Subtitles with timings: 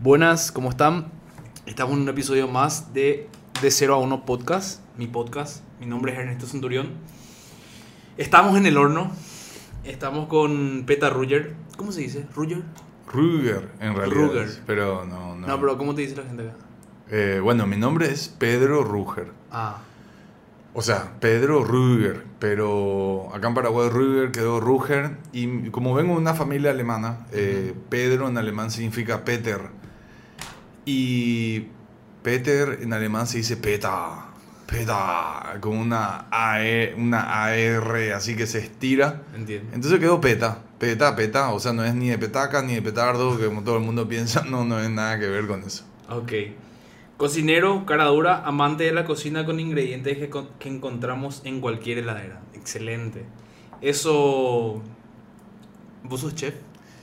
[0.00, 1.08] Buenas, ¿cómo están?
[1.66, 3.28] Estamos en un episodio más de
[3.60, 5.62] De 0 a 1 Podcast, mi podcast.
[5.80, 6.90] Mi nombre es Ernesto Centurión.
[8.16, 9.10] Estamos en el horno.
[9.84, 11.54] Estamos con Peta Ruger.
[11.76, 12.26] ¿Cómo se dice?
[12.34, 12.62] ¿Ruger?
[13.12, 14.20] Ruger, en realidad.
[14.20, 14.48] Ruger.
[14.66, 15.46] Pero no, no.
[15.46, 16.54] No, pero ¿cómo te dice la gente acá?
[17.10, 19.32] Eh, bueno, mi nombre es Pedro Ruger.
[19.50, 19.78] Ah,
[20.74, 22.24] O sea, Pedro Ruger.
[22.38, 25.16] Pero acá en Paraguay Ruger quedó Ruger.
[25.32, 29.76] Y como vengo de una familia alemana, eh, Pedro en alemán significa Peter.
[30.90, 31.66] Y
[32.22, 34.24] Peter en alemán se dice Peta.
[34.66, 35.58] Peta.
[35.60, 39.20] Con una, AE, una AR así que se estira.
[39.36, 39.74] entiendo.
[39.74, 43.36] Entonces quedó peta, peta, peta, o sea, no es ni de petaca ni de petardo,
[43.36, 45.84] que como todo el mundo piensa, no, no es nada que ver con eso.
[46.08, 46.32] Ok.
[47.18, 52.40] Cocinero, cara dura, amante de la cocina con ingredientes que, que encontramos en cualquier heladera.
[52.54, 53.26] Excelente.
[53.82, 54.82] Eso...
[56.02, 56.54] ¿Vos sos chef?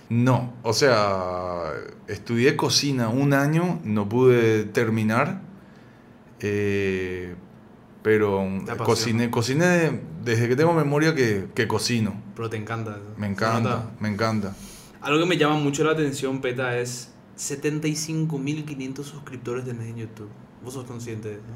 [0.09, 1.71] No, o sea,
[2.07, 5.41] estudié cocina un año, no pude terminar,
[6.39, 7.35] eh,
[8.03, 8.47] pero
[8.83, 12.21] cociné, cociné desde que tengo memoria que, que cocino.
[12.35, 12.91] Pero te encanta.
[12.91, 13.15] eso.
[13.17, 14.55] Me encanta, me encanta.
[15.01, 20.29] Algo que me llama mucho la atención, Peta, es 75.500 suscriptores tenés en YouTube.
[20.63, 21.55] Vos sos consciente de eso, ¿no?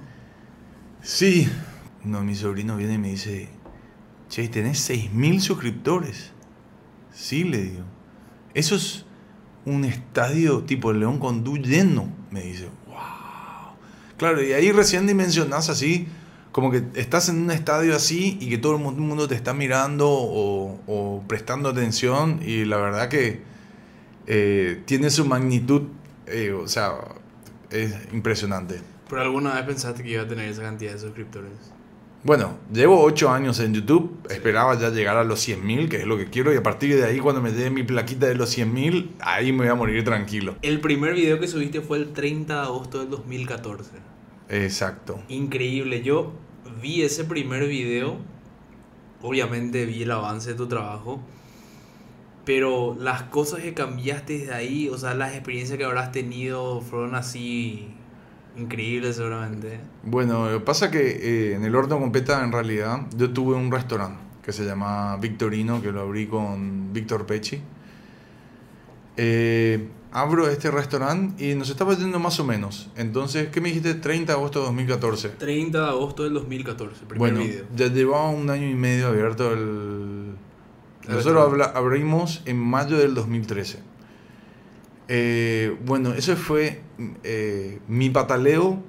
[1.02, 1.48] Sí,
[2.04, 3.50] uno de mis sobrinos viene y me dice,
[4.28, 6.32] che, tenés 6.000 suscriptores.
[7.14, 7.84] Sí, le digo.
[8.60, 9.06] Eso es
[9.66, 12.68] un estadio tipo León con lleno, me dice.
[12.88, 12.96] Wow.
[14.18, 16.08] Claro, y ahí recién dimensionás así,
[16.52, 19.54] como que estás en un estadio así y que todo el mu- mundo te está
[19.54, 23.42] mirando o, o prestando atención y la verdad que
[24.28, 25.84] eh, tiene su magnitud,
[26.28, 26.92] eh, o sea,
[27.72, 28.82] es impresionante.
[29.10, 31.52] ¿Pero alguna vez pensaste que iba a tener esa cantidad de suscriptores?
[32.22, 36.18] Bueno, llevo 8 años en YouTube, esperaba ya llegar a los 100.000, que es lo
[36.18, 39.12] que quiero, y a partir de ahí, cuando me dé mi plaquita de los 100.000,
[39.22, 40.56] ahí me voy a morir tranquilo.
[40.62, 43.92] El primer video que subiste fue el 30 de agosto del 2014.
[44.50, 45.22] Exacto.
[45.30, 46.02] Increíble.
[46.02, 46.34] Yo
[46.82, 48.18] vi ese primer video.
[49.22, 51.22] Obviamente vi el avance de tu trabajo.
[52.44, 57.16] Pero las cosas que cambiaste desde ahí, o sea, las experiencias que habrás tenido fueron
[57.16, 57.88] así
[58.60, 59.80] increíbles seguramente.
[60.04, 64.20] Bueno, pasa que eh, en el horno con peta, en realidad, yo tuve un restaurante
[64.44, 67.62] que se llama Victorino, que lo abrí con Víctor Pecci.
[69.18, 72.90] Eh, abro este restaurante y nos estaba yendo más o menos.
[72.96, 73.96] Entonces, ¿qué me dijiste?
[73.96, 75.30] 30 de agosto de 2014.
[75.30, 77.66] 30 de agosto del 2014, primer Bueno, video.
[77.76, 80.36] ya llevaba un año y medio abierto el...
[81.08, 83.80] El Nosotros abrimos en mayo del 2013.
[85.12, 86.82] Eh, bueno, eso fue
[87.24, 88.80] eh, mi pataleo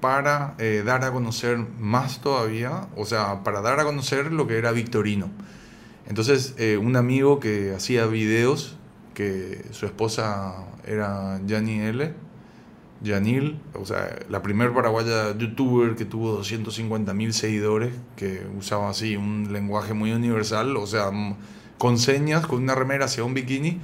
[0.00, 4.56] para eh, dar a conocer más todavía, o sea, para dar a conocer lo que
[4.56, 5.30] era Victorino.
[6.08, 8.76] Entonces, un amigo que hacía videos,
[9.14, 10.54] que su esposa
[10.84, 12.14] era Jani L.,
[13.74, 19.52] o sea, la primer paraguaya youtuber que tuvo 250 mil seguidores, que usaba así un
[19.52, 21.10] lenguaje muy universal, o sea,
[21.78, 23.80] con señas, con una remera hacia un bikini.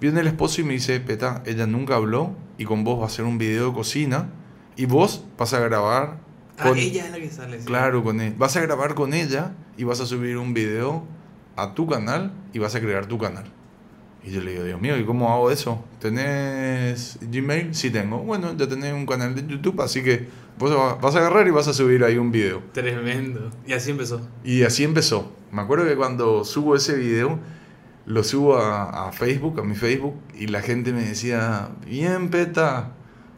[0.00, 3.06] Viene el esposo y me dice, Peta, ella nunca habló y con vos va a
[3.06, 4.28] hacer un video de cocina
[4.76, 6.18] y vos vas a grabar
[6.58, 6.78] Ah, con...
[6.78, 7.58] ella es la que sale.
[7.60, 7.64] sí.
[7.66, 8.34] Claro, con él.
[8.36, 11.04] Vas a grabar con ella y vas a subir un video
[11.56, 13.44] a tu canal y vas a crear tu canal.
[14.22, 15.82] Y yo le digo, Dios mío, ¿y cómo hago eso?
[15.98, 17.74] ¿Tenés Gmail?
[17.74, 18.18] Sí tengo.
[18.18, 20.28] Bueno, ya tenés un canal de YouTube, así que
[20.58, 22.62] vos va- vas a agarrar y vas a subir ahí un video.
[22.72, 23.50] Tremendo.
[23.66, 24.20] Y así empezó.
[24.44, 25.32] Y así empezó.
[25.50, 27.38] Me acuerdo que cuando subo ese video,
[28.10, 32.90] lo subo a, a Facebook, a mi Facebook, y la gente me decía, bien, peta,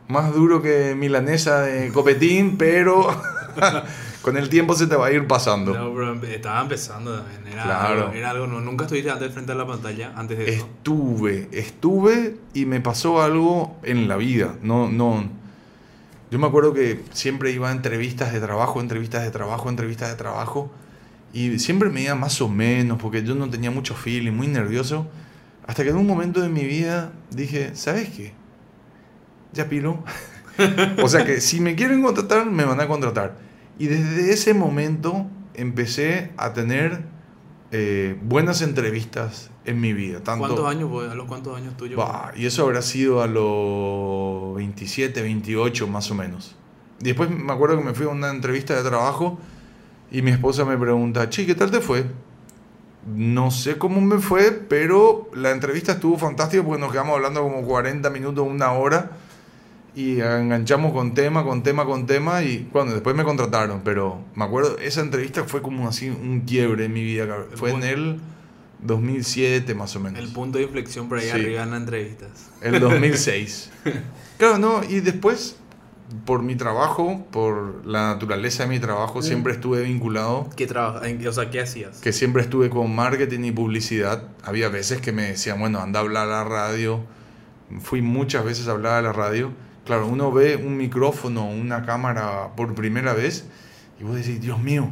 [0.08, 3.06] más duro que milanesa de copetín, pero
[4.22, 5.74] con el tiempo se te va a ir pasando.
[5.74, 7.46] No, pero estaba empezando también.
[7.52, 8.00] Era Claro.
[8.06, 10.64] algo, era algo no, nunca estuviste antes frente a la pantalla antes de eso.
[10.64, 14.54] Estuve, estuve y me pasó algo en la vida.
[14.62, 15.22] No, no.
[16.30, 20.16] Yo me acuerdo que siempre iba a entrevistas de trabajo, entrevistas de trabajo, entrevistas de
[20.16, 20.70] trabajo.
[21.32, 25.08] Y siempre me iba más o menos, porque yo no tenía mucho feeling, muy nervioso.
[25.66, 28.34] Hasta que en un momento de mi vida dije, ¿sabes qué?
[29.52, 30.04] Ya pilo.
[31.02, 33.38] o sea que si me quieren contratar, me van a contratar.
[33.78, 37.02] Y desde ese momento empecé a tener
[37.70, 40.20] eh, buenas entrevistas en mi vida.
[40.22, 41.10] Tanto, ¿Cuántos años?
[41.10, 41.96] ¿A los cuántos años tuyos?
[41.96, 46.54] Bah, y eso habrá sido a los 27, 28 más o menos.
[47.00, 49.38] Después me acuerdo que me fui a una entrevista de trabajo
[50.12, 52.04] y mi esposa me pregunta, che, ¿qué tal te fue?
[53.16, 57.62] No sé cómo me fue, pero la entrevista estuvo fantástica porque nos quedamos hablando como
[57.62, 59.10] 40 minutos, una hora
[59.96, 64.44] y enganchamos con tema, con tema, con tema y bueno, después me contrataron, pero me
[64.44, 67.26] acuerdo, esa entrevista fue como así un quiebre en mi vida.
[67.56, 68.20] Fue en el
[68.82, 70.18] 2007 más o menos.
[70.20, 71.30] El punto de inflexión por ahí Sí.
[71.30, 72.50] arriba en las entrevistas.
[72.60, 73.70] El 2006.
[74.38, 75.56] claro, no, y después,
[76.24, 79.22] por mi trabajo, por la naturaleza de mi trabajo, Mm.
[79.22, 81.08] siempre estuve vinculado, ¿Qué trabaja?
[81.08, 82.00] en- O sea, ¿qué hacías?
[82.00, 84.24] que siempre estuve con marketing y publicidad.
[84.44, 87.00] Había veces que me decían, bueno, anda a hablar a la radio.
[87.80, 89.50] Fui muchas veces a hablar a la radio.
[89.86, 93.46] Claro, uno ve un micrófono, una cámara por primera vez
[94.00, 94.88] y vos decís, Dios mío,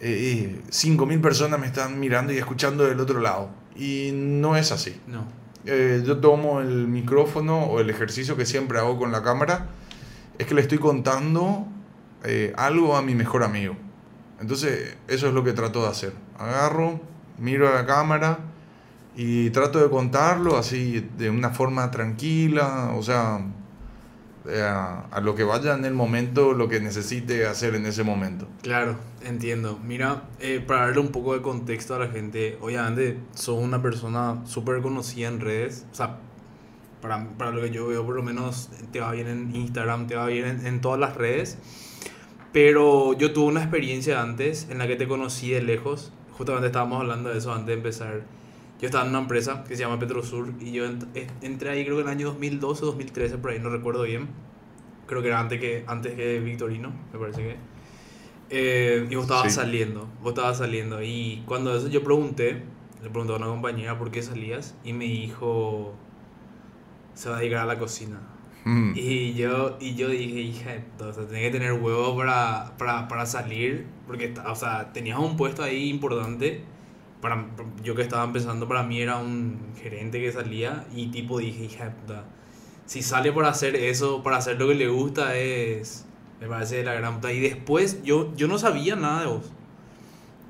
[0.00, 3.50] eh, eh, 5.000 personas me están mirando y escuchando del otro lado.
[3.74, 4.98] Y no es así.
[5.06, 5.24] No.
[5.66, 9.66] Eh, yo tomo el micrófono o el ejercicio que siempre hago con la cámara,
[10.38, 11.66] es que le estoy contando
[12.24, 13.76] eh, algo a mi mejor amigo.
[14.40, 16.12] Entonces, eso es lo que trato de hacer.
[16.38, 17.00] Agarro,
[17.38, 18.38] miro a la cámara
[19.16, 23.40] y trato de contarlo así de una forma tranquila, o sea,
[24.48, 28.46] eh, a, lo que vaya en el momento, lo que necesite hacer en ese momento.
[28.62, 29.80] Claro, entiendo.
[29.82, 34.42] Mira, eh, para darle un poco de contexto a la gente, obviamente sos una persona
[34.44, 36.18] súper conocida en redes, o sea,
[37.00, 40.16] para, para lo que yo veo por lo menos te va bien en Instagram, te
[40.16, 41.58] va bien en, en todas las redes,
[42.52, 47.00] pero yo tuve una experiencia antes en la que te conocí de lejos, justamente estábamos
[47.00, 48.22] hablando de eso antes de empezar.
[48.80, 51.84] Yo estaba en una empresa que se llama Petrosur y yo ent- eh, entré ahí
[51.84, 54.28] creo que en el año 2012 o 2013, por ahí no recuerdo bien.
[55.06, 57.56] Creo que era antes que, antes que Victorino, me parece que.
[58.50, 59.58] Eh, y vos estabas Sí.
[59.60, 61.02] saliendo, vos estabas saliendo.
[61.02, 62.62] Y cuando eso yo pregunté,
[63.02, 65.94] le pregunté a una compañera por qué salías y me dijo,
[67.16, 68.20] se va a dedicar a la cocina.
[68.64, 68.92] Mm.
[68.94, 70.70] Y yo, y yo dije, hija,
[71.00, 75.36] o sea, tenés que tener huevo para, para, para salir, porque, o sea, tenías un
[75.36, 76.62] puesto ahí importante.
[77.22, 77.46] Para,
[77.82, 81.90] yo que estaba empezando, para mí era un gerente que salía y tipo dije, hija,
[81.90, 82.24] puta,
[82.84, 86.04] si sale por hacer eso, para hacer lo que le gusta, es,
[86.40, 87.32] me parece de la gran puta.
[87.32, 89.50] Y después yo, yo no sabía nada de vos.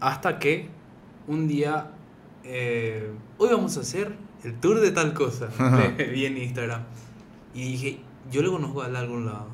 [0.00, 0.68] Hasta que
[1.28, 1.92] un día,
[2.44, 5.48] eh, hoy vamos a hacer el tour de tal cosa.
[5.98, 6.82] Vi en Instagram.
[7.54, 8.00] Y dije,
[8.31, 9.48] yo le conozco a él de algún lado.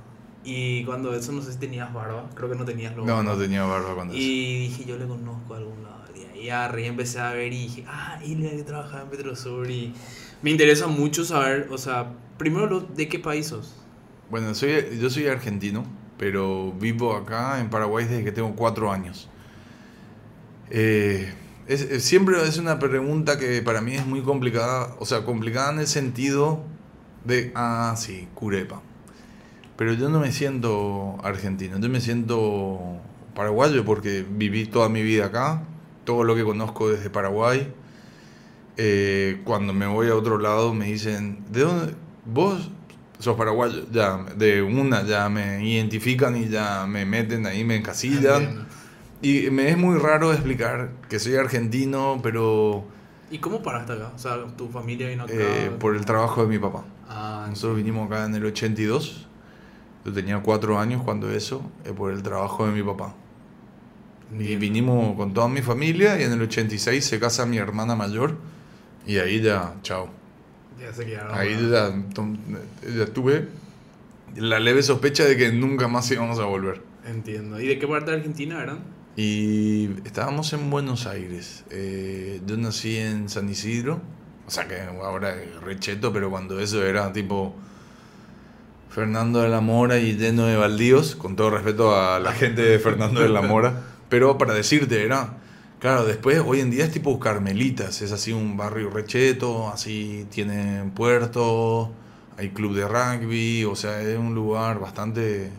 [0.44, 3.37] Y cuando eso, no sé si tenías barba, creo que no tenías lo No, no
[3.37, 4.23] tenía barba cuando eso.
[4.23, 6.03] Y dije, yo le conozco a algún lado.
[6.35, 9.71] Y ahí empecé a ver y dije, ah, él que trabajaba en Petrosur.
[9.71, 9.94] Y
[10.43, 13.77] me interesa mucho saber, o sea, primero, lo- ¿de qué país sos?
[14.29, 15.85] Bueno, soy, yo soy argentino,
[16.19, 19.29] pero vivo acá en Paraguay desde que tengo cuatro años.
[20.71, 21.33] Eh,
[21.67, 25.73] es- es- siempre es una pregunta que para mí es muy complicada, o sea, complicada
[25.73, 26.64] en el sentido
[27.25, 28.82] de, ah, sí, Curepa.
[29.76, 32.79] Pero yo no me siento argentino, yo me siento
[33.35, 35.62] paraguayo porque viví toda mi vida acá,
[36.05, 37.73] todo lo que conozco desde Paraguay.
[38.76, 41.94] Eh, cuando me voy a otro lado me dicen, ¿de dónde?
[42.25, 42.70] ¿Vos
[43.19, 43.87] sos paraguayo?
[43.93, 48.67] Ya, de una ya me identifican y ya me meten ahí, me encasillan.
[49.23, 52.85] Y me es muy raro explicar que soy argentino, pero
[53.31, 54.13] ¿Y cómo paraste acá?
[54.15, 55.33] O sea, tu familia vino acá.
[55.35, 56.85] eh, por el trabajo de mi papá.
[57.09, 59.27] Ah, Nosotros vinimos acá en el 82.
[60.05, 63.15] Yo tenía cuatro años cuando eso, eh, por el trabajo de mi papá.
[64.39, 68.37] Y vinimos con toda mi familia y en el 86 se casa mi hermana mayor
[69.07, 70.09] y ahí ya, chao.
[70.81, 71.35] Ya se quedaron.
[71.39, 72.39] Ahí ya, tom-
[72.97, 73.49] ya tuve
[74.37, 76.83] la leve sospecha de que nunca más íbamos a volver.
[77.07, 77.61] Entiendo.
[77.61, 78.81] ¿Y de qué parte de Argentina eran?
[79.17, 81.64] Y estábamos en Buenos Aires.
[81.70, 84.00] Eh, yo nací en San Isidro.
[84.47, 87.55] O sea que ahora es recheto, pero cuando eso era tipo
[88.91, 92.78] Fernando de la Mora y lleno de baldíos, con todo respeto a la gente de
[92.78, 93.83] Fernando de la Mora.
[94.09, 95.38] Pero para decirte, era.
[95.78, 100.92] Claro, después hoy en día es tipo Carmelitas, es así un barrio recheto, así tienen
[100.92, 101.90] puerto,
[102.37, 105.50] hay club de rugby, o sea, es un lugar bastante.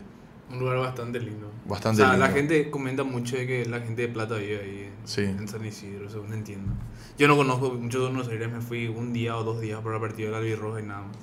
[0.50, 1.53] Un lugar bastante lindo.
[1.66, 4.78] Bastante o sea, la gente comenta mucho de que la gente de Plata vive ahí
[4.84, 5.22] en, Sí.
[5.22, 6.72] en San Isidro, según entiendo.
[7.16, 9.98] Yo no conozco mucho de Buenos Aires, me fui un día o dos días para
[10.00, 11.16] partido del Albirroja y nada más.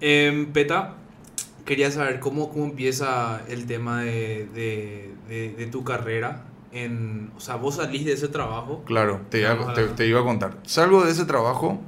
[0.00, 0.94] Em, Peta,
[1.64, 6.44] quería saber cómo, cómo empieza el tema de, de, de, de tu carrera.
[6.72, 8.82] En, o sea, vos salís de ese trabajo.
[8.84, 10.58] Claro, te, iba- te, te iba a contar.
[10.64, 11.80] Salgo de ese trabajo.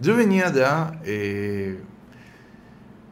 [0.00, 0.98] Yo venía ya.
[1.04, 1.78] eh,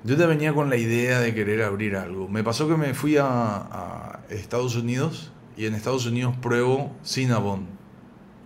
[0.04, 2.28] yo ya venía con la idea de querer abrir algo.
[2.28, 7.66] Me pasó que me fui a, a Estados Unidos y en Estados Unidos pruebo Cinnabon.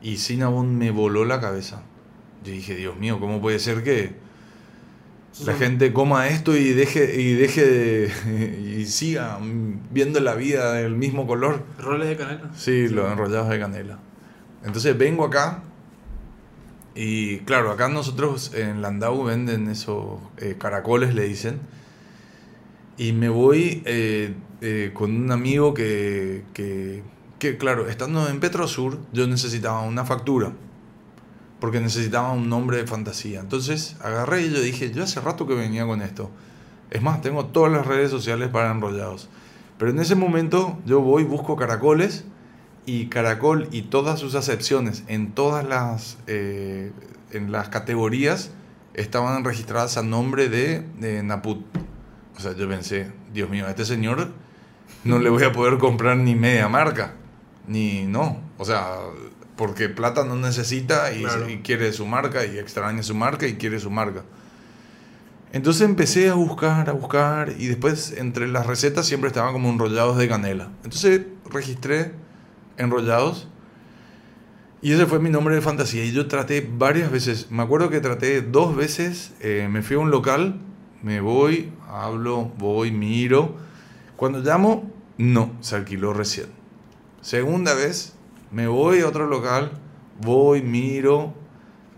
[0.02, 1.82] Y Cinnabon me voló la cabeza.
[2.44, 4.12] Yo dije, Dios mío, ¿cómo puede ser que
[5.46, 9.38] la gente coma esto y deje, y deje de- y siga
[9.90, 11.64] viendo la vida del mismo color?
[11.78, 12.50] ¿Roles de canela?
[12.56, 13.98] Sí, los enrollados de canela.
[14.64, 15.62] Entonces vengo acá
[16.94, 21.60] y claro, acá nosotros en Landau venden esos eh, caracoles, le dicen.
[22.96, 27.02] Y me voy eh, eh, con un amigo que, que,
[27.40, 30.52] que, claro, estando en Petrosur, yo necesitaba una factura.
[31.60, 33.40] porque necesitaba un nombre de fantasía.
[33.40, 36.30] Entonces agarré y yo dije, yo hace rato que venía con esto.
[36.90, 39.28] Es más, tengo todas las redes sociales para enrollados.
[39.78, 42.24] Pero en ese momento yo voy, busco caracoles
[42.86, 46.92] y caracol y todas sus acepciones en todas las, eh,
[47.32, 48.50] en las categorías
[48.94, 51.64] estaban registradas a nombre de, de Naput.
[52.36, 54.28] O sea, yo pensé, Dios mío, a este señor
[55.04, 57.14] no le voy a poder comprar ni media marca.
[57.66, 58.40] Ni no.
[58.58, 58.98] O sea,
[59.56, 61.48] porque plata no necesita y, Claro.
[61.48, 64.22] y quiere su marca y extraña su marca y quiere su marca.
[65.52, 70.16] Entonces empecé a buscar, a buscar y después entre las recetas siempre estaban como enrollados
[70.18, 70.68] de canela.
[70.82, 72.12] Entonces registré
[72.76, 73.48] enrollados
[74.84, 78.00] y ese fue mi nombre de fantasía y yo traté varias veces, me acuerdo que
[78.00, 80.60] traté dos veces, eh, me fui a un local,
[81.02, 83.56] me voy, hablo, voy, miro.
[84.16, 86.48] Cuando llamo, no, se alquiló recién.
[87.22, 88.12] Segunda vez,
[88.50, 89.72] me voy a otro local,
[90.20, 91.32] voy, miro,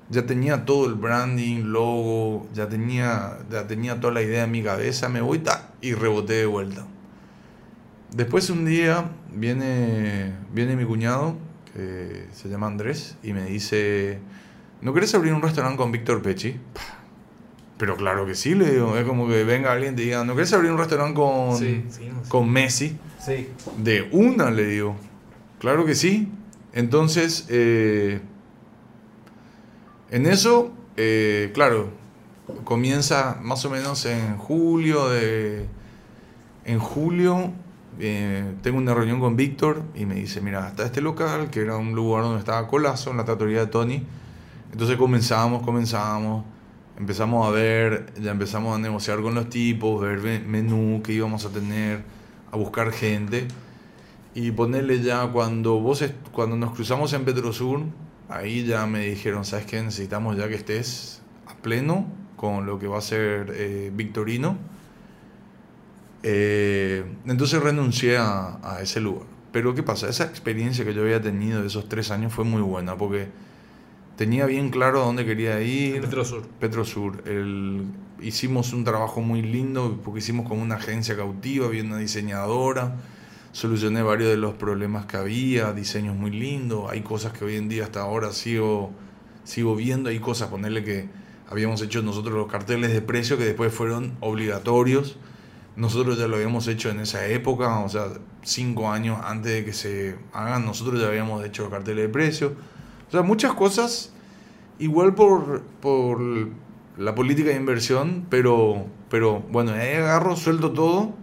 [0.08, 4.62] ya tenía todo el branding, logo, ya tenía, ya tenía toda la idea en mi
[4.62, 6.86] cabeza, me voy ta, y reboté de vuelta.
[8.12, 11.36] Después un día viene, viene mi cuñado,
[11.74, 14.18] que se llama Andrés, y me dice,
[14.80, 16.56] ¿no querés abrir un restaurante con Víctor Pechi?
[17.78, 20.34] Pero claro que sí, le digo, es como que venga alguien y te diga, ¿no
[20.34, 22.30] querés abrir un restaurante con, Sí, sí, no sé.
[22.30, 22.96] con Messi?
[23.18, 23.48] Sí.
[23.76, 24.96] De una, le digo.
[25.58, 26.32] Claro que sí.
[26.72, 28.20] Entonces, eh,
[30.10, 31.90] en eso, eh, claro,
[32.64, 35.66] comienza más o menos en julio de...
[36.64, 37.52] En julio
[37.98, 41.76] eh, tengo una reunión con Víctor y me dice, mira, está este local, que era
[41.76, 44.02] un lugar donde estaba Colazo, en la tratoría de Tony.
[44.72, 46.44] Entonces comenzamos, comenzamos,
[46.98, 51.44] empezamos a ver, ya empezamos a negociar con los tipos, ver ve- menú que íbamos
[51.44, 52.02] a tener,
[52.52, 53.46] a buscar gente.
[54.34, 57.80] Y ponerle ya cuando vos cuando nos cruzamos en Petrosur,
[58.28, 59.82] ahí ya me dijeron, ¿sabes qué?
[59.82, 64.58] Necesitamos ya que estés a pleno con lo que va a ser eh, Victorino.
[66.28, 69.26] Eh, entonces renuncié a, a ese lugar.
[69.52, 70.08] Pero ¿qué pasa?
[70.08, 73.28] Esa experiencia que yo había tenido de esos tres años fue muy buena porque
[74.16, 76.00] tenía bien claro a dónde quería ir.
[76.00, 76.48] Petrosur.
[76.58, 77.22] Petrosur.
[77.26, 77.86] El,
[78.20, 82.96] hicimos un trabajo muy lindo porque hicimos como una agencia cautiva, había una diseñadora,
[83.52, 87.68] solucioné varios de los problemas que había, diseños muy lindos, hay cosas que hoy en
[87.68, 88.90] día hasta ahora sigo,
[89.44, 91.08] sigo viendo, hay cosas, ponerle que
[91.48, 95.16] habíamos hecho nosotros los carteles de precio que después fueron obligatorios,
[95.76, 98.06] nosotros ya lo habíamos hecho en esa época, o sea,
[98.42, 102.54] cinco años antes de que se hagan, nosotros ya habíamos hecho carteles de precio,
[103.08, 104.12] o sea, muchas cosas
[104.78, 106.20] igual por, por
[106.96, 111.14] la política de inversión, pero, pero bueno, ahí agarro, suelto todo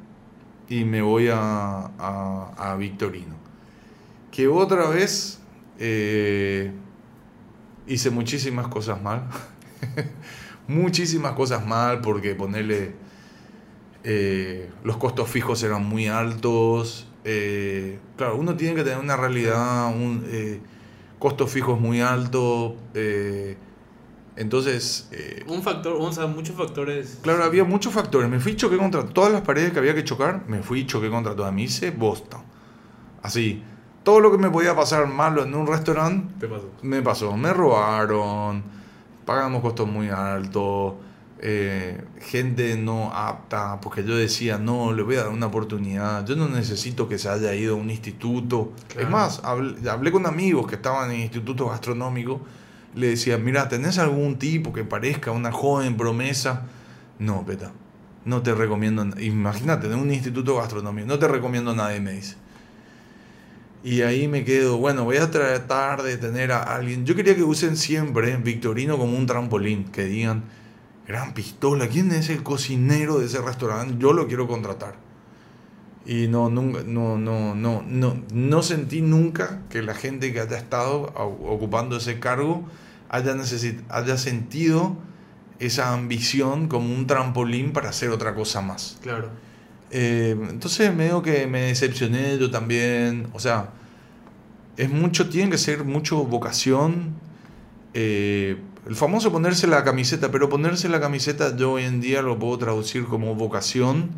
[0.69, 3.35] y me voy a, a, a Victorino.
[4.31, 5.39] Que otra vez
[5.79, 6.71] eh,
[7.87, 9.23] hice muchísimas cosas mal.
[10.67, 13.02] muchísimas cosas mal porque ponerle...
[14.03, 17.07] eh, los costos fijos eran muy altos.
[17.23, 20.59] eh, claro, uno tiene que tener una realidad, un, eh,
[21.19, 22.73] costos fijos muy altos.
[24.35, 25.09] entonces,
[25.47, 27.19] Un factor, o sea, muchos factores.
[27.21, 28.29] Claro, había muchos factores.
[28.29, 30.43] Me fui y choqué contra todas las paredes que había que chocar.
[30.47, 31.53] Me fui y choqué contra todas.
[31.53, 32.43] Me hice bosta.
[33.21, 33.63] Así.
[34.03, 36.45] Todo lo que me podía pasar malo en un restaurante
[36.81, 37.37] me pasó.
[37.37, 38.63] Me robaron.
[39.25, 40.95] Pagamos costos muy altos.
[41.45, 43.81] Eh, gente no apta.
[43.81, 46.25] Porque yo decía, no, le voy a dar una oportunidad.
[46.25, 48.71] Yo no necesito que se haya ido a un instituto.
[48.87, 49.01] Claro.
[49.05, 52.39] Es más, hablé, hablé con amigos que estaban en institutos gastronómicos.
[52.95, 56.63] Le decía, mira, ¿tenés algún tipo que parezca una joven promesa?
[57.19, 57.71] No, peta.
[58.23, 59.03] No te recomiendo.
[59.03, 61.07] na- Imagínate, en un instituto gastronómico.
[61.07, 62.35] No te recomiendo nadie, me dice.
[63.83, 67.05] Y ahí me quedo, bueno, voy a tratar de tener a alguien.
[67.05, 70.43] Yo quería que usen siempre Victorino como un trampolín, que digan,
[71.07, 73.95] gran pistola, ¿quién es el cocinero de ese restaurante?
[73.99, 74.95] Yo lo quiero contratar.
[76.05, 80.57] Y no, nunca, no, no, no, no, no sentí nunca que la gente que haya
[80.57, 82.63] estado ocupando ese cargo
[83.09, 84.97] haya, necesit haya sentido
[85.59, 88.97] esa ambición como un trampolín para hacer otra cosa más.
[89.01, 89.29] Claro.
[89.91, 93.27] Eh, entonces medio que me decepcioné yo también.
[93.33, 93.69] O sea,
[94.75, 97.13] es mucho, tiene que ser mucho vocación.
[97.93, 102.37] Eh, el famoso ponerse la camiseta, pero ponerse la camiseta yo hoy en día lo
[102.37, 104.09] puedo traducir como vocación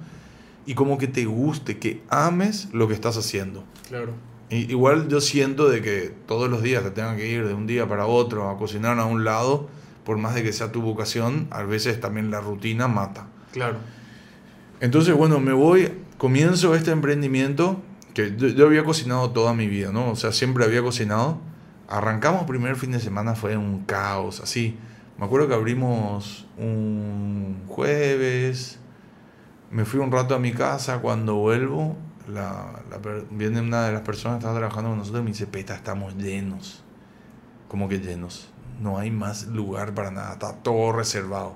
[0.65, 3.63] y como que te guste, que ames lo que estás haciendo.
[3.87, 4.13] Claro.
[4.49, 7.87] Igual yo siento de que todos los días te tengan que ir de un día
[7.87, 9.67] para otro a cocinar a un lado,
[10.03, 13.27] por más de que sea tu vocación, a veces también la rutina mata.
[13.51, 13.77] Claro.
[14.81, 17.81] Entonces, bueno, me voy, comienzo este emprendimiento
[18.13, 20.11] que yo, yo había cocinado toda mi vida, ¿no?
[20.11, 21.39] O sea, siempre había cocinado.
[21.87, 24.77] Arrancamos primer fin de semana, fue un caos, así.
[25.17, 28.79] Me acuerdo que abrimos un jueves,
[29.71, 31.95] me fui un rato a mi casa, cuando vuelvo,
[32.27, 32.81] la,
[33.29, 36.15] viene una de las personas que estaba trabajando con nosotros y me dice, Peta, estamos
[36.17, 36.83] llenos.
[37.67, 38.49] Como que llenos.
[38.81, 41.55] No hay más lugar para nada, está todo reservado.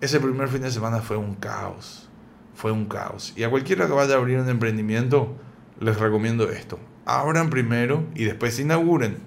[0.00, 2.08] Ese primer fin de semana fue un caos,
[2.54, 3.32] fue un caos.
[3.36, 5.34] Y a cualquiera que vaya a abrir un emprendimiento,
[5.80, 6.78] les recomiendo esto.
[7.04, 9.18] Abran primero y después se inauguren.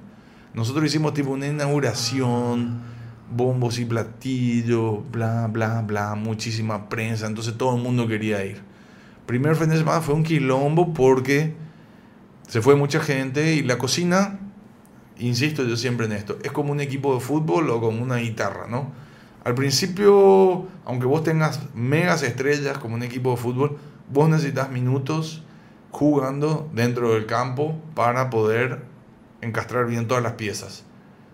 [0.54, 2.82] Nosotros hicimos tipo una inauguración,
[3.30, 8.62] bombos y platillos, bla, bla, bla, muchísima prensa, entonces todo el mundo quería ir.
[9.26, 11.56] Primer fin de semana fue un quilombo porque
[12.48, 14.40] se fue mucha gente y la cocina,
[15.18, 18.68] insisto yo siempre en esto, es como un equipo de fútbol o como una guitarra,
[18.70, 18.92] ¿no?
[19.44, 23.78] Al principio, aunque vos tengas megas estrellas como un equipo de fútbol,
[24.12, 25.45] vos necesitas minutos
[25.96, 28.82] jugando dentro del campo para poder
[29.40, 30.84] encastrar bien todas las piezas,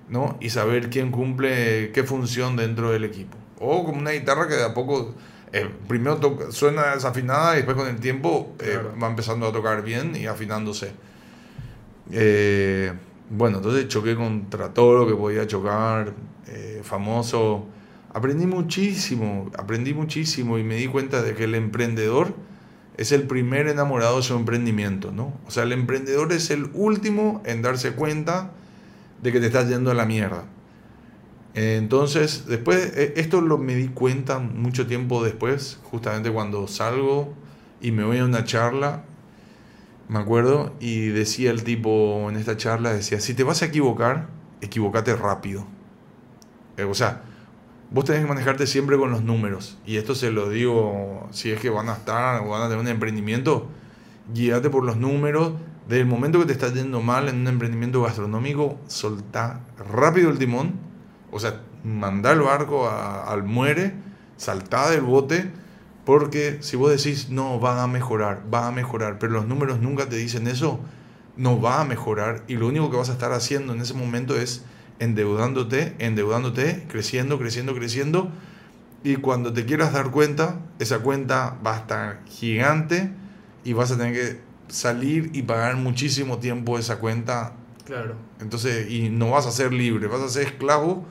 [0.07, 0.37] ¿no?
[0.39, 3.35] Y saber quién cumple qué función dentro del equipo.
[3.59, 5.15] O como una guitarra que de a poco,
[5.51, 10.15] eh, primero suena desafinada y después con el tiempo eh, va empezando a tocar bien
[10.15, 10.91] y afinándose.
[12.11, 12.93] Eh,
[13.31, 16.13] bueno, entonces choqué contra todo lo que podía chocar,
[16.83, 17.65] famoso.
[18.13, 22.35] Aprendí muchísimo, aprendí muchísimo y me di cuenta de que el emprendedor
[23.01, 25.33] es el primer enamorado de su emprendimiento, ¿no?
[25.47, 28.51] O sea, el emprendedor es el último en darse cuenta
[29.21, 30.45] de que te estás yendo a la mierda.
[31.53, 37.33] Entonces, después, e, esto lo me di cuenta mucho tiempo después, justamente cuando salgo
[37.81, 39.03] y me voy a una charla,
[40.07, 44.27] me acuerdo, y decía el tipo en esta charla, decía, si te vas a equivocar,
[44.61, 45.65] equivocate rápido.
[46.77, 47.23] Eh, o sea,
[47.91, 49.77] vos tenés que manejarte siempre con los números.
[49.85, 52.79] Y esto se lo digo, si es que van a estar o van a tener
[52.79, 53.67] un emprendimiento,
[54.33, 55.53] guíate por los números.
[55.87, 60.39] Desde el momento que te estás yendo mal en un emprendimiento gastronómico, soltá rápido el
[60.39, 60.73] timón.
[61.31, 63.93] O sea, mandá el barco al muere,
[64.37, 65.51] saltá del bote.
[66.05, 70.09] Porque si vos decís, no, va a mejorar, va a mejorar, pero los números nunca
[70.09, 70.79] te dicen eso,
[71.37, 72.43] no va a mejorar.
[72.47, 74.63] Y lo único que vas a estar haciendo en ese momento es
[75.01, 78.31] endeudándote, endeudándote, creciendo, creciendo, creciendo.
[79.03, 83.09] Y cuando te quieras dar cuenta, esa cuenta va a estar gigante
[83.63, 87.53] y vas a tener que salir y pagar muchísimo tiempo esa cuenta.
[87.83, 88.15] Claro.
[88.39, 91.03] Entonces, y no vas a ser libre, vas a ser esclavo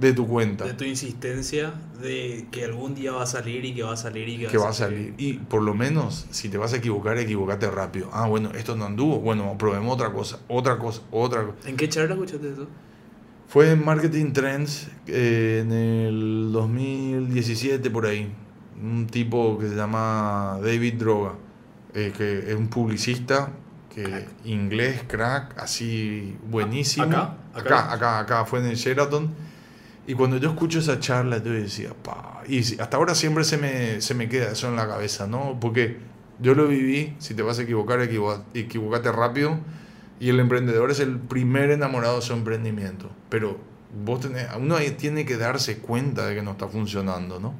[0.00, 0.64] de tu cuenta.
[0.64, 4.28] De tu insistencia de que algún día va a salir y que va a salir
[4.28, 5.14] y que, va, a salir.
[5.18, 8.10] Y por lo menos, si te vas a equivocar, equivocate rápido.
[8.12, 9.20] Ah, bueno, esto no anduvo.
[9.20, 11.68] Bueno, probemos otra cosa, otra cosa, otra cosa.
[11.68, 12.66] ¿En qué charla escuchaste eso?
[13.48, 18.32] Fue en Marketing Trends eh, en el 2017 por ahí.
[18.82, 21.34] Un tipo que se llama David Droga,
[21.94, 23.50] eh, que es un publicista
[23.94, 27.06] que inglés, crack, así buenísimo.
[27.06, 27.36] ¿Acá?
[27.54, 27.92] ¿Acá?
[27.92, 29.32] Acá, acá, fue en el Sheraton.
[30.08, 32.42] Y cuando yo escucho esa charla, yo decía, pa.
[32.48, 35.58] Y hasta ahora siempre se me, se me queda eso en la cabeza, ¿no?
[35.60, 35.98] Porque
[36.40, 39.58] yo lo viví, si te vas a equivocar, equivocate rápido
[40.18, 43.10] y el emprendedor es el primer enamorado de su emprendimiento.
[43.28, 43.58] Pero
[44.04, 47.54] vos tenés, uno ahí tiene que darse cuenta de que no está funcionando, ¿no?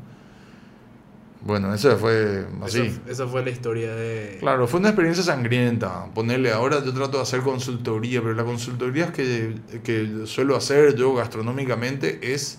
[1.43, 2.99] Bueno, eso fue así.
[3.07, 4.39] Esa, fue la historia de...
[4.41, 6.07] Claro, fue una experiencia sangrienta.
[6.13, 11.15] Ponerle, ahora yo trato de hacer consultoría, pero la consultoría que, que suelo hacer yo
[11.15, 12.59] gastronómicamente es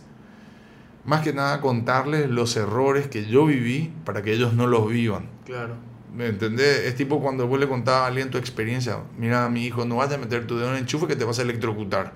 [1.03, 5.29] más que nada contarles los errores que yo viví para que ellos no los vivan.
[5.45, 5.75] Claro.
[6.15, 6.85] ¿Me entendés?
[6.85, 8.99] Es tipo cuando vos le contabas a alguien tu experiencia.
[9.17, 11.39] Mira, mi hijo, no vayas a meter tu dedo en el enchufe que te vas
[11.39, 12.13] a electrocutar.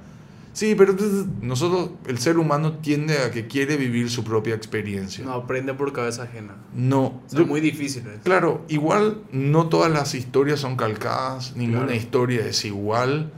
[0.54, 0.96] Sí, pero
[1.42, 5.24] nosotros, el ser humano tiende a que quiere vivir su propia experiencia.
[5.24, 6.56] No, aprende por cabeza ajena.
[6.74, 7.22] No.
[7.32, 8.04] Es muy difícil.
[8.24, 13.32] Claro, igual no todas las historias son calcadas, ninguna historia es igual.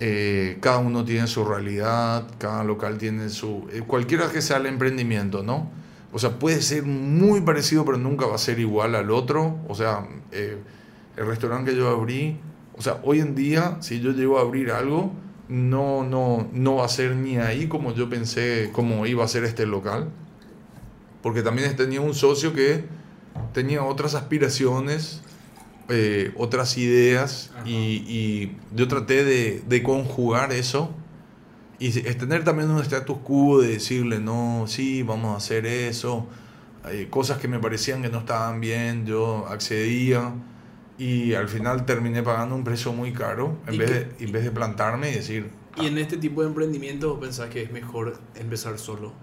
[0.00, 3.68] Eh, cada uno tiene su realidad, cada local tiene su...
[3.70, 5.70] Eh, cualquiera que sea el emprendimiento, ¿no?
[6.12, 9.58] O sea, puede ser muy parecido, pero nunca va a ser igual al otro.
[9.68, 10.58] O sea, eh,
[11.16, 12.38] el restaurante que yo abrí,
[12.76, 15.12] o sea, hoy en día, si yo llego a abrir algo,
[15.48, 19.44] no, no, no va a ser ni ahí como yo pensé cómo iba a ser
[19.44, 20.10] este local.
[21.22, 22.84] Porque también tenía un socio que
[23.52, 25.20] tenía otras aspiraciones,
[25.88, 30.94] eh, otras ideas, y, y, yo traté de, de conjugar eso
[31.80, 36.26] y es tener también un status quo de decirle, no, sí, vamos a hacer eso.
[36.84, 40.34] Hay cosas que me parecían que no estaban bien, yo accedía
[40.98, 44.50] y al final terminé pagando un precio muy caro en, vez de, en vez de
[44.50, 45.50] plantarme y decir...
[45.80, 49.14] ¿Y en este tipo de emprendimiento pensás que es mejor empezar solo?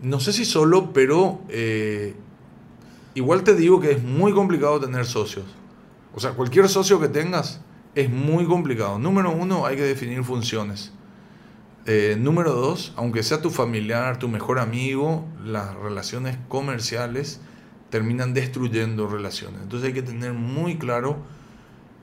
[0.00, 2.14] No sé si solo, pero eh,
[3.14, 5.46] igual te digo que es muy complicado tener socios.
[6.14, 7.60] O sea, cualquier socio que tengas
[7.96, 8.96] es muy complicado.
[9.00, 10.92] Número uno, hay que definir funciones.
[11.86, 17.40] Eh, número dos, aunque sea tu familiar, tu mejor amigo, las relaciones comerciales
[17.90, 19.60] terminan destruyendo relaciones.
[19.62, 21.18] Entonces hay que tener muy claro,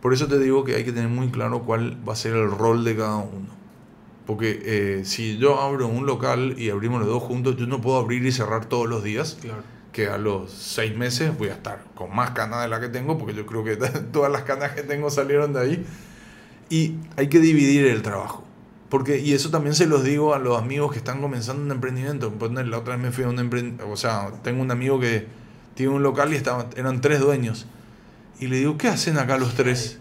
[0.02, 2.52] por eso te digo que hay que tener muy claro cuál va a ser el
[2.52, 3.62] rol de cada uno.
[4.28, 7.98] Porque eh, si yo abro un local y abrimos los dos juntos, yo no puedo
[7.98, 9.39] abrir y cerrar todos los días.
[9.41, 9.63] Claro.
[9.91, 13.17] Que a los seis meses voy a estar con más canas de la que tengo,
[13.17, 13.76] porque yo creo que
[14.13, 15.86] todas las canas que tengo salieron de ahí.
[16.70, 18.46] Y hay que dividir el trabajo.
[18.92, 22.34] Porque, y eso también se los digo a los amigos que están comenzando un emprendimiento.
[22.66, 25.28] La otra vez me fui a un emprendimiento, o sea, tengo un amigo que
[25.76, 27.68] tiene un local y estaban, eran tres dueños.
[28.42, 29.98] Y le digo, ¿qué hacen acá los tres?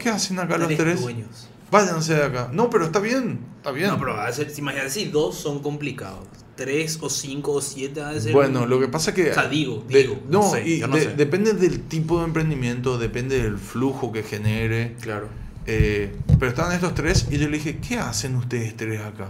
[0.00, 1.00] ¿Qué hacen acá los tres?
[1.00, 1.48] Dueños.
[1.70, 2.50] Váyanse de acá.
[2.52, 3.90] No, pero está bien, está bien.
[3.90, 4.16] No, pero
[4.58, 6.26] imagínate si dos son complicados.
[6.56, 9.30] Tres o cinco o siete a ser Bueno, lo que pasa es que...
[9.30, 10.18] O sea, digo, digo.
[10.28, 10.80] no, y
[11.16, 14.96] depende del tipo de emprendimiento, depende del flujo que genere.
[15.00, 15.28] Claro.
[15.72, 19.28] Eh, pero estaban estos tres y yo le dije, ¿qué hacen ustedes tres acá?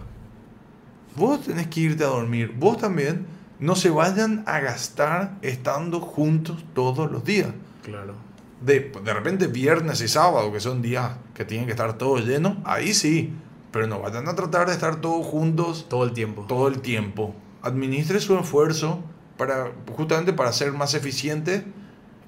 [1.17, 2.55] Vos tenés que irte a dormir.
[2.57, 3.27] Vos también
[3.59, 7.51] no se vayan a gastar estando juntos todos los días.
[7.83, 12.27] Claro de, de repente viernes y sábado, que son días que tienen que estar todos
[12.27, 13.33] llenos, ahí sí.
[13.73, 15.87] Pero no vayan a tratar de estar todos juntos.
[15.89, 16.45] Todo el tiempo.
[16.49, 17.35] Todo el tiempo.
[17.63, 19.01] Administre su esfuerzo
[19.37, 21.65] para, justamente para ser más eficiente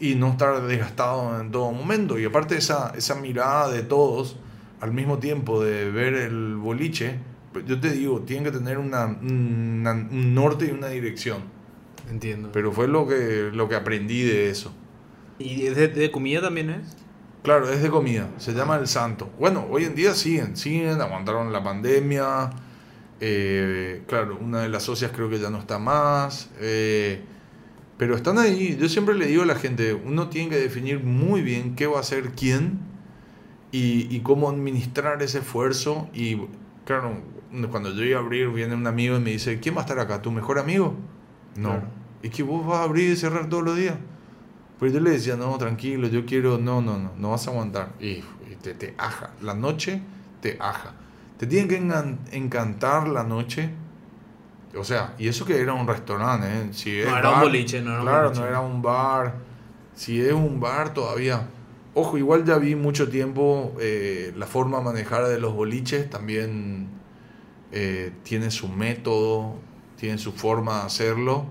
[0.00, 2.18] y no estar desgastado en todo momento.
[2.18, 4.37] Y aparte esa, esa mirada de todos
[4.81, 7.18] al mismo tiempo de ver el boliche,
[7.52, 11.42] pues yo te digo, tienen que tener una, un norte y una dirección.
[12.11, 12.50] Entiendo.
[12.52, 14.72] Pero fue lo que, lo que aprendí de eso.
[15.38, 16.96] ¿Y de, de comida también es?
[17.42, 18.28] Claro, es de comida.
[18.38, 19.31] Se llama El Santo.
[19.38, 22.50] Bueno, hoy en día siguen, siguen, aguantaron la pandemia.
[23.20, 26.50] Eh, claro, una de las socias creo que ya no está más.
[26.61, 27.24] Eh,
[27.96, 28.76] pero están ahí.
[28.81, 31.98] Yo siempre le digo a la gente, uno tiene que definir muy bien qué va
[31.98, 32.81] a hacer quién
[33.70, 36.09] y, y cómo administrar ese esfuerzo.
[36.12, 36.38] Y
[36.85, 37.16] claro,
[37.70, 39.98] cuando yo iba a abrir, viene un amigo y me dice, ¿quién va a estar
[39.98, 40.22] acá?
[40.22, 40.94] ¿Tu mejor amigo?
[41.57, 41.83] No.
[42.22, 43.96] ¿Y que vos vas a abrir y cerrar todos los días?
[44.78, 47.92] Pero yo le decía, no, tranquilo, yo quiero, no, no, no, no vas a aguantar.
[48.00, 48.22] Y,
[48.62, 50.00] te, te aja, la noche
[50.40, 50.94] te aja.
[51.38, 51.76] Te tiene que
[52.37, 53.70] encantar la noche.
[54.76, 56.68] O sea, y eso que era un restaurante, ¿eh?
[56.72, 59.35] Si no era un boliche, no era claro, un no era un bar.
[59.94, 61.48] Si es un bar todavía.
[61.94, 66.88] Ojo, igual ya vi mucho tiempo eh, la forma de manejar de los boliches también
[67.70, 69.58] eh, tiene su método,
[69.96, 71.44] tiene su forma de hacerlo.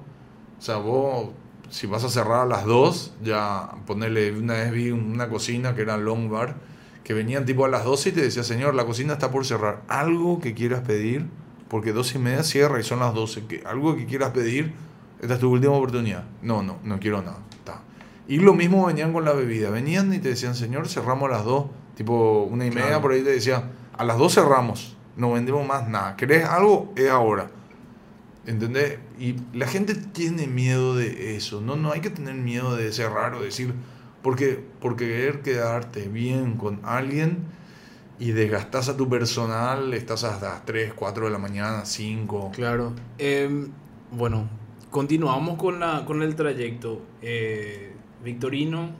[0.57, 1.29] O sea, vos
[1.71, 5.81] si vas a cerrar a las 2, ya ponerle, una vez vi una cocina que
[5.81, 6.55] era long bar,
[7.03, 9.81] que venían tipo a las 12 y te decía, señor, la cocina está por cerrar.
[9.88, 11.27] Algo que quieras pedir,
[11.71, 13.45] porque dos y media cierra y son las 12.
[13.45, 14.73] Que, algo que quieras pedir,
[15.21, 16.25] esta es tu última oportunidad.
[16.41, 17.38] No, no, no quiero nada.
[18.27, 19.69] Y lo mismo venían con la bebida.
[19.69, 21.65] Venían y te decían, señor, cerramos a las 2.
[21.95, 25.88] Tipo una y media por ahí te decía, a las 2 cerramos, no vendemos más
[25.88, 26.17] nada.
[26.17, 26.91] ¿Querés algo?
[26.97, 27.49] Es ahora.
[28.45, 28.99] ¿Entendés?
[29.17, 31.62] Y la gente tiene miedo de eso.
[31.62, 33.73] No, no hay que tener miedo de cerrar o decir,
[34.21, 37.45] porque porque querer quedarte bien con alguien
[38.21, 42.51] y desgastas a tu personal, estás hasta las 3, 4 de la mañana, 5.
[42.53, 42.93] Claro.
[43.17, 43.69] Em,
[44.12, 44.47] bueno,
[44.91, 47.01] continuamos con, la, con el trayecto.
[47.23, 48.91] Eh, Victorino,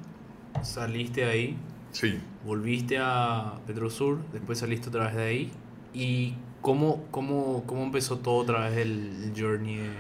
[0.64, 1.56] saliste ahí.
[1.92, 2.20] Sí.
[2.44, 5.52] Volviste a Petrosur, después saliste otra vez de ahí.
[5.94, 9.92] ¿Y ¿Cómo, cómo, cómo empezó todo otra vez el journey de,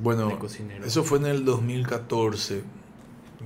[0.00, 0.84] bueno, cocinero?
[0.84, 2.62] Eso fue en el 2014,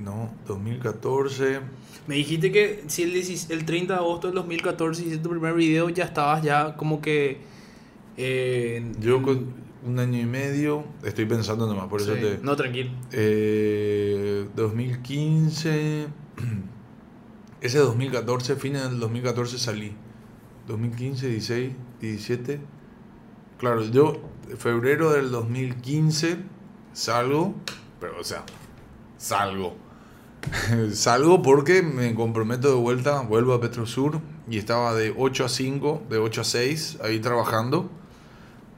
[0.00, 0.31] ¿no?
[0.46, 1.61] 2014.
[2.07, 5.88] Me dijiste que si el, el 30 de agosto del 2014 hiciste tu primer video,
[5.88, 7.38] ya estabas ya como que...
[8.16, 12.38] Eh, Yo con un año y medio, estoy pensando nomás, por eso te...
[12.42, 12.90] No, tranquilo.
[13.12, 16.07] Eh, 2015...
[17.61, 19.94] Ese 2014, fines del 2014 salí.
[20.66, 22.61] 2015, 16, 17.
[23.59, 24.20] Claro, yo
[24.59, 26.38] febrero del 2015
[26.92, 27.55] salgo,
[28.00, 28.44] pero o sea,
[29.22, 29.76] salgo.
[30.92, 36.02] salgo porque me comprometo de vuelta, vuelvo a Petrosur y estaba de 8 a 5,
[36.11, 37.88] de 8 a 6 ahí trabajando.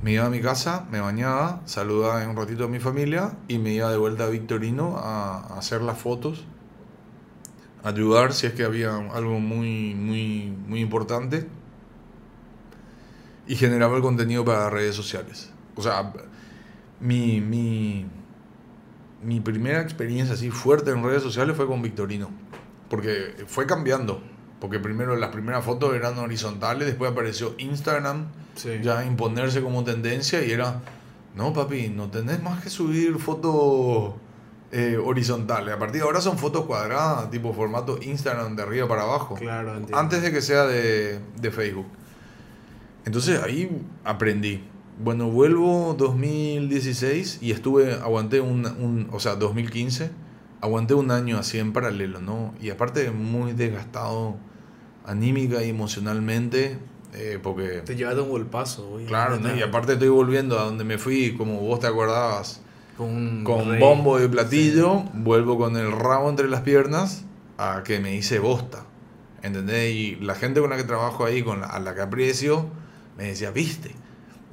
[0.02, 3.72] Me iba a mi casa, me bañaba, saludaba un ratito a mi familia y me
[3.72, 6.44] iba de vuelta a Victorino a, hacer las fotos,
[7.83, 11.48] ayudar si es que había algo muy, muy, muy importante
[13.46, 15.50] y generaba el contenido para redes sociales.
[15.74, 16.12] O sea,
[17.00, 18.04] mi, mi,
[19.24, 22.30] mi primera experiencia así fuerte en redes sociales fue con Victorino,
[22.88, 24.22] porque fue cambiando.
[24.60, 28.28] Porque primero las primeras fotos eran horizontales, después apareció Instagram,
[28.82, 30.80] ya a imponerse como tendencia y era,
[31.34, 34.14] no papi, no tenés más que subir fotos
[34.72, 35.74] eh, horizontales.
[35.74, 39.34] A partir de ahora son fotos cuadradas, tipo formato Instagram de arriba para abajo.
[39.34, 39.98] Claro, entiendo.
[39.98, 41.87] Antes de que sea de, de Facebook.
[43.04, 44.64] Entonces ahí aprendí.
[45.02, 50.11] Bueno, vuelvo 2016 y estuve, aguanté un, un, o sea, 2015,
[50.61, 52.54] aguanté un año así en paralelo, ¿no?
[52.61, 54.37] Y aparte muy desgastado
[55.04, 56.78] anímica y emocionalmente,
[57.12, 57.83] eh, porque...
[57.85, 59.07] Te llevaste un golpazo, güey.
[59.07, 59.54] Claro, ¿no?
[59.54, 62.61] y aparte estoy volviendo a donde me fui, como vos te acordabas,
[62.96, 63.80] Con, un con rey.
[63.80, 67.24] bombo de platillo, vuelvo con el rabo entre las piernas
[67.59, 68.87] a que me hice bosta.
[69.42, 69.92] ¿Entendés?
[69.92, 72.66] Y la gente con la que trabajo ahí, con la, a la que aprecio,
[73.18, 73.94] me decía, viste,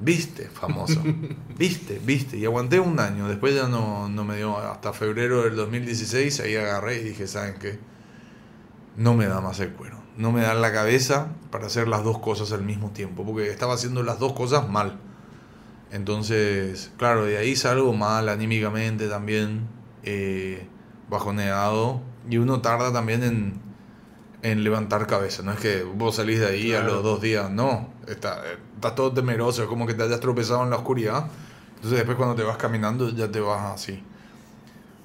[0.02, 1.02] viste, famoso,
[1.58, 2.36] viste, viste.
[2.36, 6.56] Y aguanté un año, después ya no, no me dio, hasta febrero del 2016, ahí
[6.56, 7.78] agarré y dije, ¿saben qué?
[8.96, 10.02] No me da más el cuero.
[10.16, 13.74] No me da la cabeza para hacer las dos cosas al mismo tiempo, porque estaba
[13.74, 15.00] haciendo las dos cosas mal.
[15.90, 19.68] Entonces, claro, de ahí salgo mal anímicamente también,
[20.02, 20.66] eh,
[21.08, 23.60] bajoneado, y uno tarda también en,
[24.42, 25.42] en levantar cabeza.
[25.42, 27.92] No es que vos salís de ahí a los dos días, no.
[28.06, 31.26] Está, eh, estás todo temeroso, es como que te hayas tropezado en la oscuridad.
[31.76, 34.02] Entonces después cuando te vas caminando ya te vas así.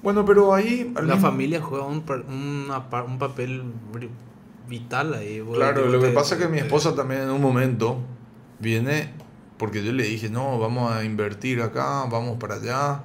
[0.02, 0.94] Bueno, pero ahí...
[0.96, 3.63] La mismo- familia juega un, una un papel
[4.68, 5.42] vital ahí.
[5.52, 8.00] Claro, lo que te- pasa es que mi esposa también en un momento
[8.60, 9.13] viene
[9.58, 13.04] porque yo le dije, no, vamos a invertir acá, vamos para allá,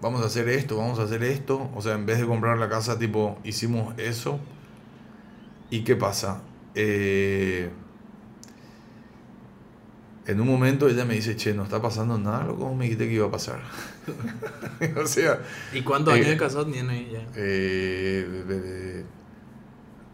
[0.00, 1.70] vamos a hacer esto, vamos a hacer esto.
[1.74, 4.38] O sea, en vez de comprar la casa, tipo, hicimos eso.
[5.70, 6.42] ¿Y qué pasa?
[6.74, 7.70] Eh,
[10.28, 13.08] en un momento ella me dice, che, no está pasando nada, lo como me dijiste
[13.08, 13.60] que iba a pasar.
[15.02, 15.40] o sea,
[15.72, 17.26] ¿Y cuántos Eh, años de casado tienen ahí ya?
[17.34, 19.04] eh, de-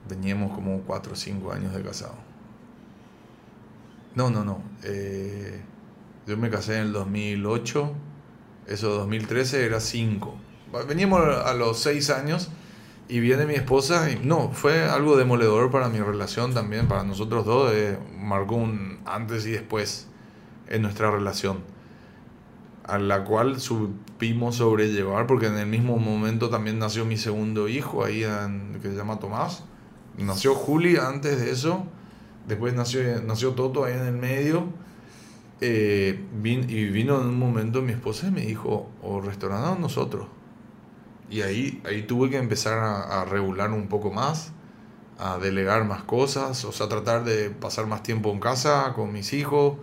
[0.08, 2.14] veníamos como 4 o 5 años de casado.
[4.14, 4.62] No, no, no.
[4.84, 5.60] eh,
[6.26, 7.92] yo me casé en el 2008.
[8.68, 10.34] Eso 2013 era 5.
[10.88, 12.48] Veníamos a los 6 años
[13.08, 17.44] y viene mi esposa y no, fue algo demoledor para mi relación también, para nosotros
[17.44, 17.72] dos.
[17.74, 20.08] eh, marcó un antes y después
[20.68, 21.58] en nuestra relación
[22.84, 28.04] a la cual supimos sobrellevar, porque en el mismo momento también nació mi segundo hijo,
[28.04, 29.64] ahí en- que se llama Tomás.
[30.18, 31.84] Nació Juli antes de eso,
[32.46, 34.64] después nació, nació Toto ahí en el medio.
[35.60, 40.26] Eh, vin- y vino en un momento mi esposa y me dijo, o restaurante nosotros.
[41.30, 44.52] Y ahí, ahí tuve que empezar a, a regular un poco más,
[45.18, 49.32] a delegar más cosas, o sea, tratar de pasar más tiempo en casa con mis
[49.34, 49.78] hijos.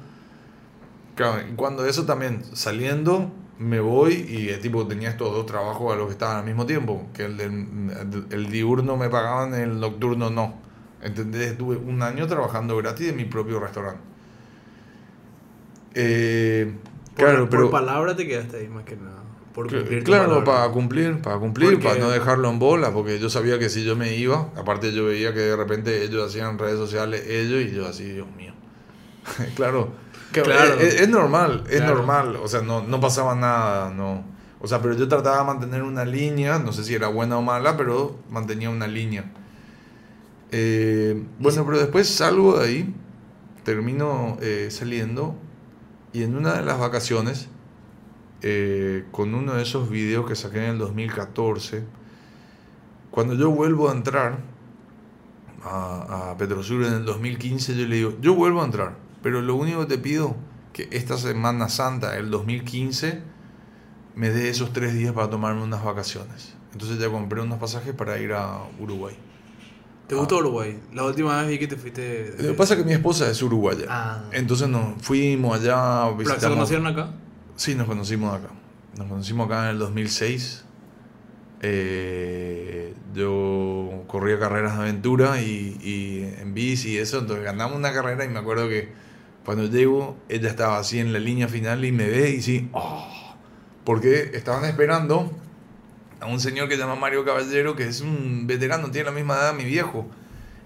[1.16, 5.96] Claro, cuando eso también, saliendo, me voy y eh, tipo tenía estos dos trabajos a
[5.98, 10.30] los que estaban al mismo tiempo, que el, del- el diurno me pagaban, el nocturno
[10.30, 10.56] no.
[11.02, 11.52] ¿Entendés?
[11.52, 14.02] Estuve un año trabajando gratis en mi propio restaurante.
[15.94, 16.74] Eh,
[17.16, 17.70] Por, claro, por pero...
[17.70, 19.31] palabra te quedaste ahí más que nada.
[19.54, 23.30] Por cumplir Claro, para cumplir, para cumplir, Porque- para no dejarlo en bola, porque yo
[23.30, 26.78] sabía que si yo me iba, aparte yo veía que de repente ellos hacían redes
[26.78, 28.54] sociales, ellos y yo así, Dios mío.
[29.56, 29.90] claro,
[30.32, 30.80] Claro.
[30.80, 31.96] Es, es normal, es Claro.
[31.98, 34.24] normal, o sea, no, no pasaba nada, no.
[34.62, 37.42] O sea, pero yo trataba de mantener una línea, no sé si era buena o
[37.42, 39.26] mala, pero mantenía una línea.
[40.52, 42.96] Eh, bueno, pero después salgo de ahí,
[43.64, 45.36] termino eh, saliendo
[46.14, 47.48] y en una de las vacaciones,
[48.42, 51.84] eh, con uno de esos videos que saqué en el 2014,
[53.12, 54.40] cuando yo vuelvo a entrar
[55.64, 59.56] a, a Petrosur en el 2015, yo le digo, yo vuelvo a entrar, pero lo
[59.56, 60.36] único que te pido
[60.74, 63.22] que esta Semana Santa, el 2015,
[64.16, 66.54] me dé esos tres días para tomarme unas vacaciones.
[66.74, 69.16] Entonces ya compré unos pasajes para ir a Uruguay.
[70.08, 70.78] ¿Te gustó Uruguay?
[70.94, 72.36] La última vez vi que te fuiste...
[72.38, 73.86] Lo que pasa es que mi esposa es uruguaya.
[73.88, 74.24] Ah.
[74.34, 76.56] Entonces nos fuimos allá, ¿Pero se visitamos...
[76.58, 77.14] conocieron acá?
[77.56, 78.50] Sí, nos conocimos acá.
[78.98, 80.66] Nos conocimos acá en el 2006.
[81.62, 87.94] Eh, yo corría carreras de aventura y, y en bici y eso, entonces ganamos una
[87.94, 88.92] carrera y me acuerdo que
[89.46, 93.08] cuando llego, ella estaba así en la línea final y me ve y sí, ¡oh!
[93.84, 95.32] porque estaban esperando
[96.20, 99.36] a un señor que se llama Mario Caballero, que es un veterano, tiene la misma
[99.36, 100.08] edad mi viejo.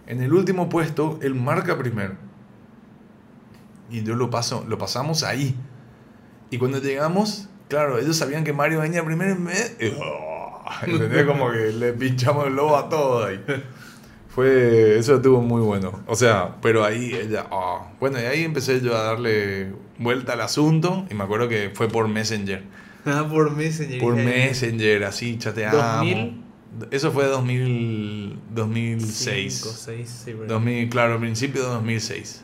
[0.07, 2.15] En el último puesto, él marca primero.
[3.89, 5.55] Y yo lo paso, lo pasamos ahí.
[6.51, 9.53] Y cuando llegamos, claro, ellos sabían que Mario venía primero me...
[9.53, 10.63] y, ¡oh!
[10.85, 11.23] ¿Entendés?
[11.27, 13.39] Como que le pinchamos el lobo a todo ahí.
[14.29, 16.03] Fue, eso estuvo muy bueno.
[16.07, 17.87] O sea, pero ahí ella, ah.
[17.99, 21.87] bueno, y ahí empecé yo a darle vuelta al asunto y me acuerdo que fue
[21.87, 22.63] por Messenger.
[23.07, 23.99] Ah, por Messenger.
[23.99, 25.99] Por Messenger, así, chateamos.
[25.99, 26.43] 2000.
[26.89, 29.53] Eso fue 2000, 2006.
[29.53, 30.49] Cinco, seis, sí, por ahí.
[30.49, 32.43] 2000, claro, principio de 2006.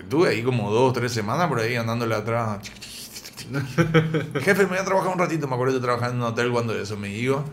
[0.00, 2.58] Estuve ahí como dos o tres semanas por ahí andándole atrás.
[4.40, 5.46] Jefe, me voy a trabajar un ratito.
[5.46, 7.44] Me acuerdo yo trabajaba en un hotel cuando eso me iba.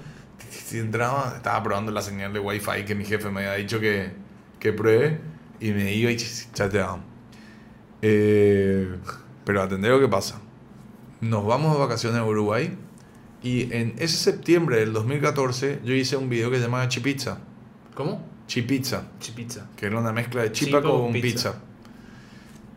[0.72, 4.12] Entraba, estaba probando la señal de wifi que mi jefe me había dicho que,
[4.60, 5.20] que pruebe
[5.60, 7.00] y me iba y chateaba.
[8.02, 8.96] Eh,
[9.44, 10.40] pero atender lo que pasa.
[11.20, 12.76] Nos vamos de vacaciones a Uruguay
[13.44, 17.40] y en ese septiembre del 2014 yo hice un video que se llamaba Chipizza.
[17.94, 18.26] ¿Cómo?
[18.48, 19.12] Chipizza.
[19.20, 19.70] Chipizza.
[19.76, 21.52] Que era una mezcla de chipa con pizza.
[21.52, 21.56] pizza.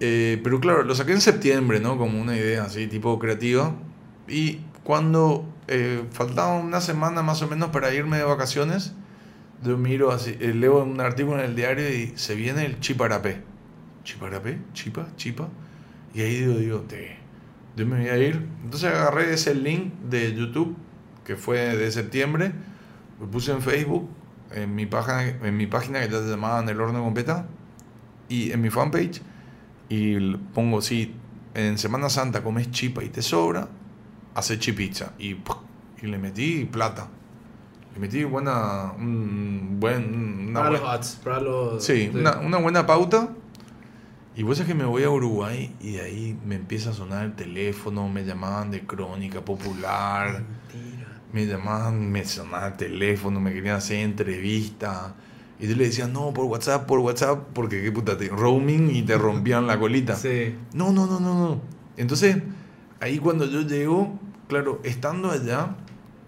[0.07, 1.97] Eh, pero claro, lo saqué en septiembre, ¿no?
[1.97, 3.75] Como una idea así, tipo creativa.
[4.29, 8.93] Y cuando eh, faltaba una semana más o menos para irme de vacaciones,
[9.62, 13.40] yo miro así, eh, leo un artículo en el diario y se viene el chiparapé.
[14.03, 14.59] ¿Chiparapé?
[14.75, 15.09] ¿Chipa?
[15.17, 15.49] ¿Chipa?
[16.12, 17.17] Y ahí digo, digo, te,
[17.75, 18.47] yo me voy a ir.
[18.62, 20.77] Entonces agarré ese link de YouTube,
[21.25, 22.53] que fue de septiembre,
[23.19, 24.07] lo puse en Facebook,
[24.53, 27.47] en mi página, en mi página que se llamaba En el horno completa,
[28.29, 29.23] y en mi fanpage,
[29.88, 30.18] y
[30.55, 31.14] pongo, si
[31.55, 33.68] en Semana Santa comes chipa y te sobra,
[34.35, 35.12] hace chipizza.
[35.18, 35.37] Y,
[36.03, 37.09] y le metí plata.
[37.94, 41.85] Le metí buena, un buen, una para buena- los ads, para los...
[41.85, 43.29] Sí, de- una, una buena pauta.
[44.37, 47.25] Y vos es que me voy a Uruguay y de ahí me empieza a sonar
[47.25, 50.42] el teléfono, me llamaban de Crónica Popular,
[50.73, 51.20] Mentira.
[51.33, 55.14] me llamaban, me sonaba el teléfono, me querían hacer entrevista.
[55.59, 59.03] Y yo le decía, no, por WhatsApp, por WhatsApp, porque qué puta, te, roaming y
[59.03, 60.17] te rompían la colita.
[60.17, 60.55] Sí.
[60.75, 61.61] No, no, no, no, no.
[61.97, 62.38] Entonces,
[63.01, 65.77] ahí cuando yo llego, claro, estando allá,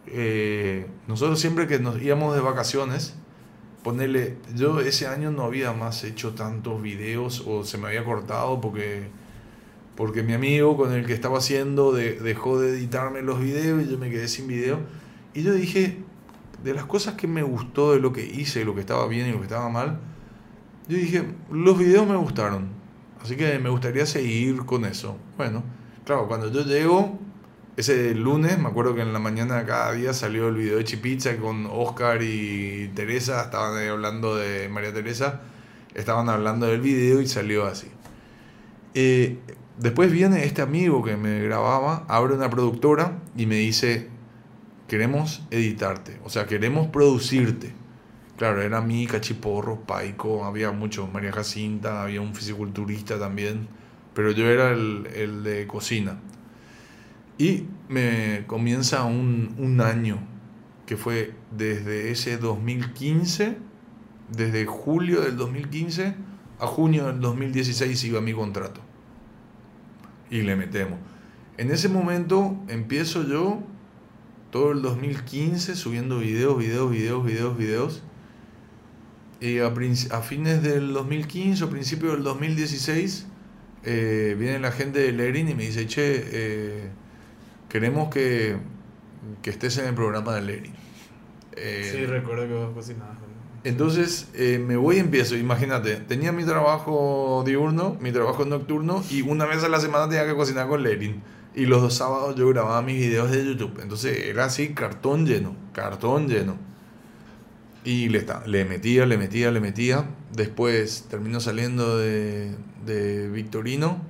[0.06, 3.14] eh, nosotros siempre que nos íbamos de vacaciones,
[3.82, 8.60] ponerle, yo ese año no había más hecho tantos videos o se me había cortado
[8.60, 9.08] porque,
[9.96, 13.90] porque mi amigo con el que estaba haciendo de- dejó de editarme los videos y
[13.90, 14.78] yo me quedé sin video.
[15.34, 15.98] Y yo dije,
[16.66, 19.30] de las cosas que me gustó de lo que hice, lo que estaba bien y
[19.30, 20.00] lo que estaba mal,
[20.88, 22.70] yo dije, los videos me gustaron.
[23.22, 25.16] Así que me gustaría seguir con eso.
[25.36, 25.62] Bueno,
[26.04, 27.20] claro, cuando yo llego,
[27.76, 31.36] ese lunes, me acuerdo que en la mañana cada día salió el video de Chipizza
[31.36, 35.42] con Oscar y Teresa, estaban hablando de María Teresa,
[35.94, 37.86] estaban hablando del video y salió así.
[38.94, 39.38] Eh,
[39.78, 44.15] después viene este amigo que me grababa, abre una productora y me dice,
[44.88, 47.72] queremos editarte, o sea, queremos producirte.
[48.36, 53.68] Claro, era mi Cachiporro, Paico, había muchos, María Jacinta, había un fisiculturista también,
[54.14, 56.18] pero yo era el, el de cocina.
[57.38, 60.18] Y me comienza un, un año,
[60.84, 63.56] que fue desde ese 2015,
[64.30, 66.14] desde julio del 2015
[66.58, 68.80] a junio del 2016 iba mi contrato.
[70.30, 70.98] Y le metemos.
[71.58, 73.62] En ese momento empiezo yo
[74.56, 78.02] todo el 2015 subiendo videos, videos, videos, videos, videos.
[79.38, 83.26] Y a, a fines del 2015 o principio del 2016
[83.84, 86.90] eh, viene la gente de Lerin y me dice, che, eh,
[87.68, 88.56] queremos que,
[89.42, 90.74] que estés en el programa de Lerin.
[91.52, 93.18] Eh, Sí, recuerdo que vos cocinabas.
[93.62, 99.20] entonces eh, me voy y empiezo, imagínate, tenía mi trabajo diurno, mi trabajo nocturno y
[99.22, 101.22] una vez a la semana tenía que cocinar con Lerin.
[101.56, 103.80] Y los dos sábados yo grababa mis videos de YouTube.
[103.80, 106.58] Entonces era así, cartón lleno, cartón lleno.
[107.82, 110.04] Y le, le metía, le metía, le metía.
[110.34, 114.02] Después terminó saliendo de, de Victorino,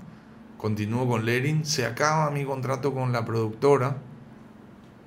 [0.59, 3.99] continuó con Lerin, se acaba mi contrato con la productora.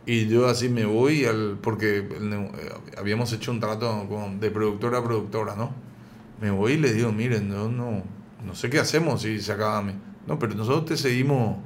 [0.06, 1.58] Y yo así me voy al.
[1.62, 2.52] Porque eh,
[2.98, 4.08] habíamos hecho un trato
[4.40, 5.72] de productora a productora, ¿no?
[6.40, 8.02] Me voy y les digo, miren, yo no,
[8.46, 9.84] no sé qué hacemos si se acaba.
[10.26, 11.58] No, pero nosotros te seguimos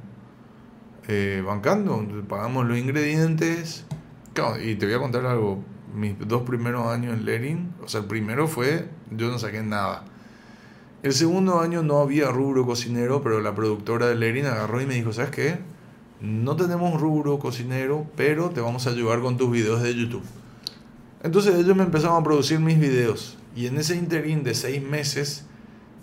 [1.08, 3.84] eh, bancando, pagamos los ingredientes.
[4.62, 5.62] Y te voy a contar algo.
[5.94, 10.04] Mis dos primeros años en Lerin, o sea, el primero fue, yo no saqué nada.
[11.04, 14.94] El segundo año no había rubro cocinero, pero la productora de Lerin agarró y me
[14.94, 15.58] dijo, ¿sabes qué?
[16.20, 20.24] No tenemos rubro cocinero, pero te vamos a ayudar con tus videos de YouTube.
[21.22, 23.38] Entonces ellos me empezaron a producir mis videos.
[23.54, 25.44] Y en ese interín de seis meses,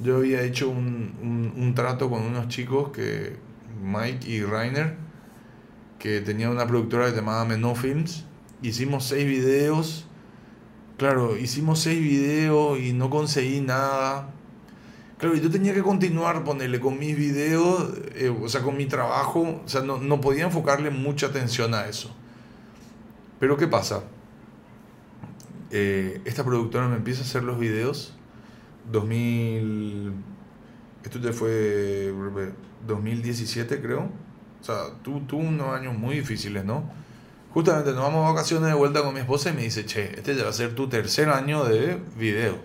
[0.02, 3.36] yo había hecho un- un trato con unos chicos que,
[3.82, 4.96] Mike y Rainer,
[6.00, 8.26] que tenían una productora llamaba Menó Films.
[8.62, 10.06] Hicimos seis videos.
[10.98, 14.30] Claro, hicimos seis videos y no conseguí nada.
[15.18, 19.62] Claro, yo tenía que continuar, ponerle con mis videos, eh, o sea, con mi trabajo,
[19.64, 22.12] o sea, no, no podía enfocarle mucha atención a eso.
[23.40, 24.04] Pero ¿qué pasa?
[25.70, 28.16] Eh, esta productora me empieza a hacer los videos,
[28.92, 30.14] 2000,
[31.04, 32.12] esto ya fue
[32.88, 34.10] 2017 creo,
[34.62, 36.84] o sea, tu- tuvo unos años muy difíciles, ¿no?
[37.54, 40.36] Justamente nos vamos a vacaciones de vuelta con mi esposa y me dice, che, este
[40.36, 42.58] ya va a ser tu tercer año de video.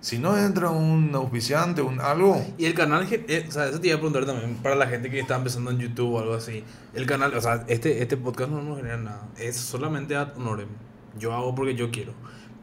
[0.00, 3.86] Si no entra un auspiciante, un algo, Y el canal, eh, o sea, eso te
[3.88, 6.64] iba a preguntar también para la gente que está empezando en YouTube o algo así.
[6.94, 9.28] El canal, o sea, este, este podcast no nos genera nada.
[9.38, 10.68] Es solamente ad honorem.
[11.18, 12.14] Yo hago porque yo quiero.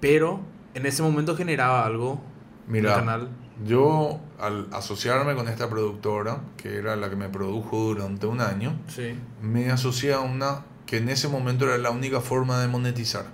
[0.01, 0.41] Pero
[0.73, 2.19] en ese momento generaba algo
[2.67, 3.29] Mira, el canal.
[3.65, 8.73] Yo al asociarme con esta productora, que era la que me produjo durante un año,
[8.87, 9.15] Sí.
[9.41, 13.25] me asocié a una que en ese momento era la única forma de monetizar.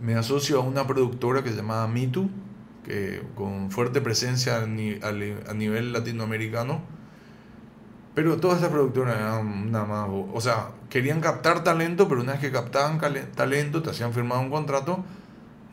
[0.00, 2.28] Me asocio a una productora que se llamaba Mitu,
[2.84, 6.82] que con fuerte presencia a, ni- a li- a nivel latinoamericano.
[8.14, 12.40] Pero todas estas productoras eran nada más, o sea, querían captar talento, pero una vez
[12.40, 13.00] que captaban
[13.34, 15.02] talento, te hacían firmar un contrato,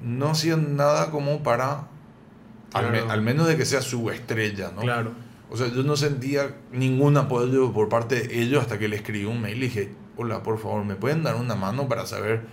[0.01, 1.87] no hacían nada como para,
[2.73, 4.81] al, me- al menos de que sea su estrella, ¿no?
[4.81, 5.11] Claro.
[5.49, 9.25] O sea, yo no sentía ningún apoyo por parte de ellos hasta que le escribí
[9.25, 12.43] un mail y dije, hola, por favor, ¿me pueden dar una mano para saber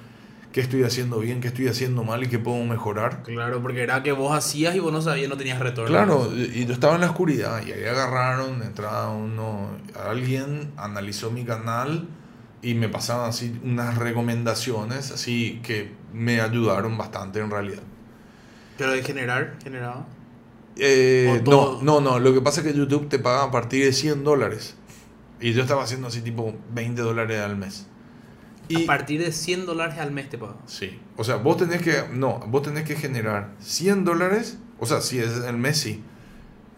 [0.51, 3.23] qué estoy haciendo bien, qué estoy haciendo mal y qué puedo mejorar?
[3.23, 5.87] Claro, porque era que vos hacías y vos no sabías, no tenías retorno.
[5.89, 9.71] Claro, y yo estaba en la oscuridad y ahí agarraron, entraba uno,
[10.09, 12.09] alguien analizó mi canal
[12.63, 17.83] y me pasaban así unas recomendaciones así que me ayudaron bastante en realidad.
[18.79, 20.07] Pero de generar, generaba.
[20.77, 23.93] Eh, no, no, no, lo que pasa es que YouTube te paga a partir de
[23.93, 24.77] 100 dólares.
[25.41, 27.87] Y yo estaba haciendo así tipo 20 dólares al mes.
[28.69, 30.57] Y, A partir de 100 dólares al mes te pagan.
[30.67, 35.01] sí, o sea, vos tenés que, no, vos tenés que generar 100 dólares, o sea,
[35.01, 36.03] si es el mes sí.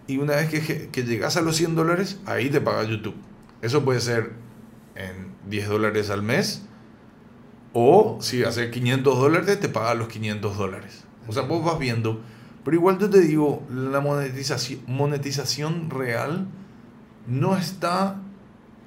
[0.06, 3.16] Y una vez que, que llegas a los 100 dólares, ahí te paga YouTube.
[3.60, 4.32] Eso puede ser
[4.94, 6.62] en 10 dólares al mes.
[7.72, 11.04] O si haces 500 dólares, te paga los 500 dólares.
[11.26, 12.20] O sea, vos vas viendo.
[12.64, 16.46] Pero igual yo te digo, la monetización, monetización real
[17.26, 18.16] no está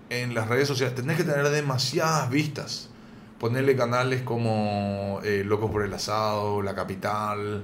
[0.09, 0.95] en las redes sociales.
[0.95, 2.89] Tenés que tener demasiadas vistas.
[3.39, 7.63] Ponerle canales como eh, Locos por el Asado, La Capital.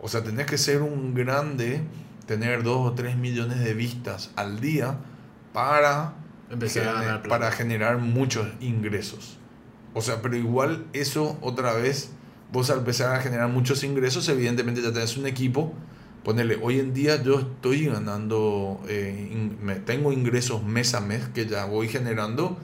[0.00, 1.82] O sea, tenés que ser un grande,
[2.26, 4.98] tener 2 o 3 millones de vistas al día
[5.52, 6.14] para,
[6.50, 9.38] a ganar para generar muchos ingresos.
[9.94, 12.10] O sea, pero igual eso otra vez,
[12.52, 15.72] vos al empezar a generar muchos ingresos, evidentemente ya tenés un equipo.
[16.22, 21.26] Ponerle, hoy en día yo estoy ganando, eh, in- me- tengo ingresos mes a mes
[21.34, 22.56] que ya voy generando,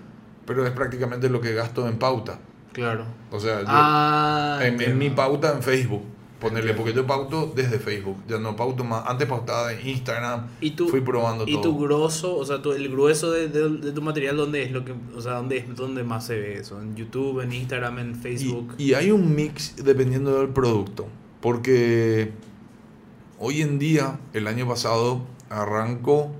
[0.46, 2.38] pero es prácticamente lo que gasto en pauta.
[2.72, 3.04] Claro.
[3.32, 6.02] O sea, yo, Ah, en, mi pauta en Facebook.
[6.40, 9.02] Ponerle, porque yo pauto desde Facebook, ya no pauto más.
[9.08, 11.62] Antes pautaba en Instagram, ¿Y fui probando y todo.
[11.62, 14.84] tu grosso, o sea, tu, el grueso de, de- de tu material, ¿dónde es lo
[14.84, 16.80] que, o sea, dónde es dónde más se ve eso?
[16.80, 18.74] ¿En YouTube, en Instagram, en Y, Facebook?
[18.78, 21.08] y hay un mix dependiendo del producto.
[21.40, 22.30] Porque
[23.40, 26.30] hoy en día, el año pasado, arrancó.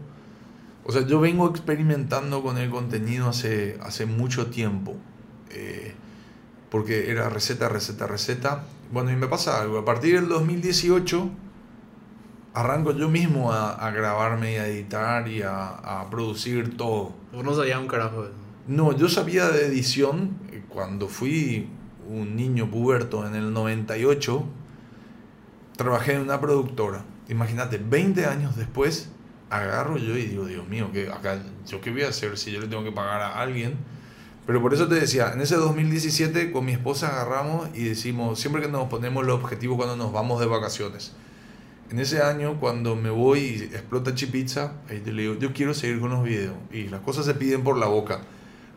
[0.84, 4.94] O sea, yo vengo experimentando con el contenido hace, hace mucho tiempo.
[5.51, 5.92] Eh,
[6.70, 8.64] porque era receta, receta, receta.
[8.91, 9.78] Bueno, y me pasa algo.
[9.78, 11.28] A partir del 2018,
[12.55, 17.12] arranco yo mismo a, a grabarme y a editar y a, a producir todo.
[17.32, 18.39] Vos no sabías un carajo de eso.
[18.66, 21.68] No, yo sabía de edición eh, cuando fui
[22.09, 24.45] un niño puberto en el 98.
[25.76, 27.05] Trabajé en una productora.
[27.28, 29.11] Imagínate, 20 años después,
[29.51, 32.61] agarro yo y digo, Dios mío, ¿qué, acá, ¿yo qué voy a hacer si yo
[32.61, 33.76] le tengo que pagar a alguien?
[34.49, 38.62] Pero por eso te decía, en ese 2017 con mi esposa agarramos y decimos, siempre
[38.62, 41.12] que nos ponemos los objetivos cuando nos vamos de vacaciones.
[41.90, 45.74] En ese año, cuando me voy y explota Chipizza, ahí te le digo, yo quiero
[45.74, 46.55] seguir con los videos.
[46.72, 48.20] Y las cosas se piden por la boca.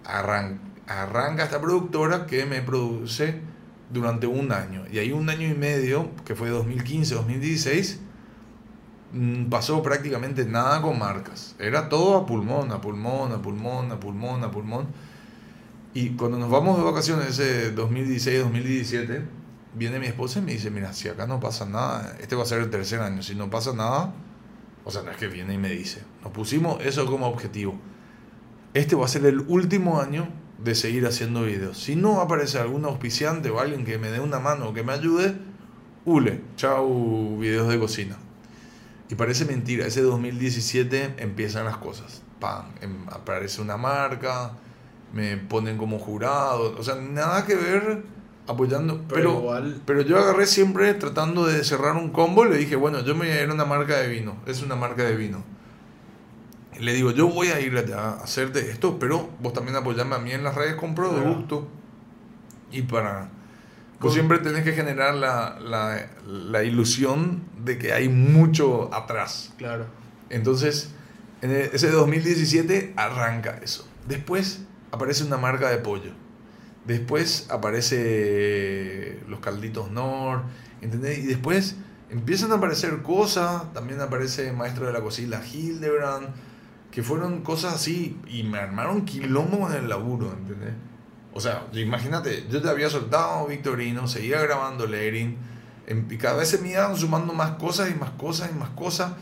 [0.05, 3.39] Arran- arranca esta productora que me produce
[3.89, 4.84] durante un año.
[4.91, 8.01] Y ahí un año y medio, que fue 2015, 2016,
[9.13, 11.55] mm, pasó prácticamente nada con marcas.
[11.59, 14.88] Era todo a pulmón, a pulmón, a pulmón, a pulmón, a pulmón.
[15.94, 19.24] Y cuando nos vamos de vacaciones ese 2016-2017,
[19.76, 22.46] viene mi esposa y me dice, mira, si acá no pasa nada, este va a
[22.46, 24.14] ser el tercer año, si no pasa nada,
[24.86, 27.76] o sea, no es que viene y me dice, nos pusimos eso como objetivo.
[28.74, 30.30] Este va a ser el último año
[30.64, 31.78] de seguir haciendo videos.
[31.78, 34.94] Si no aparece algún auspiciante o alguien que me dé una mano o que me
[34.94, 35.36] ayude,
[36.06, 38.18] hule, chau videos de cocina.
[39.10, 42.22] Y parece mentira, ese 2017 empiezan las cosas.
[42.39, 44.54] Pam, em- aparece una marca,
[45.14, 48.03] me ponen como jurado, o sea, nada que ver
[48.47, 52.76] apoyando, Pero pero, igual- pero yo agarré siempre tratando de cerrar un combo, le dije,
[52.76, 55.16] bueno, yo me voy a ir a una marca de vino, es una marca de
[55.16, 55.43] vino.
[56.78, 60.16] Y le digo, yo voy a ir a a hacerte esto, pero vos también apoyame
[60.16, 61.68] a mí en las redes con producto.
[62.72, 63.30] Y para...
[63.99, 69.53] Vos siempre tenés que generar la, la, la ilusión de que hay mucho atrás.
[69.57, 69.86] Claro.
[70.32, 70.89] Entonces,
[71.43, 73.88] en e- ese 2017 arranca eso.
[74.07, 74.62] Después
[74.92, 76.12] aparece una marca de pollo.
[76.86, 80.44] Después aparece los calditos Nor,
[80.82, 81.20] ¿entendés?
[81.20, 81.76] Y después
[82.10, 86.28] empiezan a aparecer cosas, también aparece Maestro de la Cocina Hildebrand,
[86.92, 90.74] que fueron cosas así y me armaron quilombo en el laburo, ¿entendés?
[91.34, 95.38] O sea, imagínate, yo te había soltado Victorino, seguía grabando Lerin,
[95.88, 99.14] y cada vez se me iban sumando más cosas y más cosas y más cosas.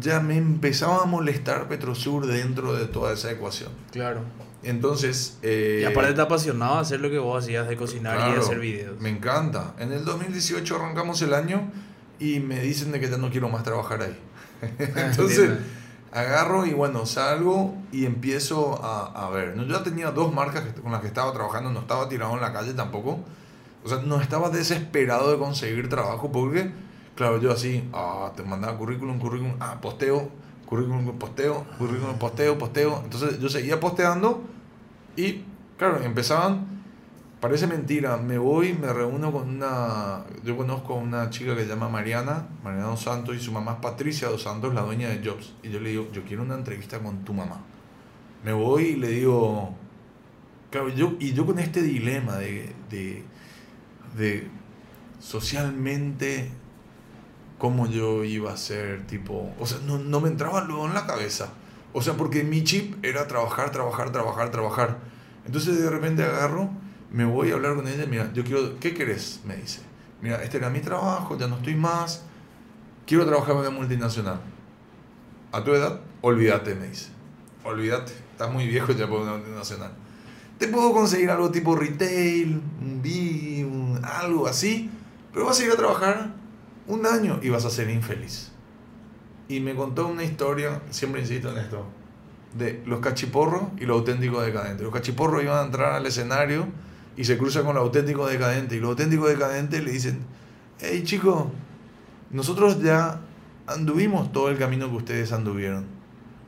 [0.00, 3.70] Ya me empezaba a molestar Petrosur dentro de toda esa ecuación.
[3.90, 4.22] Claro.
[4.62, 5.38] Entonces...
[5.42, 9.00] Eh, y aparte te apasionaba hacer lo que vos hacías de cocinar y hacer videos.
[9.00, 9.74] Me encanta.
[9.78, 11.70] En el 2018 arrancamos el año
[12.18, 14.18] y me dicen de que ya no quiero más trabajar ahí.
[14.96, 15.50] Entonces
[16.12, 19.54] agarro y bueno, salgo y empiezo a, a ver.
[19.56, 22.52] Yo ya tenía dos marcas con las que estaba trabajando, no estaba tirado en la
[22.52, 23.20] calle tampoco.
[23.84, 26.72] O sea, no estaba desesperado de conseguir trabajo porque,
[27.14, 30.30] claro, yo así, ah, te mandaba currículum, currículum, ah, posteo,
[30.68, 33.00] currículum, posteo, currículum, posteo, posteo.
[33.04, 34.42] Entonces yo seguía posteando
[35.16, 35.44] y,
[35.76, 36.78] claro, empezaban
[37.40, 41.68] Parece mentira, me voy, me reúno con una, yo conozco a una chica que se
[41.68, 45.24] llama Mariana, Mariana Dos Santos, y su mamá es Patricia Dos Santos, la dueña de
[45.24, 45.54] Jobs.
[45.62, 47.60] Y yo le digo, yo quiero una entrevista con tu mamá.
[48.44, 49.72] Me voy y le digo,
[50.96, 53.22] yo, y yo con este dilema de, de,
[54.16, 54.48] de
[55.20, 56.50] socialmente
[57.58, 61.06] cómo yo iba a ser, tipo, o sea, no, no me entraba luego en la
[61.06, 61.50] cabeza.
[61.92, 64.98] O sea, porque mi chip era trabajar, trabajar, trabajar, trabajar.
[65.44, 66.70] Entonces de repente agarro
[67.10, 69.40] me voy a hablar con ella, mira, yo quiero, ¿qué querés?
[69.44, 69.80] Me dice,
[70.20, 72.22] mira, este era mi trabajo, ya no estoy más,
[73.06, 74.40] quiero trabajar en una multinacional.
[75.50, 77.08] A tu edad, olvídate, me dice,
[77.64, 79.92] olvídate, estás muy viejo ya por una multinacional.
[80.58, 84.90] Te puedo conseguir algo tipo retail, un B, un, algo así,
[85.32, 86.34] pero vas a ir a trabajar
[86.88, 88.50] un año y vas a ser infeliz.
[89.46, 91.84] Y me contó una historia, siempre insisto en esto,
[92.54, 94.82] de los cachiporros y los auténticos decadentes.
[94.82, 96.66] Los cachiporros iban a entrar al escenario
[97.16, 98.76] y se cruza con lo auténtico decadente.
[98.76, 100.20] Y los auténticos decadentes le dicen,
[100.80, 101.46] hey chicos,
[102.30, 103.20] nosotros ya
[103.66, 105.86] anduvimos todo el camino que ustedes anduvieron.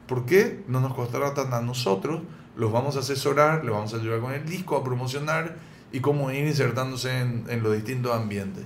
[0.07, 2.22] ¿Por qué no nos costará tanto a nosotros?
[2.57, 5.57] Los vamos a asesorar, les vamos a ayudar con el disco, a promocionar
[5.93, 8.64] y cómo ir insertándose en los distintos ambientes.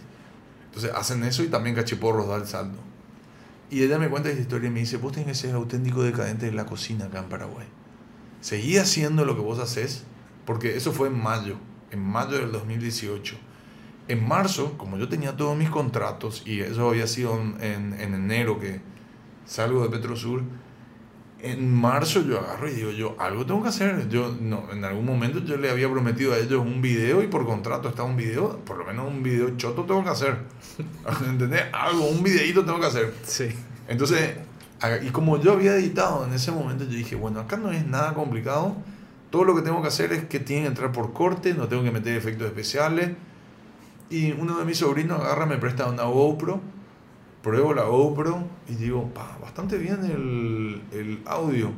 [0.75, 2.79] Entonces hacen eso y también Cachiporros da el saldo.
[3.71, 6.47] Y ella me cuenta esta historia y me dice, vos tenés que ser auténtico decadente
[6.47, 7.67] de la cocina acá en Paraguay.
[8.41, 10.05] Seguí haciendo lo que vos haces,
[10.45, 11.57] porque eso fue en mayo
[11.95, 13.37] en mayo del 2018.
[14.09, 18.61] En marzo, como yo tenía todos mis contratos, y eso había sido en, en enero
[18.61, 18.81] que
[19.47, 20.43] salgo de Petrosur,
[21.45, 24.09] en marzo yo agarro y digo yo, algo tengo que hacer.
[24.09, 27.45] Yo no, en algún momento yo le había prometido a ellos un video y por
[27.47, 30.39] contrato está un video, por lo menos un video choto tengo que hacer.
[31.29, 31.63] ¿Entendés?
[31.73, 33.15] Algo, un videito tengo que hacer.
[33.25, 33.49] Sí.
[33.89, 34.37] Entonces,
[35.03, 38.15] y como yo había editado en ese momento, yo dije, bueno, acá no es nada
[38.15, 38.77] complicado
[39.35, 41.83] todo lo que tengo que hacer es que tiene que entrar por corte, no tengo
[41.83, 43.11] que meter efectos especiales.
[44.09, 46.61] Y uno de mis sobrinos agarra, me presta una GoPro,
[47.45, 51.71] pruebo la GoPro y digo, pa, bastante bien el, el audio.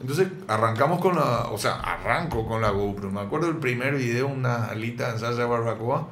[0.00, 3.10] Entonces arrancamos con la, o sea, arranco con la GoPro.
[3.10, 6.08] Me acuerdo del primer video, una alita en salsa de barbacoa.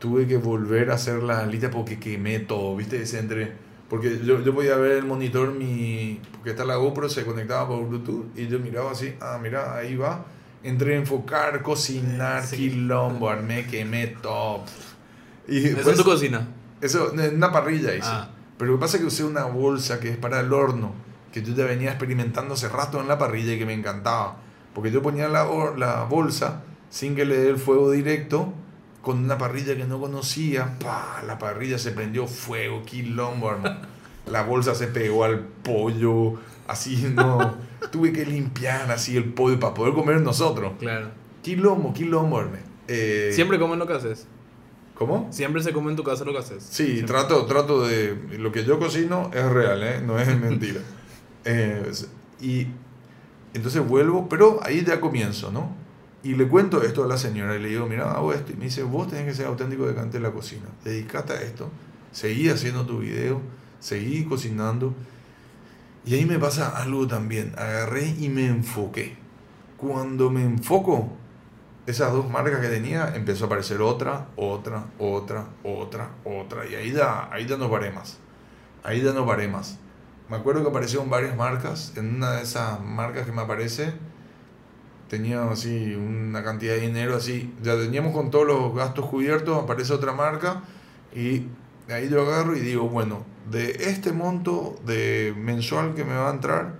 [0.00, 3.00] Tuve que volver a hacer la alita porque quemé todo, ¿viste?
[3.00, 3.52] Ese entre
[3.88, 7.86] porque yo, yo podía ver el monitor, mi, porque está la GoPro, se conectaba por
[7.86, 10.24] Bluetooth y yo miraba así, ah, mira, ahí va.
[10.62, 14.62] Entré a enfocar, cocinar, quilombo, armé, quemé, top.
[15.46, 16.48] Y ¿Eso es tu cocina?
[16.84, 18.06] Eso, en una parrilla hice.
[18.10, 18.28] Ah.
[18.58, 20.92] Pero lo que pasa es que usé una bolsa que es para el horno,
[21.32, 24.36] que yo ya venía experimentando hace rato en la parrilla y que me encantaba.
[24.74, 26.60] Porque yo ponía la, la bolsa
[26.90, 28.52] sin que le dé el fuego directo
[29.00, 31.22] con una parrilla que no conocía, ¡pah!
[31.26, 33.94] la parrilla se prendió fuego, quilombo, hermano.
[34.26, 37.58] La bolsa se pegó al pollo, así, no.
[37.92, 40.72] Tuve que limpiar así el pollo para poder comer nosotros.
[40.78, 41.08] Claro.
[41.42, 42.62] Quilombo, quilombo, hermano.
[42.88, 44.26] Eh, ¿Siempre comen lo que haces?
[44.94, 45.28] ¿Cómo?
[45.32, 46.66] Siempre se come en tu casa lo que haces.
[46.70, 48.16] Sí, trato, trato de.
[48.38, 50.00] Lo que yo cocino es real, ¿eh?
[50.04, 50.80] no es mentira.
[51.44, 51.90] Eh,
[52.40, 52.68] y
[53.54, 55.74] entonces vuelvo, pero ahí ya comienzo, ¿no?
[56.22, 58.52] Y le cuento esto a la señora y le digo, mira, hago esto.
[58.52, 60.66] Y me dice, vos tenés que ser auténtico de cante en la cocina.
[60.82, 61.68] Dedicate a esto.
[62.12, 63.42] Seguí haciendo tu video.
[63.78, 64.94] Seguí cocinando.
[66.06, 67.52] Y ahí me pasa algo también.
[67.58, 69.16] Agarré y me enfoqué.
[69.76, 71.12] Cuando me enfoco,
[71.86, 76.66] esas dos marcas que tenía, empezó a aparecer otra, otra, otra, otra, otra.
[76.66, 78.18] Y ahí ya, ahí ya no paré más.
[78.82, 79.78] Ahí ya no paré más.
[80.28, 81.92] Me acuerdo que aparecieron varias marcas.
[81.96, 83.92] En una de esas marcas que me aparece
[85.08, 89.92] tenía así una cantidad de dinero así, ya teníamos con todos los gastos cubiertos, aparece
[89.92, 90.62] otra marca
[91.14, 91.46] y
[91.88, 96.32] ahí yo agarro y digo, bueno, de este monto de mensual que me va a
[96.32, 96.74] entrar,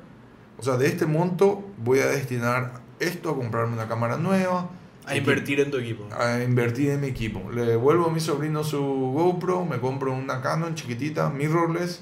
[0.59, 4.71] o sea, de este monto voy a destinar esto a comprarme una cámara nueva.
[5.07, 6.09] A invertir en tu equipo.
[6.17, 7.51] A invertir en mi equipo.
[7.53, 12.01] Le devuelvo a mi sobrino su GoPro, me compro una Canon chiquitita, mirrorless,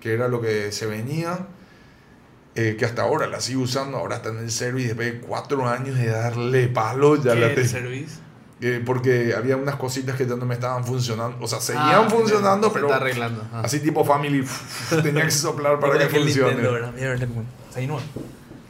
[0.00, 1.46] que era lo que se venía
[2.54, 5.66] eh, que hasta ahora la sigo usando, ahora está en el service después de cuatro
[5.66, 7.66] años de darle palo, ya ¿Qué la tengo.
[7.68, 8.16] service?
[8.60, 12.10] Eh, porque había unas cositas que ya no me estaban funcionando, o sea, seguían Ah,
[12.10, 13.42] funcionando, se pero está arreglando.
[13.54, 13.62] Ah.
[13.64, 14.44] así tipo family,
[15.02, 16.54] tenía que soplar para que el funcione.
[16.56, 18.00] Nintendo.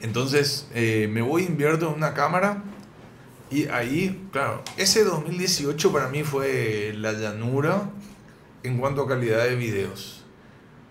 [0.00, 2.62] Entonces eh, me voy, invierto en una cámara
[3.52, 7.90] y ahí, claro, ese 2018 para mí fue la llanura
[8.62, 10.24] en cuanto a calidad de videos.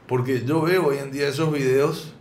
[0.08, 2.14] Porque yo veo hoy en día esos videos,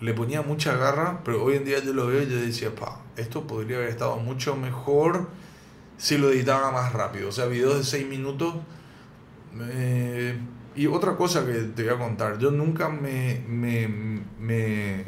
[0.00, 3.02] le ponía mucha garra, pero hoy en día yo lo veo y yo decía, pa,
[3.16, 5.28] esto podría haber estado mucho mejor
[5.98, 7.28] si lo editaba más rápido.
[7.28, 8.54] O sea, videos de 6 minutos.
[9.60, 10.38] eh,
[10.76, 13.86] y otra cosa que te voy a contar, yo nunca me, me,
[14.40, 15.04] me,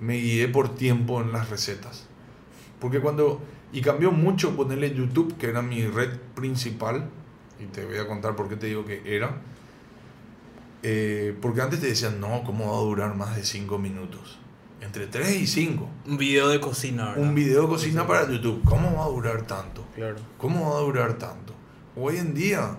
[0.00, 2.06] me guié por tiempo en las recetas.
[2.80, 3.42] Porque cuando...
[3.72, 7.08] Y cambió mucho ponerle YouTube, que era mi red principal.
[7.58, 9.40] Y te voy a contar por qué te digo que era.
[10.82, 14.38] Eh, porque antes te decían, no, ¿cómo va a durar más de 5 minutos?
[14.80, 15.88] Entre 3 y 5.
[16.06, 17.22] Un video de cocina, ¿verdad?
[17.22, 18.62] Un video de cocina para YouTube.
[18.64, 19.86] ¿Cómo va a durar tanto?
[19.94, 20.16] Claro.
[20.38, 21.54] ¿Cómo va a durar tanto?
[21.96, 22.76] Hoy en día,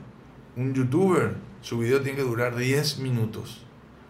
[0.57, 3.63] un youtuber, su video tiene que durar 10 minutos.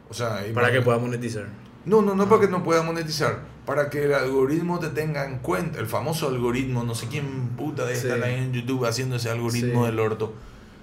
[0.10, 1.48] O sea, Para que pueda monetizar.
[1.86, 3.53] No, no, no para que no pueda monetizar.
[3.66, 5.80] Para que el algoritmo te tenga en cuenta.
[5.80, 8.08] El famoso algoritmo, no sé quién puta de Sí.
[8.08, 9.86] estar ahí en YouTube haciendo ese algoritmo Sí.
[9.92, 10.34] del orto.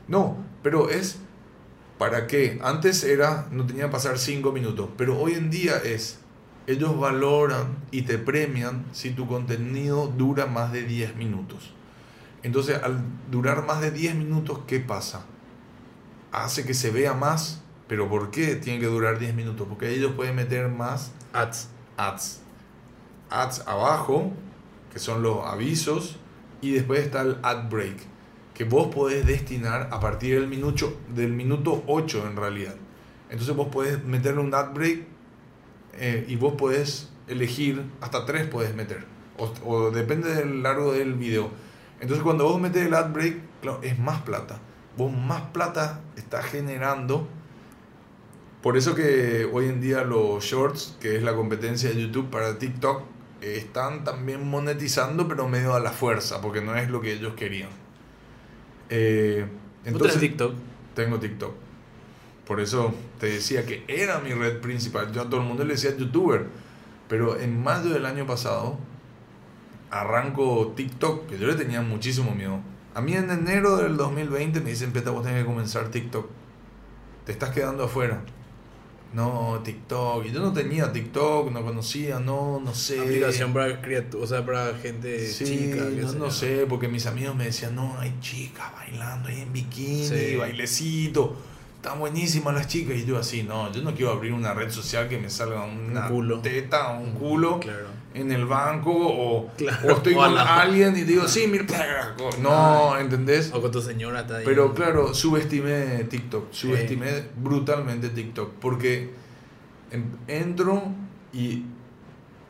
[0.09, 1.19] No, pero es
[1.99, 2.59] para qué.
[2.63, 4.89] Antes era, no tenía que pasar 5 minutos.
[4.97, 6.21] Pero hoy en día es,
[6.67, 11.75] ellos valoran y te premian si tu contenido dura más de 10 minutos.
[12.43, 15.27] Entonces, al durar más de 10 minutos, ¿qué pasa?
[16.33, 19.67] Hace que se vea más, pero ¿por qué tiene que durar 10 minutos?
[19.69, 21.69] Porque ellos pueden meter más Ads.
[21.99, 22.41] ads.
[23.31, 24.33] Ads abajo,
[24.93, 26.17] que son los avisos,
[26.61, 27.97] y después está el ad break,
[28.55, 32.75] que vos podés destinar a partir del minuto, del minuto 8 en realidad.
[33.31, 35.05] Entonces vos podés meterle un ad break
[35.95, 39.05] eh, y vos podés elegir, hasta 3 podés meter,
[39.65, 41.51] o, depende del largo del video.
[42.01, 43.37] Entonces cuando vos metes el ad break,
[43.83, 44.59] es más plata.
[44.97, 47.29] Vos más plata estás generando
[48.63, 52.59] por eso que hoy en día los shorts, que es la competencia de YouTube para
[52.59, 53.05] TikTok,
[53.41, 57.71] están también monetizando, pero medio a la fuerza, porque no es lo que ellos querían.
[58.89, 59.47] Eh,
[59.85, 60.55] ¿Vos entonces, TikTok?
[60.95, 61.55] tengo TikTok.
[62.47, 65.13] Por eso te decía que era mi red principal.
[65.13, 66.47] Yo a todo el mundo le decía youtuber.
[67.09, 68.79] Pero en mayo del año pasado
[69.91, 72.61] arranco TikTok, que yo le tenía muchísimo miedo.
[72.95, 76.29] A mí en enero del 2020 me dicen, Peta, vos tenés que comenzar TikTok.
[77.25, 78.23] Te estás quedando afuera.
[79.13, 80.25] No, TikTok.
[80.27, 83.01] Yo no tenía TikTok, no conocía, no, no sé.
[83.01, 83.81] Aplicación para
[84.21, 85.83] o sea, para gente Sí, chica.
[86.17, 86.31] no yo.
[86.31, 90.37] sé, porque mis amigos me decían, no, hay chicas bailando ahí en bikini, Sí.
[90.37, 91.35] bailecito,
[91.77, 92.97] están buenísimas las chicas.
[92.99, 96.07] Y yo así, no, yo no quiero abrir una red social que me salga una
[96.09, 96.39] culo.
[96.41, 97.89] teta o un culo Claro.
[98.15, 102.99] En el banco o, Claro, o estoy o con alguien y digo, sí, mira, no,
[102.99, 103.53] ¿entendés?
[103.55, 104.45] O con tu señora está ahí.
[104.45, 109.11] Pero claro, subestimé TikTok, subestimé brutalmente TikTok, porque
[109.93, 110.83] en- entro
[111.33, 111.65] y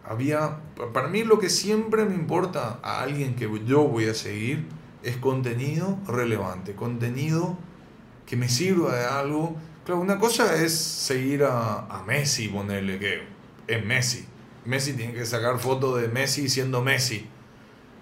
[0.05, 0.57] había,
[0.93, 4.65] para mí lo que siempre me importa a alguien que yo voy a seguir
[5.03, 7.57] es contenido relevante, contenido
[8.27, 9.57] que me sirva de algo.
[9.85, 13.23] Claro, una cosa es seguir a, a Messi, ponerle que
[13.67, 14.27] es Messi.
[14.65, 17.27] Messi tiene que sacar fotos de Messi siendo Messi.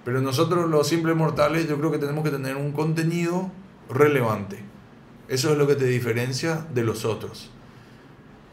[0.04, 3.50] Pero nosotros los simples mortales yo creo que tenemos que tener un contenido
[3.90, 4.58] relevante.
[5.28, 7.50] Eso es lo que te diferencia de los otros.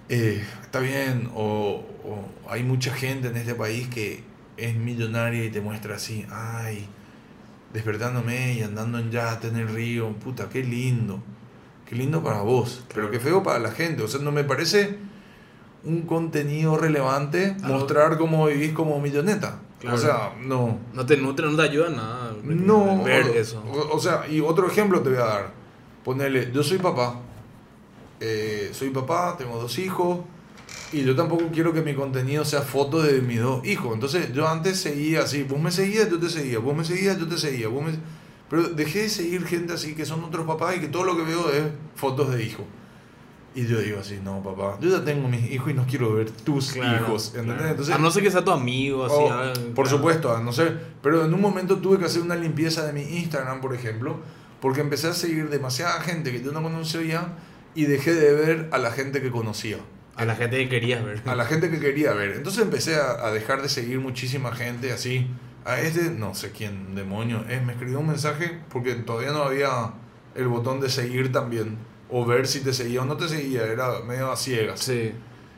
[0.09, 4.23] Eh, está bien, o, o hay mucha gente en este país que
[4.57, 6.87] es millonaria y te muestra así, ay,
[7.73, 11.21] despertándome y andando en yate en el río, puta, qué lindo,
[11.85, 14.97] qué lindo para vos, pero qué feo para la gente, o sea, no me parece
[15.85, 19.59] un contenido relevante Algo- mostrar cómo vivís como milloneta.
[19.79, 19.97] Claro.
[19.97, 20.79] O sea, no.
[20.93, 22.33] No te nutre, no te ayuda nada.
[22.43, 23.61] No, Ver eso.
[23.71, 25.51] O, o sea, y otro ejemplo te voy a dar.
[26.03, 27.19] Ponele, yo soy papá.
[28.19, 30.19] Eh, soy papá, tengo dos hijos.
[30.91, 33.93] Y yo tampoco quiero que mi contenido sea foto de mis dos hijos.
[33.93, 35.43] Entonces, yo antes seguía así.
[35.43, 36.59] Vos me seguías, yo te seguía.
[36.59, 37.67] Vos me seguías, yo te seguía.
[37.67, 37.91] Vos me...
[38.49, 41.23] Pero dejé de seguir gente así que son otros papás y que todo lo que
[41.23, 41.63] veo es
[41.95, 42.65] fotos de hijos.
[43.55, 46.29] Y yo digo así, no, papá, yo ya tengo mis hijos y no quiero ver
[46.29, 47.27] tus Claro, hijos.
[47.29, 47.55] ¿entendés?
[47.55, 47.71] claro.
[47.71, 49.15] Entonces, a no ser que sea tu amigo, así.
[49.17, 49.97] Oh, ah, por claro.
[49.97, 50.77] supuesto, a no ser.
[51.01, 54.19] Pero en un momento tuve que hacer una limpieza de mi Instagram, por ejemplo,
[54.59, 57.29] porque empecé a seguir demasiada gente que yo no conocía
[57.75, 59.77] y dejé de ver a la gente que conocía.
[60.17, 61.21] A la gente que querías ver.
[61.25, 62.31] A la gente que quería ver.
[62.31, 65.27] Entonces empecé a, a dejar de seguir muchísima gente así.
[65.65, 69.93] A este, no sé quién demonio es, me escribió un mensaje porque todavía no había
[70.35, 71.77] el botón de seguir también.
[72.09, 74.79] O ver si te seguía o no te seguía, era medio a ciegas.
[74.79, 75.11] Sí.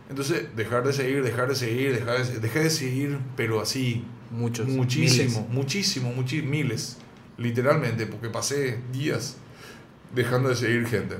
[0.09, 4.67] Entonces, dejar de seguir, dejar de seguir, dejar de, de seguir, pero así, Muchos.
[4.67, 5.49] muchísimo, miles.
[5.53, 6.97] muchísimo, muchi- miles,
[7.37, 9.35] literalmente, porque pasé días
[10.15, 11.17] dejando de seguir gente.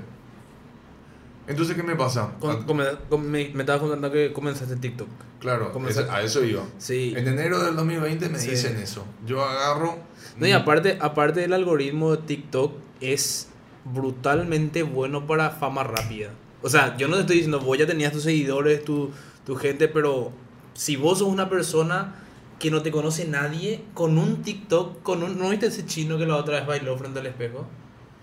[1.48, 2.32] Entonces, ¿qué me pasa?
[2.40, 5.08] Con- Ah, come- com- me, me estabas contando que comenzaste TikTok.
[5.40, 6.64] claro, comenzaste- a eso iba.
[6.78, 7.14] Sí.
[7.16, 8.52] En enero del 2020 me Sí.
[8.52, 9.06] dicen eso.
[9.26, 9.98] Yo agarro...
[10.38, 13.48] No, y aparte, aparte del algoritmo de TikTok es
[13.94, 16.32] brutalmente bueno para fama rápida.
[16.62, 19.12] O sea, yo no te estoy diciendo, vos ya tenías tus seguidores, tu,
[19.46, 20.32] tu gente, pero
[20.74, 22.16] si vos sos una persona
[22.60, 25.38] que no te conoce nadie, con un TikTok, con un...
[25.38, 27.68] ¿No viste ese chino que la otra vez bailó frente al espejo?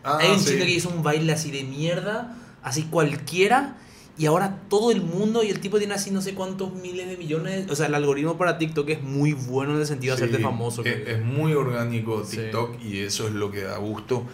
[0.03, 0.53] Ah, Hay un sí.
[0.53, 3.77] chino que hizo un baile así de mierda, así cualquiera,
[4.19, 7.17] y ahora todo el mundo, y el tipo tiene así no sé cuántos miles de
[7.17, 7.71] millones.
[7.71, 10.85] O sea, el algoritmo para TikTok es muy bueno en el sentido de hacerte famoso.
[10.85, 12.39] Es, es muy orgánico Sí.
[12.39, 14.25] TikTok y eso es lo que da gusto.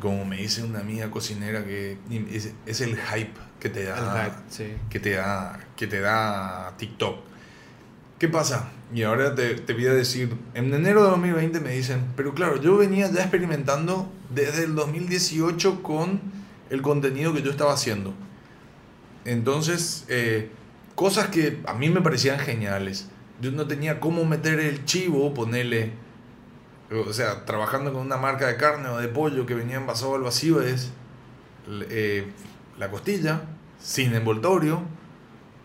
[0.00, 1.98] Como me dice una amiga cocinera que
[2.30, 4.64] es, es el hype que te da, el hype, sí.
[4.90, 7.20] que te da, que te da TikTok.
[8.18, 8.70] ¿Qué pasa?
[8.94, 12.60] Y ahora te, te voy a decir, en enero de 2020 me dicen, pero claro,
[12.60, 16.20] yo venía ya experimentando desde el 2018 con
[16.70, 18.14] el contenido que yo estaba haciendo.
[19.24, 20.50] Entonces, eh,
[20.94, 23.08] cosas que a mí me parecían geniales.
[23.40, 25.92] Yo no tenía cómo meter el chivo, ponerle,
[27.00, 30.22] o sea, trabajando con una marca de carne o de pollo que venía envasado al
[30.22, 30.90] vacío es
[31.68, 32.26] eh,
[32.78, 33.42] la costilla,
[33.80, 34.82] sin envoltorio,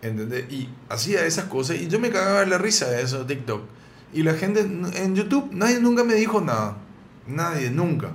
[0.02, 0.52] ¿entendés?
[0.52, 3.62] Y hacía esas cosas y yo me cagaba de la risa de eso de TikTok.
[4.14, 6.78] Y la gente en YouTube, nadie nunca me dijo nada.
[7.28, 8.12] Nadie, nunca.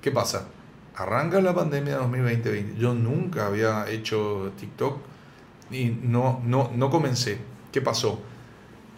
[0.00, 0.48] ¿Qué pasa?
[0.96, 2.74] Arranca la pandemia de 2020.
[2.78, 4.98] Yo nunca había hecho TikTok
[5.70, 7.38] y no, no, no comencé.
[7.72, 8.20] ¿Qué pasó?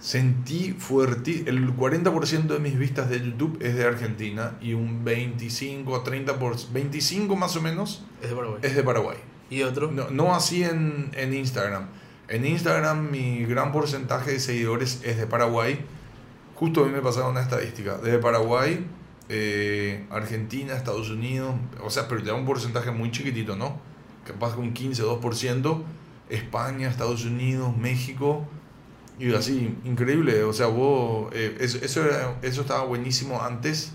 [0.07, 5.97] Sentí fuerte, el 40% de mis vistas de YouTube es de Argentina y un 25
[5.97, 8.61] a 30%, por, 25 más o menos Es de Paraguay.
[8.63, 9.17] es de Paraguay.
[9.51, 9.91] ¿Y otro?
[9.91, 11.89] No, no así en, en Instagram.
[12.29, 15.85] En Instagram mi gran porcentaje de seguidores es de Paraguay.
[16.55, 17.97] Justo a mí me pasaron una estadística.
[17.97, 18.87] Desde Paraguay,
[19.29, 23.81] eh, Argentina, Estados Unidos, o sea, pero ya un porcentaje muy chiquitito, ¿no?
[24.25, 25.83] Capaz con 15 o 2%.
[26.29, 28.47] España, Estados Unidos, México.
[29.19, 30.43] Y así, increíble.
[30.45, 33.93] O sea, vos, eh, eso, eso, era- eso estaba buenísimo antes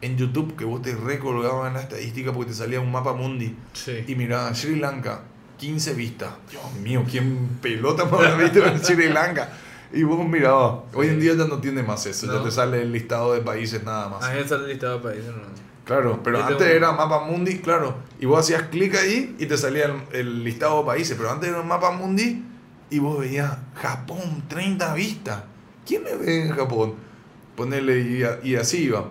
[0.00, 3.56] en YouTube, que vos te recolgabas en la estadística porque te salía un mapa mundi.
[3.72, 4.04] Sí.
[4.06, 5.22] Y mira, Sri Lanka,
[5.58, 6.30] 15 vistas.
[6.50, 9.48] Dios mío, ¿quién pelota me habrá visto en Sri Lanka?
[9.92, 12.42] Y vos mirabas, hoy en día ya no tiene más eso, ya No.
[12.42, 14.22] te sale el listado de países nada más.
[14.22, 15.68] A mí me sale el listado de países, no.
[15.86, 19.86] Claro, pero antes era mapa mundi, claro, y vos hacías clic ahí y te salía
[19.86, 22.44] el, el listado de países, pero antes era un mapa mundi
[22.90, 25.42] y vos veías Japón, 30 vistas.
[25.86, 26.94] ¿Quién me ve en Japón?
[27.56, 28.00] Ponerle
[28.44, 29.08] y, y así iba.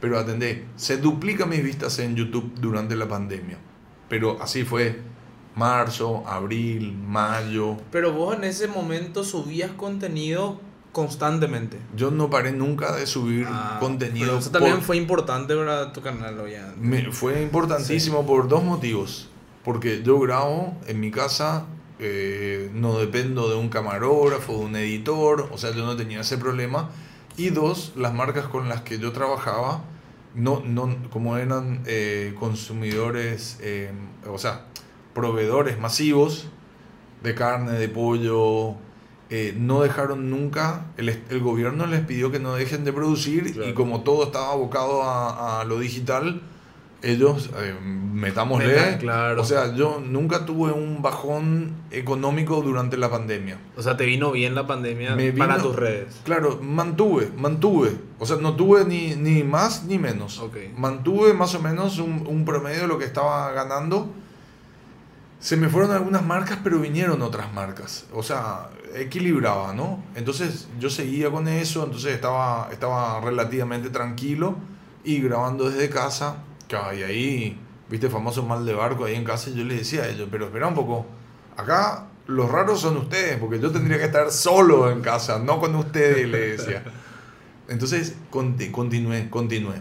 [0.00, 3.58] Pero atendé, se duplican mis vistas en YouTube durante la pandemia.
[4.08, 5.00] Pero así fue
[5.54, 7.76] marzo, abril, mayo.
[7.92, 10.60] Pero vos en ese momento subías contenido
[10.92, 11.78] constantemente.
[11.96, 14.38] Yo no paré nunca de subir Ah, contenido.
[14.38, 16.80] Eso también por- fue importante para tu canal, obviamente.
[16.80, 19.28] Me- fue importantísimo por dos motivos.
[19.64, 21.66] Porque yo grabo en mi casa,
[22.00, 26.38] eh, no dependo de un camarógrafo, de un editor, o sea, yo no tenía ese
[26.38, 26.90] problema.
[27.36, 29.84] Y dos, las marcas con las que yo trabajaba,
[30.34, 33.92] no, no, como eran eh, consumidores, eh,
[34.26, 34.66] o sea,
[35.14, 36.48] proveedores masivos
[37.22, 38.76] de carne, de pollo,
[39.28, 43.74] eh, no dejaron nunca, el, el gobierno les pidió que no dejen de producir y
[43.74, 46.42] como todo estaba abocado a, a lo digital,
[47.02, 49.40] ellos, eh, metámosle, Metan, claro.
[49.40, 53.58] o sea, yo nunca tuve un bajón económico durante la pandemia.
[53.76, 56.20] O sea, te vino bien la pandemia Me para vino- tus redes.
[56.24, 57.96] Claro, mantuve, mantuve.
[58.18, 60.42] O sea, no tuve ni, ni más ni menos.
[60.76, 64.10] Mantuve más o menos un, un promedio de lo que estaba ganando.
[65.38, 68.04] Se me fueron algunas marcas, pero vinieron otras marcas.
[68.12, 70.02] O sea, equilibraba, ¿no?
[70.14, 74.56] Entonces yo seguía con eso, entonces estaba, estaba relativamente tranquilo
[75.02, 76.36] y grabando desde casa.
[76.94, 77.58] Y ahí,
[77.88, 80.66] viste, famoso mal de barco ahí en casa, yo les decía a ellos, pero espera
[80.68, 81.06] un poco,
[81.56, 85.74] acá los raros son ustedes, porque yo tendría que estar solo en casa, no con
[85.74, 86.84] ustedes, le decía.
[87.68, 89.76] Entonces, conti- continué, continué.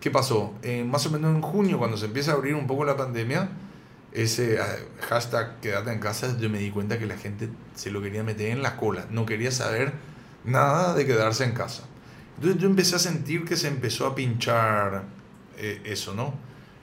[0.00, 0.54] ¿Qué pasó?
[0.62, 3.48] Eh, más o menos en junio, cuando se empieza a abrir un poco la pandemia,
[4.12, 4.76] ese ah,
[5.08, 8.50] hashtag quédate en casa, yo me di cuenta que la gente se lo quería meter
[8.50, 9.92] en la cola, no quería saber
[10.44, 11.82] nada de quedarse en casa.
[12.36, 15.02] Entonces yo empecé a sentir que se empezó a pinchar
[15.58, 16.34] eh, eso, ¿no?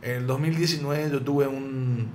[0.02, 2.10] En el 2019 yo tuve un,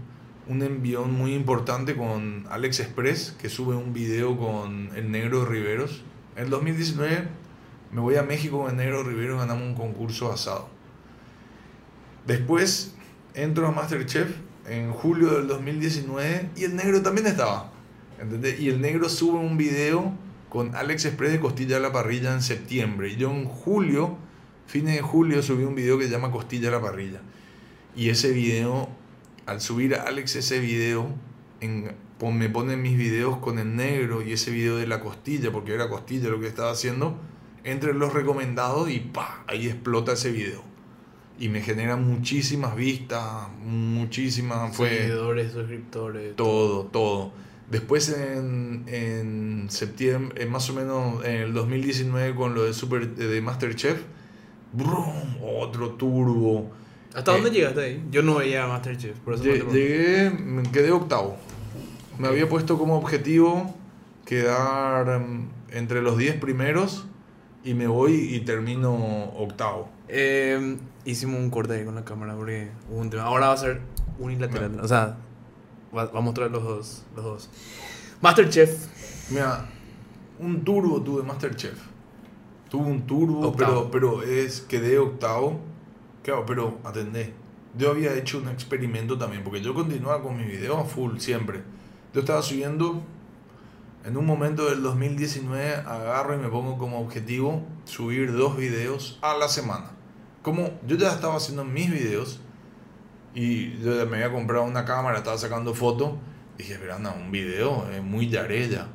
[0.47, 6.03] un envión muy importante con Alex Express, que sube un video con el Negro Riveros.
[6.37, 7.29] En el 2019
[7.93, 10.69] me voy a México con el Negro Riveros, ganamos un concurso asado.
[12.27, 12.95] Después
[13.35, 14.31] entro a Masterchef
[14.67, 17.73] en julio del 2019 y el negro también estaba.
[18.21, 18.61] ¿entendés?
[18.61, 20.13] Y el negro sube un video
[20.49, 23.11] con Alex Express de Costilla a la Parrilla en septiembre.
[23.11, 24.17] Y yo en julio,
[24.71, 27.21] fines de julio, subí un video que se llama Costilla a la Parrilla.
[27.97, 28.89] Y ese video,
[29.47, 31.09] al subir a Alex ese video,
[31.61, 35.51] en, pon- me ponen mis videos con el negro y ese video de la costilla,
[35.51, 37.19] porque era costilla lo que estaba haciendo,
[37.65, 40.63] entre los recomendados y pa, ahí explota ese video.
[41.39, 46.37] Y me genera muchísimas vistas, muchísimas, fue Seguidores, suscriptores.
[46.37, 47.33] todo, todo.
[47.71, 53.09] Después en, en septiembre, en más o menos en el 2019 con lo de Super
[53.15, 54.01] de Masterchef,
[54.73, 55.37] ¡brum!
[55.43, 56.71] otro turbo.
[57.15, 58.05] ¿Hasta Eh, dónde llegaste ahí?
[58.11, 59.45] Yo no veía Masterchef, por eso.
[59.45, 61.37] Llegué, me quedé octavo.
[62.19, 63.75] Me había puesto como objetivo
[64.25, 67.07] quedar mm, entre los 10 primeros
[67.65, 68.95] y me voy y termino
[69.37, 69.89] octavo.
[70.09, 73.25] Eh, hicimos un corte ahí con la cámara porque hubo un tema.
[73.25, 73.81] Ahora va a ser
[74.19, 74.79] unilateral.
[74.81, 75.17] O sea,
[75.97, 77.51] va, va a mostrar los dos, los dos.
[78.21, 78.87] Masterchef.
[79.31, 79.67] Mira,
[80.39, 81.79] un turbo tuve Masterchef.
[82.71, 83.91] Tuve un turbo, Octavo.
[83.91, 85.61] pero, pero es quedé octavo.
[86.23, 87.35] Claro, pero atendé.
[87.77, 91.63] Yo había hecho un experimento también, porque yo continuaba con mi video a full siempre.
[92.15, 93.03] Yo estaba subiendo,
[94.05, 99.37] en un momento del 2019, agarro y me pongo como objetivo subir dos videos a
[99.37, 99.91] la semana.
[100.43, 102.41] Como yo ya estaba haciendo mis videos
[103.35, 106.13] y yo ya me había comprado una cámara, estaba sacando fotos,
[106.57, 108.89] dije, espera, no, un video es muy yarella.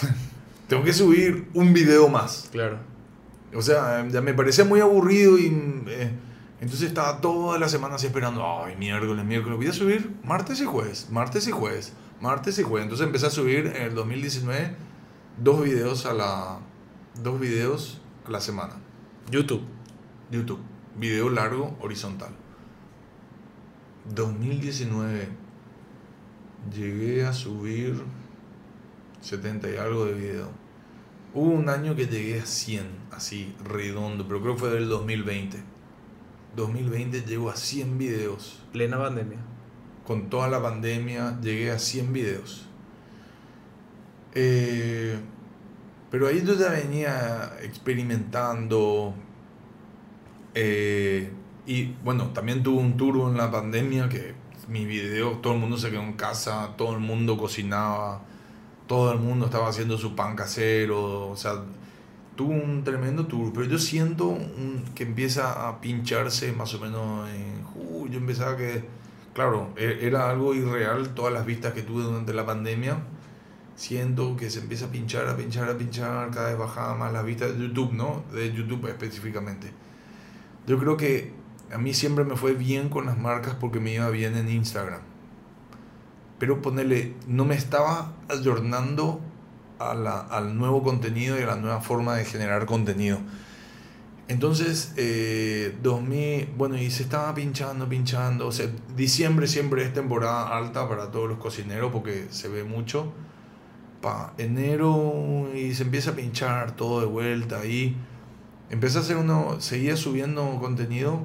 [0.68, 2.48] Tengo que subir un video más.
[2.52, 2.89] Claro.
[3.54, 5.46] O sea, ya me parecía muy aburrido y
[5.88, 6.10] eh,
[6.60, 10.66] entonces estaba toda la semana así esperando, ay, miércoles, miércoles, voy a subir martes y
[10.66, 12.84] jueves, martes y jueves, martes y jueves.
[12.84, 14.76] Entonces empecé a subir en el 2019
[15.38, 16.58] dos videos a la
[17.22, 18.74] dos videos a la semana.
[19.30, 19.62] YouTube.
[20.30, 20.60] YouTube,
[20.96, 22.30] video largo horizontal.
[24.14, 25.28] 2019
[26.74, 28.02] llegué a subir
[29.20, 30.50] 70 y algo de video.
[31.32, 35.58] Hubo un año que llegué a 100, así, redondo, pero creo que fue del 2020.
[36.56, 38.62] 2020 llego a 100 videos.
[38.72, 39.38] Plena pandemia.
[40.04, 42.66] Con toda la pandemia llegué a 100 videos.
[44.34, 45.18] Eh,
[46.10, 49.14] pero ahí yo ya venía experimentando.
[50.54, 51.32] eh,
[51.66, 54.34] y bueno, también tuve un turbo en la pandemia que
[54.68, 58.22] mis videos, todo el mundo se quedó en casa, todo el mundo cocinaba,
[58.90, 61.28] todo el mundo estaba haciendo su pan casero.
[61.30, 61.52] O sea,
[62.36, 63.52] tuvo un tremendo tour.
[63.52, 68.18] Pero yo siento un- que empieza a pincharse más o menos en julio.
[68.18, 68.84] Empezaba que,
[69.32, 72.98] claro, e- era algo irreal todas las vistas que tuve durante la pandemia
[73.76, 77.24] siento que se empieza a pinchar, a pinchar, a pinchar, cada vez bajaba más las
[77.24, 78.24] vistas de YouTube, ¿no?
[78.34, 79.70] De YouTube específicamente.
[80.66, 81.32] Yo creo que
[81.72, 85.00] a mí siempre me fue bien con las marcas porque me iba bien en Instagram.
[86.40, 89.20] Pero ponerle, no me estaba ayornando
[89.78, 93.20] al nuevo contenido y a la nueva forma de generar contenido.
[94.30, 98.46] Entonces, eh, 2000, bueno, y se estaba pinchando, pinchando.
[98.46, 103.12] O sea, diciembre siempre es temporada alta para todos los cocineros porque se ve mucho.
[104.00, 107.96] Pa, enero y se empieza a pinchar todo de vuelta y
[108.70, 111.22] empecé a hacer uno, seguía subiendo contenido.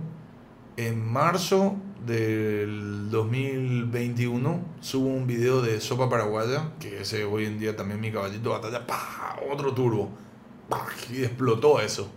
[0.76, 1.76] En marzo
[2.06, 8.12] del 2021 subo un video de sopa paraguaya, que ese hoy en día también mi
[8.12, 10.10] caballito de batalla, pa, otro turbo,
[11.12, 12.10] y explotó eso.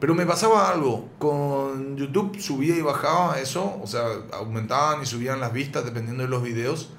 [0.00, 5.38] Pero me pasaba algo, con YouTube subía y bajaba eso, o sea, aumentaban y subían
[5.38, 6.90] las vistas dependiendo de los videos.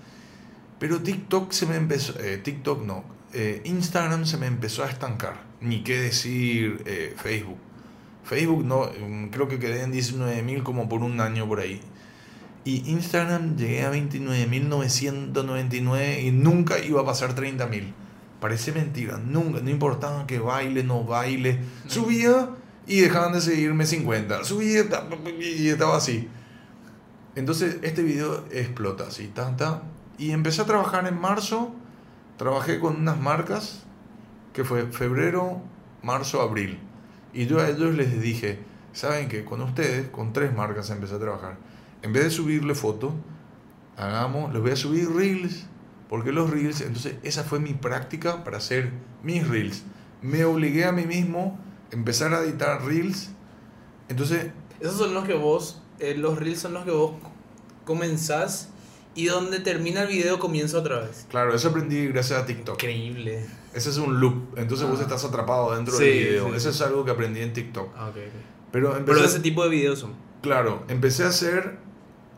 [0.79, 3.03] Pero TikTok se me empezó, eh, TikTok no,
[3.33, 5.43] eh, Instagram se me empezó a estancar.
[5.59, 7.57] Ni qué decir eh, Facebook.
[8.23, 11.81] Facebook no, mm, creo que quedé en 19.000 como por un año por ahí.
[12.65, 17.91] Y Instagram llegué a 29.999 y nunca iba a pasar 30.000.
[18.39, 21.59] Parece mentira, nunca, no importaba que baile, no baile.
[21.87, 22.51] Subía
[22.87, 24.43] y dejaban de seguirme 50.
[24.43, 24.83] Subía
[25.39, 26.27] y estaba así.
[27.35, 29.83] Entonces este video explota así, tanta.
[30.17, 31.73] Y empecé a trabajar en marzo.
[32.37, 33.83] Trabajé con unas marcas
[34.53, 35.61] que fue febrero,
[36.01, 36.79] marzo, abril.
[37.33, 38.59] Y yo a ellos les dije,
[38.91, 39.43] ¿saben qué?
[39.43, 41.57] Con ustedes, con tres marcas empecé a trabajar.
[42.03, 43.13] En vez de subirle fotos,
[43.97, 45.65] hagamos, les voy a subir reels.
[46.09, 48.91] Porque los reels, entonces esa fue mi práctica para hacer
[49.23, 49.81] mis reels.
[50.21, 51.59] Me obligué a mí mismo
[51.91, 53.31] a empezar a editar reels.
[54.09, 57.13] Entonces Esos son los que vos, eh, los reels son los que vos
[57.85, 58.69] comenzás
[59.15, 61.25] y donde termina el video comienza otra vez.
[61.29, 62.75] Claro, eso aprendí gracias a TikTok.
[62.75, 63.45] Increíble.
[63.73, 64.57] Ese es un loop.
[64.57, 65.03] Entonces vos Ah.
[65.03, 66.49] estás atrapado dentro Sí, del video.
[66.49, 66.75] sí, eso sí.
[66.75, 67.89] es algo que aprendí en TikTok.
[67.95, 68.33] Ah, ok, ok.
[68.71, 70.13] Pero empecé, Pero ese tipo de videos son.
[70.41, 71.77] claro, empecé a hacer...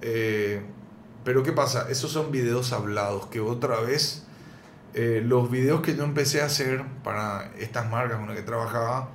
[0.08, 0.62] eh,
[1.24, 1.88] pero ¿qué pasa?
[1.90, 4.24] Esos son videos hablados que otra vez
[4.94, 9.10] eh, los videos que yo empecé a hacer para estas marcas con las que trabajaba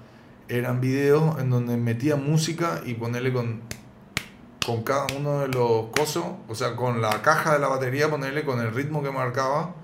[0.49, 3.61] eran videos en donde metía música y ponerle con,
[4.66, 8.45] con cada uno de los cosos, o sea, con la caja de la batería, ponerle
[8.45, 9.76] con el ritmo que marcaba.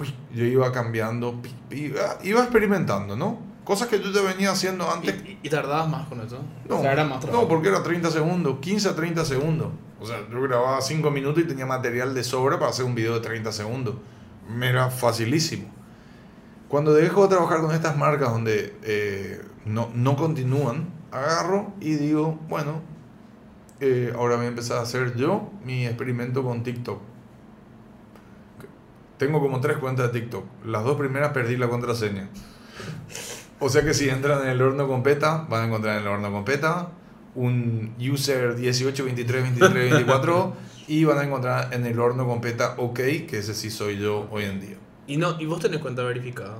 [0.00, 1.40] Uy, Yo iba cambiando,
[1.70, 3.51] iba experimentando, ¿no?
[3.64, 5.14] Cosas que yo ya venía haciendo antes.
[5.24, 6.38] ¿Y, y tardabas más con eso?
[6.68, 7.42] No, O sea, era más trabajo.
[7.42, 9.68] no, porque era 30 segundos, 15 a 30 segundos.
[10.00, 13.14] O sea, yo grababa 5 minutos y tenía material de sobra para hacer un video
[13.14, 13.94] de 30 segundos.
[14.48, 15.68] Me era facilísimo.
[16.68, 22.40] Cuando dejo de trabajar con estas marcas donde eh, no, no continúan, agarro y digo,
[22.48, 22.80] bueno,
[23.78, 27.00] eh, ahora voy a empezar a hacer yo mi experimento con TikTok.
[29.18, 30.44] Tengo como tres cuentas de TikTok.
[30.64, 32.28] Las dos primeras perdí la contraseña.
[33.64, 36.08] O sea que si entran en el horno con PETA, van a encontrar en el
[36.08, 36.88] horno con PETA
[37.36, 40.52] un user 18, 23, 23, 24
[40.88, 44.26] y van a encontrar en el horno con PETA OK, que ese sí soy yo
[44.32, 44.76] hoy en día.
[45.06, 46.56] Y, no, y vos tenés cuenta verificada.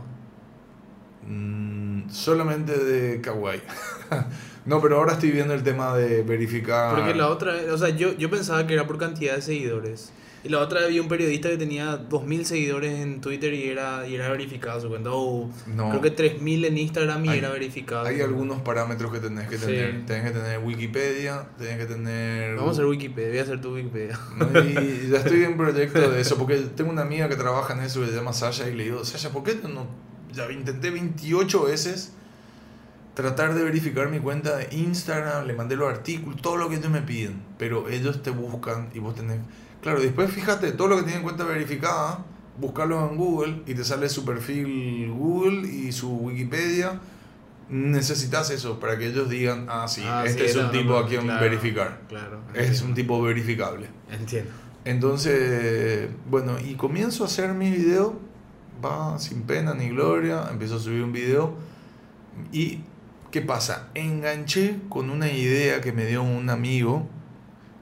[1.27, 3.63] Mm, solamente de Kawaii.
[4.67, 6.95] no, pero ahora estoy viendo el tema de verificar.
[6.95, 10.13] Porque la otra, o sea, yo, yo pensaba que era por cantidad de seguidores.
[10.45, 14.17] Y la otra había un periodista que tenía 2.000 seguidores en Twitter y era, y
[14.17, 15.11] era verificada su cuenta.
[15.13, 15.91] O No.
[15.91, 18.09] creo que 3.000 en Instagram y Hay- era verificada.
[18.09, 19.67] Hay algunos parámetros que tenés que Sí.
[19.67, 20.05] tener.
[20.07, 22.57] Tenés que tener Wikipedia, tenés que tener.
[22.57, 24.19] Vamos a hacer Wikipedia, voy a hacer tu Wikipedia.
[25.07, 28.01] Y ya estoy en proyecto de eso, porque tengo una amiga que trabaja en eso
[28.01, 29.87] que se llama Sasha y le digo, Sasha, ¿por qué no?
[30.33, 32.15] Ya intenté 28 veces
[33.15, 36.91] tratar de verificar mi cuenta de Instagram, le mandé los artículos, todo lo que ellos
[36.91, 39.39] me piden, pero ellos te buscan y vos tenés...
[39.83, 42.25] Claro, después fíjate, todo lo que tienen cuenta verificada,
[42.59, 47.01] buscarlo en Google y te sale su perfil Google y su Wikipedia.
[47.69, 51.07] Necesitas eso para que ellos digan, ah, sí, Ah, este sí, es un tipo a
[51.09, 52.01] quien claro, verificar.
[52.09, 52.41] Claro.
[52.55, 53.89] Es un tipo verificable.
[54.11, 54.51] Entiendo.
[54.85, 58.21] Entonces, bueno, y comienzo a hacer mi video,
[58.85, 61.55] va sin pena ni gloria, empiezo a subir un video
[62.53, 62.81] y
[63.31, 63.89] ¿qué pasa?
[63.95, 67.07] Enganché con una idea que me dio un amigo,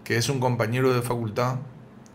[0.04, 1.56] que es un compañero de facultad,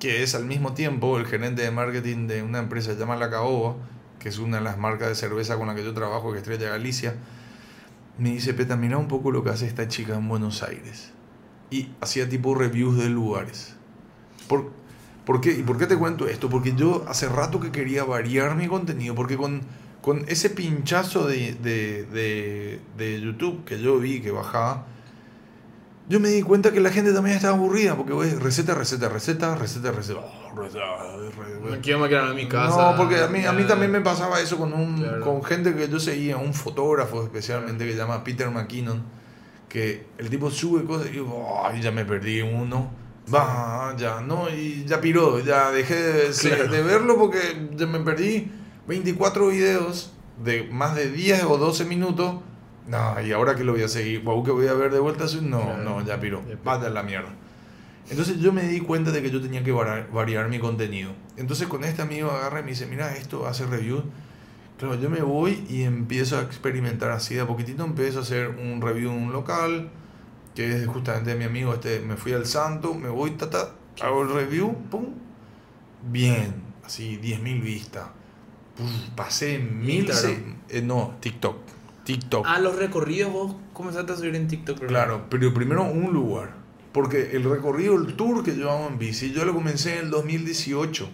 [0.05, 3.15] que es al mismo tiempo el gerente de marketing de una empresa que se llama
[3.15, 3.75] La Caoba,
[4.19, 6.43] que es una de las marcas de cerveza con la que yo trabajo, que es
[6.43, 7.15] Estrella Galicia.
[8.19, 11.11] Me dice, Peta, mira un poco lo que hace esta chica en Buenos Aires.
[11.71, 13.77] Y hacía tipo reviews de lugares.
[14.47, 14.73] ¿Por,
[15.25, 15.53] por qué?
[15.53, 16.51] ¿Y por qué te cuento esto?
[16.51, 19.63] Porque yo hace rato que quería variar mi contenido, porque con,
[20.03, 24.85] con ese pinchazo de, de, de, de YouTube que yo vi que bajaba,
[26.07, 29.55] yo me di cuenta que la gente también estaba aburrida, porque ves receta, receta, receta,
[29.55, 30.19] receta, receta.
[30.19, 31.81] oh, receta, No receta.
[31.81, 32.91] quiero en mi casa.
[32.91, 35.21] No, porque a mí, a mí también me pasaba eso con, un, Claro.
[35.23, 39.01] con gente que yo seguía, un fotógrafo especialmente que se llama Peter McKinnon,
[39.67, 42.91] que el tipo sube cosas y digo, ay, ya me perdí uno,
[43.33, 46.67] va, ya, no, y ya piró, ya dejé de, Claro.
[46.67, 48.51] de verlo porque ya me perdí
[48.87, 52.35] 24 videos de más de 10 o 12 minutos.
[52.87, 55.25] No, y ahora que lo voy a seguir, wow, que voy a ver de vuelta,
[55.41, 55.83] no, Claro.
[55.83, 57.29] no, ya piró, Ya vaya a la mierda.
[58.09, 61.11] Entonces yo me di cuenta de que yo tenía que variar, variar mi contenido.
[61.37, 64.03] Entonces con este amigo agarra y me dice, mira, esto hace review.
[64.77, 67.83] Claro, yo me voy y empiezo a experimentar así de a poquitito.
[67.83, 69.89] Empiezo a hacer un review en un local,
[70.53, 71.73] que es justamente de mi amigo.
[71.73, 73.71] Este, me fui al santo, me voy, tata,
[74.01, 75.05] hago el review, pum.
[76.03, 78.05] Bien, así 10.000 vistas.
[78.77, 80.07] Puf, pasé mil...
[80.69, 81.57] Eh, no, TikTok.
[82.05, 82.45] TikTok.
[82.47, 84.79] Ah, los recorridos vos comenzaste a subir en TikTok.
[84.79, 84.87] ¿verdad?
[84.89, 86.55] Claro, pero primero un lugar.
[86.93, 90.09] Porque el recorrido, el tour que yo hago en bici, yo lo comencé en el
[90.11, 91.09] 2018.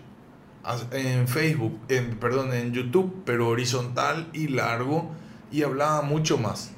[0.64, 5.10] as- En Facebook, en, perdón, en YouTube, pero horizontal y largo.
[5.52, 6.72] Y hablaba mucho más.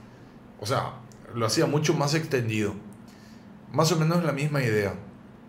[0.62, 0.94] O sea,
[1.36, 2.74] lo hacía mucho más extendido.
[3.74, 4.94] Más o menos la misma idea.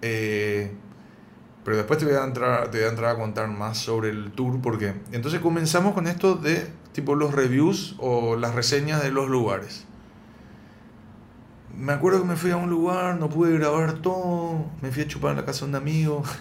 [0.02, 0.72] Eh,
[1.64, 4.32] pero después te voy, a entrar, te voy a entrar a contar más sobre el
[4.32, 4.60] tour.
[4.60, 9.84] Porque entonces comenzamos con esto de tipo los reviews o las reseñas de los lugares.
[11.76, 15.09] Me acuerdo que me fui a un lugar, no pude grabar todo, me fui a
[15.09, 16.22] chupar la casa de un amigo.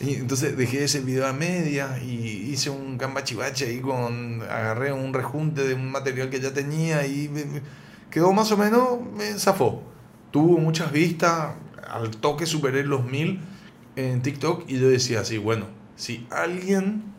[0.00, 4.40] Y entonces dejé ese video a media y hice un cambachivache ahí con.
[4.42, 7.62] Agarré un rejunte de un material que ya tenía y me- me-
[8.10, 9.82] quedó más o menos, me zafó.
[10.32, 11.54] Tuvo muchas vistas,
[11.88, 13.40] al toque superé los mil
[13.94, 17.11] en TikTok y yo decía así, bueno, si alguien.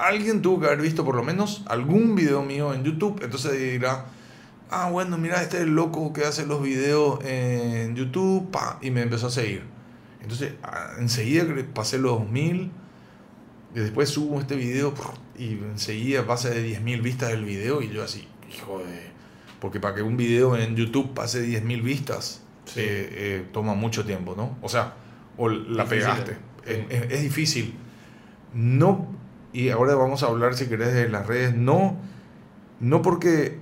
[0.00, 4.06] Alguien tuvo que haber visto por lo menos algún video mío en YouTube, entonces dirá,
[4.70, 8.90] ah, bueno, mira, este es el loco que hace los videos en YouTube, pa, y
[8.90, 9.62] me empezó a seguir.
[10.22, 10.54] Entonces,
[10.98, 12.70] enseguida que pasé los mil,
[13.74, 14.94] y después subo este video,
[15.38, 19.10] y enseguida pasa de 10.000 vistas el video, y yo así, hijo de...
[19.60, 22.80] Porque para que un video en YouTube pase 10.000 vistas, Sí.
[22.80, 24.56] eh, eh, toma mucho tiempo, ¿no?
[24.62, 24.94] O sea,
[25.36, 26.36] o la Difícil, pegaste.
[26.66, 27.74] es- es difícil.
[28.54, 29.08] No,
[29.52, 31.54] y ahora vamos a hablar, si querés, de las redes.
[31.54, 31.96] No,
[32.80, 33.58] no porque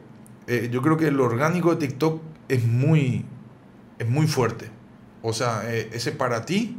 [0.46, 3.24] eh, yo creo que el orgánico de TikTok es muy,
[3.98, 4.70] es muy fuerte.
[5.22, 6.78] O sea, eh, ese para ti,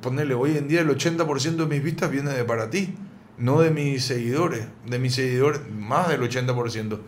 [0.00, 2.94] ponerle hoy en día el 80% de mis vistas viene de para ti,
[3.38, 4.66] no de mis seguidores.
[4.86, 6.98] De mis seguidores, más del 80%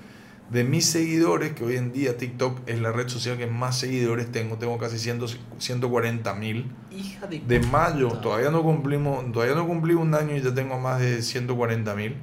[0.51, 4.33] de mis seguidores, que hoy en día TikTok es la red social que más seguidores
[4.33, 5.21] tengo, tengo casi 100,
[5.59, 6.71] 140 mil.
[6.91, 8.21] Hija de, De mayo, puta.
[8.23, 12.17] todavía no cumplimos, todavía no cumplí un año y ya tengo más de 140 mil.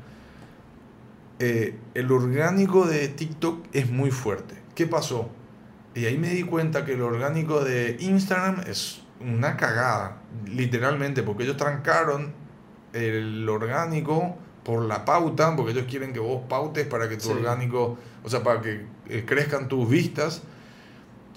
[1.37, 4.55] Eh, el orgánico de TikTok es muy fuerte.
[4.73, 5.29] ¿Qué pasó?
[5.93, 11.43] Y ahí me di cuenta que el orgánico de Instagram es una cagada, literalmente, porque
[11.43, 12.33] ellos trancaron
[12.93, 17.31] el orgánico por la pauta, porque ellos quieren que vos pautes para que tu Sí.
[17.31, 20.41] orgánico, o sea, para que eh, crezcan tus vistas.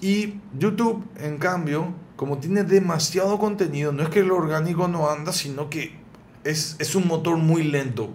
[0.01, 5.31] Y YouTube, en cambio, como tiene demasiado contenido, no es que el orgánico no anda,
[5.31, 5.95] sino que
[6.43, 8.09] es, es un motor muy lento.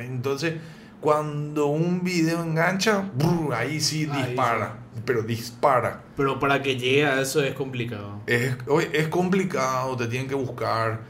[0.00, 0.54] Entonces,
[1.00, 6.02] cuando un video engancha, brr, ahí sí Ahí dispara, pero dispara.
[6.16, 8.20] Pero para que llegue a eso es complicado.
[8.26, 8.56] Es,
[8.92, 11.00] es complicado, te tienen que buscar.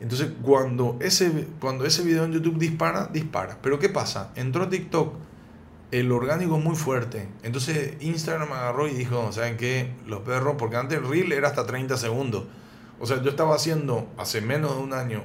[0.00, 3.58] Entonces, cuando ese, cuando ese video en YouTube dispara, dispara.
[3.62, 4.32] Pero ¿qué pasa?
[4.36, 5.14] Entró TikTok,
[5.90, 7.28] el orgánico es muy fuerte.
[7.42, 9.94] Entonces, Instagram agarró y dijo, ¿saben qué?
[10.06, 12.44] Los perros, porque antes el reel era hasta 30 segundos.
[13.00, 15.22] O sea, yo estaba haciendo hace menos de un año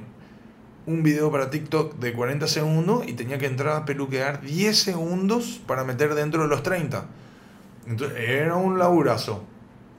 [0.84, 5.60] un video para TikTok de 40 segundos y tenía que entrar a peluquear 10 segundos
[5.66, 7.06] para meter dentro de los 30.
[7.86, 9.44] Entonces, era un laburazo.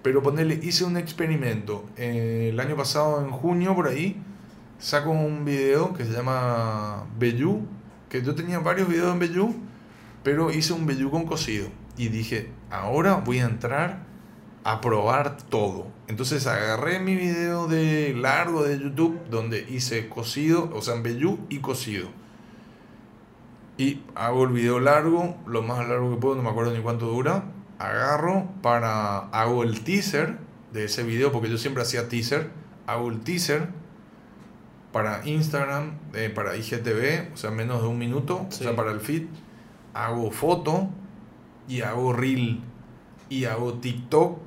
[0.01, 1.85] Pero ponerle, hice un experimento.
[1.95, 4.21] Eh, el año pasado, en junio, por ahí,
[4.83, 7.61] saco un video que se llama Bellú.
[8.09, 9.55] Que yo tenía varios videos en Bellú,
[10.23, 11.67] pero hice un Bellú con cocido.
[11.97, 14.03] Y dije, ahora voy a entrar
[14.63, 15.87] a probar todo.
[16.07, 21.39] Entonces agarré mi video de largo de YouTube, donde hice cocido, o sea, en Bellú
[21.49, 22.09] y cocido.
[23.77, 27.07] Y hago el video largo, lo más largo que puedo, no me acuerdo ni cuánto
[27.07, 27.45] dura.
[27.79, 29.29] Agarro para.
[29.29, 30.37] Hago el teaser
[30.71, 32.51] de ese video, porque yo siempre hacía teaser.
[32.85, 33.69] Hago el teaser
[34.93, 38.61] para Instagram, eh, para IGTV, o sea, menos de un minuto, Sí.
[38.61, 39.23] o sea, para el feed.
[39.93, 40.87] Hago foto
[41.67, 42.61] y hago reel
[43.29, 44.37] y hago TikTok,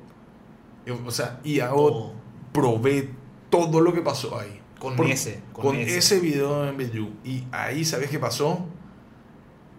[0.87, 1.89] y- o sea, y hago.
[1.91, 2.13] Todo.
[2.53, 3.09] Probé
[3.51, 4.59] todo lo que pasó ahí.
[4.79, 5.97] Con Por- ese, con con ese.
[5.97, 7.09] ese video en Bellú.
[7.23, 8.65] Y ahí, ¿sabes qué pasó?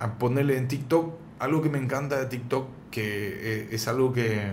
[0.00, 4.52] A ponerle en TikTok, algo que me encanta de TikTok, que eh, es algo que,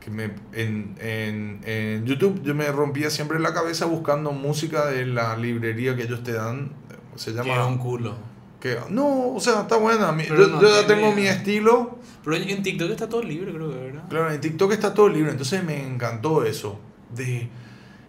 [0.00, 5.04] que me, en, en, en YouTube yo me rompía siempre la cabeza buscando música de
[5.06, 6.72] la librería que ellos te dan.
[7.16, 7.60] Se Que llama...
[7.62, 8.14] es un culo.
[8.60, 10.10] que- no, o sea, está buena.
[10.12, 11.98] mi- yo no yo ya tengo mi estilo.
[12.24, 14.04] Pero en TikTok está todo libre, creo que, ¿verdad?
[14.08, 16.78] Claro, en TikTok está todo libre, entonces me encantó eso.
[17.14, 17.48] De,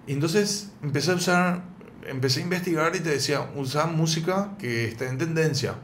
[0.08, 1.64] entonces empecé a usar,
[2.06, 5.76] empecé a investigar y te decía, usar música que está en tendencia.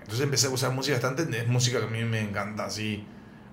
[0.00, 2.66] Entonces empecé a usar música que está en tendencia, música que a mí me encanta,
[2.66, 3.04] así.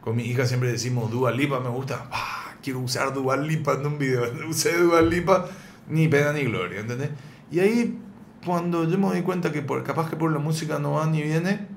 [0.03, 3.85] Con mi hija siempre decimos, Dua Lipa me gusta, ah, quiero usar Dua Lipa en
[3.85, 4.23] un video.
[4.49, 5.45] Usé Dua Lipa,
[5.87, 7.09] ni pena ni gloria, ¿entendés?
[7.49, 7.97] Y ahí,
[8.45, 11.21] cuando yo me doy cuenta que por, capaz que por la música no va ni
[11.21, 11.67] viene,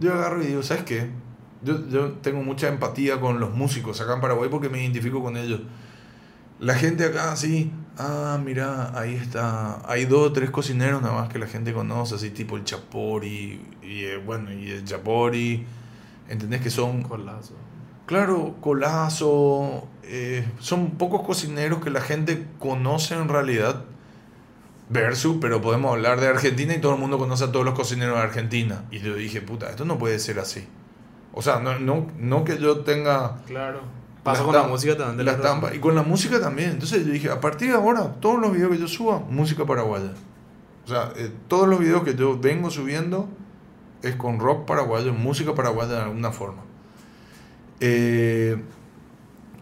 [0.00, 1.10] yo agarro y digo, ¿sabes qué?
[1.62, 5.36] Yo, yo tengo mucha empatía con los músicos acá en Paraguay porque me identifico con
[5.36, 5.60] ellos.
[6.60, 11.28] La gente acá así, ah, mira, ahí está, hay dos o tres cocineros nada más
[11.28, 15.66] que la gente conoce, así tipo el Chapori, y eh, bueno, y el Chapori,
[16.28, 17.54] ¿entendés que son Colazo.
[18.06, 23.84] Claro, Colazo, eh, son pocos cocineros que la gente conoce en realidad.
[24.90, 28.16] Versus, pero podemos hablar de Argentina y todo el mundo conoce a todos los cocineros
[28.16, 28.84] de Argentina.
[28.90, 30.66] Y yo dije, puta, esto no puede ser así.
[31.32, 33.80] O sea, no, no, no que yo tenga Claro.
[34.22, 35.18] Pasa la con la música también.
[35.18, 36.70] de la la estampa y con la música también.
[36.70, 40.12] Entonces yo dije, a partir de ahora, todos los videos que yo suba, música paraguaya.
[40.84, 43.28] O sea, eh, todos los videos que yo vengo subiendo
[44.04, 46.62] es con rock paraguayo, música paraguaya de alguna forma.
[47.80, 48.56] Eh,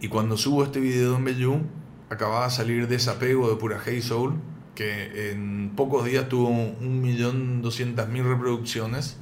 [0.01, 1.61] y cuando subo este video en Bellú,
[2.11, 4.35] acababa de salir Desapego de Pura Hey Soul,
[4.75, 9.17] que en pocos días tuvo 1.200.000 reproducciones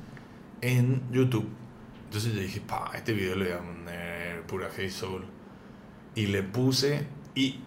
[0.61, 1.49] en YouTube.
[2.05, 5.25] Entonces yo dije, pa, este video le voy a poner Pura Hey Soul.
[6.15, 7.61] Y le puse, y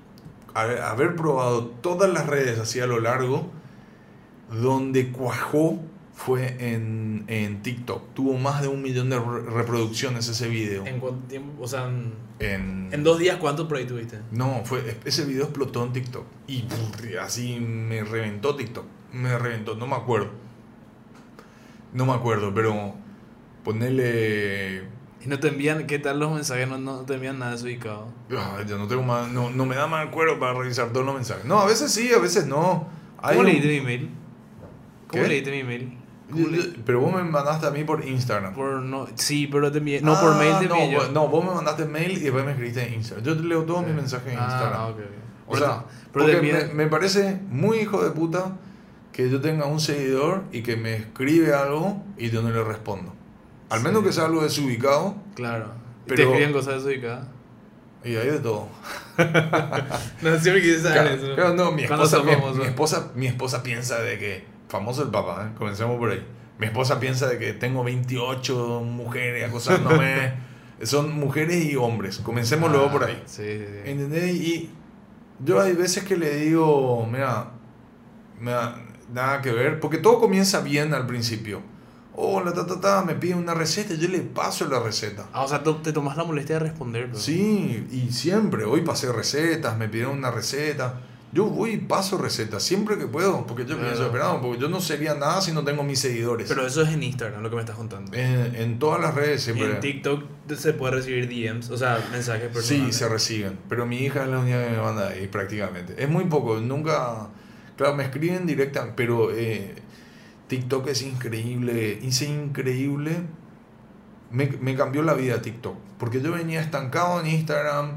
[0.53, 3.51] haber probado todas las redes así a lo largo,
[4.51, 5.79] donde cuajó
[6.13, 8.13] fue en, en TikTok.
[8.13, 10.85] Tuvo más de un millón de re- reproducciones ese video.
[10.85, 11.63] ¿En cuánto tiempo?
[11.63, 11.87] O sea,
[12.39, 14.19] en, En, dos días, ¿cuántos por ahí tuviste?
[14.31, 16.25] no, fue, ese video explotó en TikTok.
[16.47, 16.65] Y
[17.19, 18.85] así me reventó TikTok.
[19.11, 20.29] Me reventó, no me acuerdo.
[21.93, 22.95] No me acuerdo, pero
[23.63, 24.83] ponerle...
[25.23, 26.67] Y no te envían, ¿qué tal los mensajes?
[26.67, 28.07] No, no te envían nada desubicado.
[28.29, 31.15] Ay, ya no tengo más, no, no me da más cuero para revisar todos los
[31.15, 31.45] mensajes.
[31.45, 32.87] No, a veces sí, a veces no.
[33.19, 34.09] Hay ¿Cómo un- leíste mi email?
[35.07, 35.97] ¿Cómo leíste mi email?
[36.29, 38.53] Yo- ¿Cómo yo- le- pero vos me mandaste a mí por Instagram.
[38.53, 40.01] por no, sí, pero te envié.
[40.01, 42.51] No, por Ah, mail te no, envié no, vos me mandaste mail y después me
[42.51, 43.25] escribiste en Instagram.
[43.25, 44.81] Yo te leo todos mis mensajes en Ah, Instagram.
[44.83, 44.99] ok, ok.
[45.47, 45.83] O Pero sea,
[46.13, 48.55] pero porque envié- me, me parece muy hijo de puta
[49.11, 53.13] que yo tenga un seguidor y que me escribe algo y yo no le respondo.
[53.69, 54.07] Al menos Sí.
[54.07, 55.65] que sea algo desubicado Claro.
[56.05, 57.27] ¿Y Pero- ¿Te escriben cosas desubicadas?
[58.03, 58.67] y hay de todo.
[60.21, 61.35] No, siempre quise saber Claro, eso.
[61.35, 65.47] claro, no, mi esposa, mi, mi esposa, mi esposa piensa de que, famoso el papá,
[65.47, 65.55] ¿eh?
[65.55, 66.25] comencemos por ahí.
[66.57, 70.33] Mi esposa piensa de que tengo 28 mujeres acosándome.
[70.81, 72.17] Son mujeres y hombres.
[72.17, 73.17] Comencemos luego por ahí.
[73.17, 73.89] Ah, Sí, sí, sí.
[73.91, 74.35] ¿Entendés?
[74.35, 74.69] Y
[75.45, 77.51] yo hay veces que le digo, mira,
[78.39, 78.75] mira,
[79.13, 81.61] nada que ver, porque todo comienza bien al principio.
[82.15, 85.27] Hola, ta, ta, ta, me pide una receta, yo le paso la receta.
[85.33, 87.09] Ah, o sea, te tomas la molestia de responder.
[87.13, 90.99] Sí, y siempre, hoy pasé recetas, me pidieron una receta.
[91.33, 94.11] Yo voy y paso recetas, siempre que puedo, porque yo Claro.
[94.11, 96.47] pienso, porque yo no sería nada si no tengo mis seguidores.
[96.47, 98.15] Pero eso es en Instagram, lo que me estás contando.
[98.15, 99.71] en, en todas las redes Y siempre.
[99.71, 100.23] en TikTok
[100.55, 102.95] se puede recibir DMs, o sea, mensajes Sí, personales.
[102.95, 105.95] se reciben, pero mi hija es la única que me manda ahí prácticamente.
[105.97, 107.29] Es muy poco, nunca,
[107.77, 109.73] claro, me escriben directa, pero eh,
[110.49, 113.21] TikTok es increíble, hice increíble,
[114.31, 117.93] me, me cambió la vida TikTok, porque yo venía estancado en Instagram,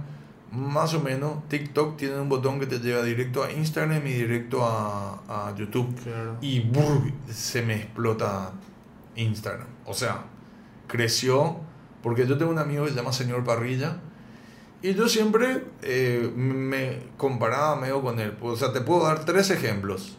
[0.56, 4.64] más o menos, TikTok tiene un botón que te lleva directo a Instagram y directo
[4.64, 6.36] a, a YouTube Claro.
[6.40, 6.64] y
[7.30, 8.52] se me explota
[9.14, 9.66] Instagram.
[9.84, 10.24] O sea,
[10.86, 11.58] creció
[12.02, 13.98] porque yo tengo un amigo que se llama Señor Parrilla
[14.82, 18.36] y yo siempre eh, me comparaba medio con él.
[18.40, 20.16] O sea, te puedo dar tres ejemplos.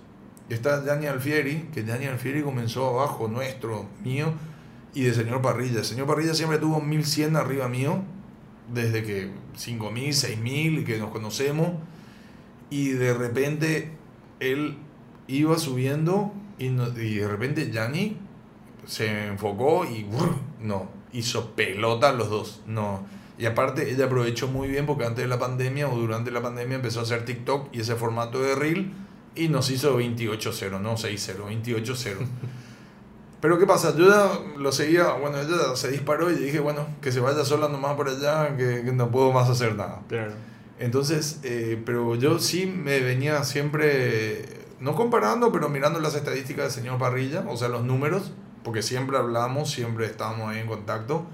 [0.49, 4.33] Está Gianni Alfieri, que Gianni Alfieri comenzó abajo nuestro, mío,
[4.93, 5.79] y de Señor Parrilla.
[5.79, 8.01] El Señor Parrilla siempre tuvo 1100 arriba mío,
[8.73, 11.69] desde que 5000, 6000, que nos conocemos,
[12.69, 13.91] y de repente
[14.39, 14.77] él
[15.27, 18.17] iba subiendo y, no- y de repente Gianni
[18.85, 20.05] se enfocó y
[20.61, 22.61] no, hizo pelota los dos.
[22.67, 23.05] No.
[23.39, 26.75] Y aparte ella aprovechó muy bien porque antes de la pandemia o durante la pandemia
[26.75, 28.91] empezó a hacer TikTok y ese formato de reel
[29.35, 32.15] y nos hizo 28-0, no 6-0, 28-0.
[33.39, 33.95] Pero ¿qué pasa?
[33.95, 37.69] Yo ya lo seguía, bueno, ella se disparó y dije, bueno, que se vaya sola
[37.69, 40.01] nomás por allá, que, que no puedo más hacer nada.
[40.07, 40.33] Claro.
[40.79, 44.45] Entonces, eh, pero yo sí me venía siempre,
[44.79, 48.31] no comparando, pero mirando las estadísticas del señor Parrilla, o sea, los números,
[48.63, 51.25] porque siempre hablamos, siempre estábamos ahí en contacto.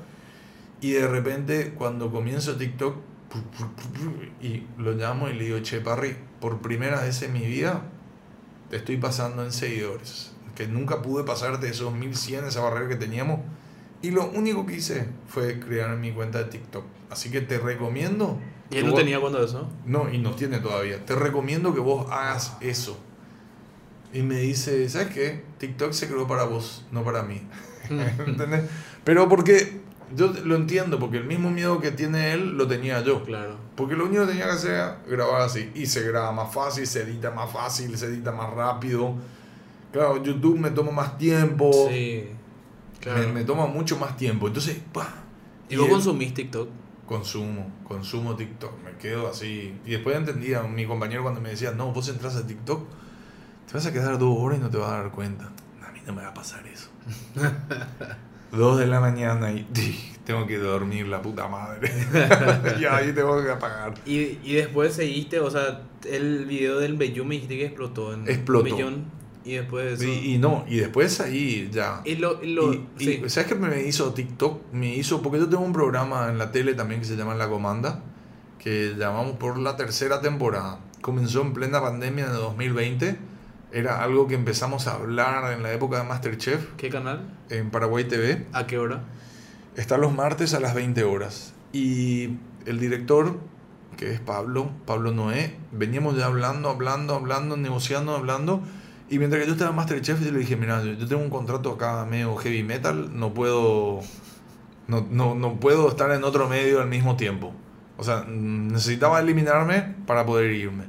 [0.81, 2.95] Y de repente, cuando comienzo TikTok,
[4.41, 7.81] y lo llamo y le digo, che, Parry, por primera vez en mi vida,
[8.69, 10.32] te estoy pasando en seguidores.
[10.55, 13.39] Que nunca pude pasar de esos 1100, esa barrera que teníamos.
[14.01, 16.83] Y lo único que hice fue crear mi cuenta de TikTok.
[17.09, 18.37] Así que te recomiendo.
[18.69, 19.69] ¿Y él no vos- tenía cuando eso?
[19.85, 21.05] no, y nos tiene todavía.
[21.05, 22.99] Te recomiendo que vos hagas eso.
[24.13, 25.43] Y me dice, ¿sabes qué?
[25.57, 27.41] TikTok se creó para vos, no para mí.
[27.89, 28.63] ¿Entendés?
[29.03, 29.81] Pero porque
[30.15, 33.23] yo lo entiendo, porque el mismo miedo que tiene él lo tenía yo.
[33.23, 33.57] Claro.
[33.75, 35.71] Porque lo único que tenía que hacer era grabar así.
[35.73, 39.15] Y se graba más fácil, se edita más fácil, se edita más rápido.
[39.93, 41.71] Claro, YouTube me toma más tiempo.
[41.89, 42.25] Sí.
[42.99, 43.19] Claro.
[43.27, 44.47] Me, me toma mucho más tiempo.
[44.47, 45.07] Entonces, ¡pah!
[45.69, 46.67] ¿Y vos él- consumís TikTok?
[47.05, 49.77] Consumo, consumo TikTok, me quedo así.
[49.85, 52.81] Y después entendía mi compañero cuando me decía, no, vos entras a TikTok,
[53.67, 55.51] te vas a quedar dos horas y no te vas a dar cuenta.
[55.85, 56.87] A mí no me va a pasar eso.
[58.51, 59.67] dos de la mañana y
[60.25, 61.91] tengo que dormir la puta madre.
[62.79, 63.93] y ahí tengo que apagar.
[64.05, 68.27] Y, y después seguiste, o sea, el video del Bellum me dijiste que explotó en
[68.29, 68.65] Explotó.
[68.65, 69.05] un millón.
[69.45, 70.03] Y después de eso.
[70.25, 72.01] Y, y no, y después ahí ya.
[72.05, 72.41] Y lo.
[72.43, 73.21] y lo- sí.
[73.27, 74.71] ¿Sabes qué me hizo TikTok?
[74.71, 77.49] Me hizo, porque yo tengo un programa en la tele también que se llama La
[77.49, 78.01] Comanda,
[78.59, 80.79] que llamamos por la tercera temporada.
[81.01, 83.17] Comenzó en plena pandemia de 2020.
[83.73, 87.27] Era algo que empezamos a hablar en la época de Masterchef ¿Qué canal?
[87.49, 88.45] en Paraguay TV.
[88.53, 89.03] ¿A qué hora?
[89.75, 91.53] Está los martes a las 20 horas.
[91.73, 92.37] Y
[92.67, 93.39] el director,
[93.97, 98.61] que es Pablo, Pablo Noé, veníamos ya hablando, hablando, hablando, negociando, hablando.
[99.09, 101.71] Y mientras que yo estaba en Masterchef, yo le dije, mira, yo, tengo un contrato
[101.71, 103.99] acá medio heavy metal, no puedo,
[104.87, 107.53] no, no, no puedo estar en otro medio al mismo tiempo.
[107.97, 110.85] O sea, necesitaba eliminarme para poder irme.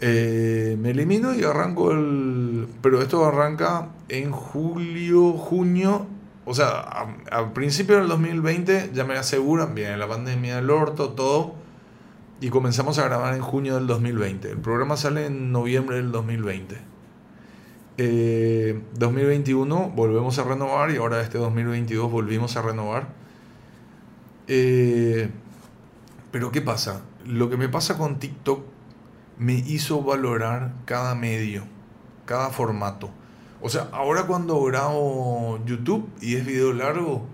[0.00, 2.66] Eh, me elimino y arranco el...
[2.82, 6.06] Pero esto arranca en julio, junio.
[6.44, 6.80] O sea,
[7.30, 11.61] al principio del 2020 ya me aseguran, viene la pandemia del orto, todo.
[12.42, 14.50] Y comenzamos a grabar en junio del 2020.
[14.50, 16.76] El programa sale en noviembre del 2020.
[17.98, 23.10] Eh, 2021 volvemos a renovar y ahora este 2022 volvimos a renovar.
[24.48, 25.30] Eh,
[26.32, 27.02] pero ¿qué pasa?
[27.24, 28.64] Lo que me pasa con TikTok
[29.38, 31.62] me hizo valorar cada medio,
[32.26, 33.10] cada formato.
[33.60, 37.24] O sea, ahora cuando grabo YouTube y es video largo,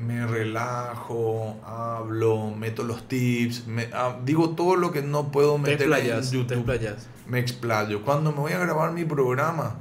[0.00, 5.58] me relajo, hablo, meto los tips, me, ah, digo todo lo que no puedo Te
[5.58, 6.52] meter en explayas, te YouTube.
[6.56, 7.08] explayas.
[7.26, 8.02] Me explayo.
[8.02, 9.76] Cuando me voy a grabar mi programa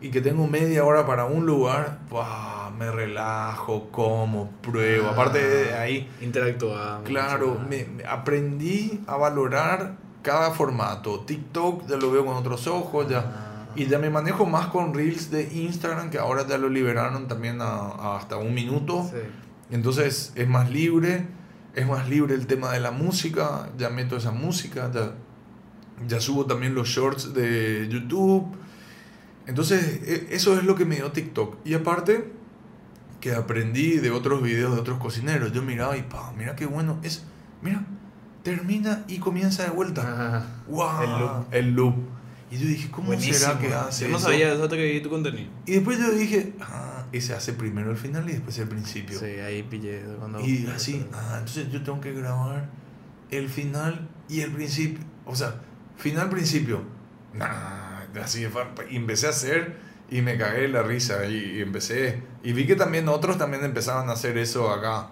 [0.00, 2.56] y que tengo media hora para un lugar, ¡buah!
[2.76, 5.08] me relajo, como, pruebo.
[5.08, 7.00] Aparte de ahí, Interactúa.
[7.04, 11.20] Claro, me aprendí a valorar cada formato.
[11.20, 13.18] TikTok ya lo veo con otros ojos, ya.
[13.18, 13.45] Ah.
[13.76, 17.60] Y ya me manejo más con Reels de Instagram, que ahora ya lo liberaron también
[17.60, 19.08] a, a hasta un minuto.
[19.10, 19.18] Sí.
[19.70, 21.26] Entonces es más libre,
[21.74, 25.12] es más libre el tema de la música, ya meto esa música, ya,
[26.06, 28.46] ya subo también los shorts de YouTube.
[29.46, 31.58] Entonces e- eso es lo que me dio TikTok.
[31.64, 32.32] Y aparte
[33.20, 36.98] que aprendí de otros videos de otros cocineros, yo miraba y pa, mira qué bueno
[37.02, 37.24] es,
[37.62, 37.84] mira,
[38.42, 40.46] termina y comienza de vuelta.
[40.68, 41.02] ¡Wow!
[41.02, 41.46] El loop.
[41.50, 41.94] El loop.
[42.50, 43.34] Y yo dije, ¿cómo Buenísimo.
[43.34, 44.26] será que hace Yo no eso?
[44.28, 45.50] sabía eso hasta que vi tu contenido.
[45.66, 49.18] Y después yo dije, ah, ese hace primero el final y después el principio.
[49.18, 50.40] Sí, ahí pillé cuando...
[50.40, 52.68] Y así, ah, entonces yo tengo que grabar
[53.30, 55.04] el final y el principio.
[55.24, 55.60] O sea,
[55.96, 56.82] final, principio.
[57.34, 58.64] Nah, así fue.
[58.90, 59.76] Y empecé a hacer
[60.08, 62.22] y me cagué de la risa y, y empecé.
[62.44, 65.08] Y vi que también otros también empezaban a hacer eso acá.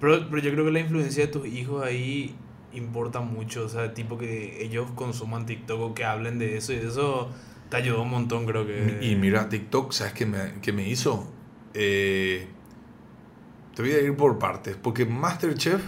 [0.00, 2.34] Pero, pero yo creo que la influencia de tus hijos ahí
[2.78, 3.64] importa mucho.
[3.64, 7.30] O sea, tipo que ellos consuman TikTok o que hablen de eso y eso
[7.68, 8.98] te ayudó un montón, creo que...
[9.02, 11.26] Y mira, TikTok, ¿sabes qué me, qué me hizo?
[11.74, 12.46] Eh,
[13.74, 15.82] te voy a ir por partes, porque Masterchef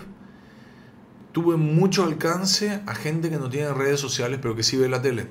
[1.32, 5.00] tuve mucho alcance a gente que no tiene redes sociales, pero que sí ve la
[5.00, 5.26] tele.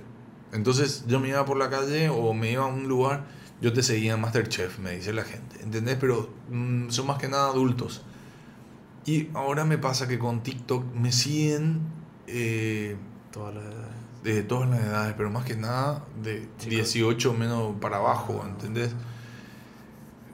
[0.54, 3.26] Entonces yo me iba por la calle o me iba a un lugar,
[3.62, 5.98] yo te seguía en Masterchef, me dice la gente, ¿entendés?
[6.00, 8.04] Pero mm, son más que nada adultos.
[9.08, 11.80] Y ahora me pasa que con TikTok me siguen
[12.28, 12.98] eh,
[13.32, 13.96] Todas las edades.
[14.24, 16.94] de todas las edades, pero más que nada de Chicos.
[16.94, 18.94] 18 menos para abajo, ¿entendés?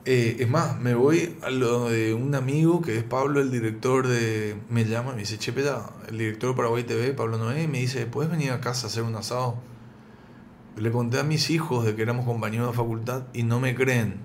[0.06, 4.08] Eh, es más, me voy a lo de un amigo que es Pablo, el director
[4.08, 4.58] de...
[4.70, 7.78] Me llama, me dice, che, peda, el director de Paraguay TV, Pablo Noé, y me
[7.78, 9.56] dice, ¿puedes venir a casa a hacer un asado?
[10.78, 14.16] Le conté a mis hijos de que éramos compañeros de facultad y no me creen.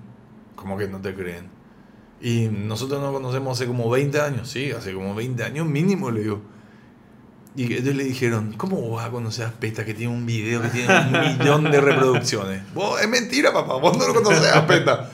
[0.55, 1.58] ¿Cómo que no te creen?
[2.21, 6.21] Y nosotros nos conocemos hace como 20 años, sí, hace como 20 años mínimo, le
[6.21, 6.41] digo.
[7.55, 10.69] Y ellos le dijeron, ¿cómo vas a conocer a Peta que tiene un video que
[10.69, 12.61] tiene un millón de reproducciones?
[12.73, 15.11] Vos, es mentira, papá, vos no lo conocés a Peta.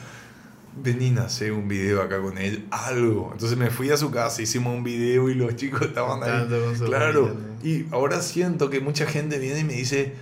[0.82, 3.30] Vení a hacer un video acá con él, algo.
[3.32, 6.46] Entonces me fui a su casa, hicimos un video y los chicos estaban ahí.
[6.84, 7.34] Claro.
[7.64, 10.12] Y ahora siento que mucha gente viene y me dice,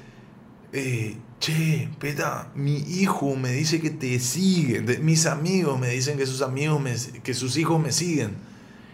[0.75, 4.81] eh, che, Peta, mi hijo me dice que te sigue.
[4.81, 8.37] De- mis amigos me dicen que sus amigos, me, que sus hijos me siguen.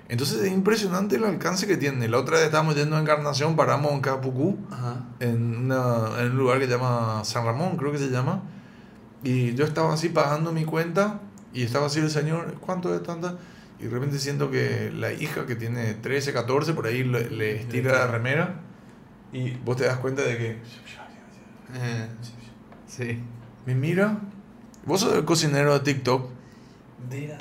[0.09, 2.09] Entonces es impresionante el alcance que tiene.
[2.09, 5.05] La otra vez estábamos yendo a Encarnación, paramos en Capucú, Ajá.
[5.21, 8.43] en, una- en un lugar que se llama San Ramón, creo que se llama.
[9.23, 11.21] Y yo estaba así pagando mi cuenta
[11.55, 13.37] y estaba así el señor, ¿cuánto es tanta?
[13.79, 17.61] Y de repente siento que la hija que tiene 13, 14, por ahí le, le
[17.61, 18.61] estira la remera
[19.33, 20.59] y vos te das cuenta de que
[21.75, 22.07] Eh,
[22.87, 23.19] sí.
[23.67, 24.19] me mira.
[24.87, 26.31] ¿Vos sos el cocinero de TikTok?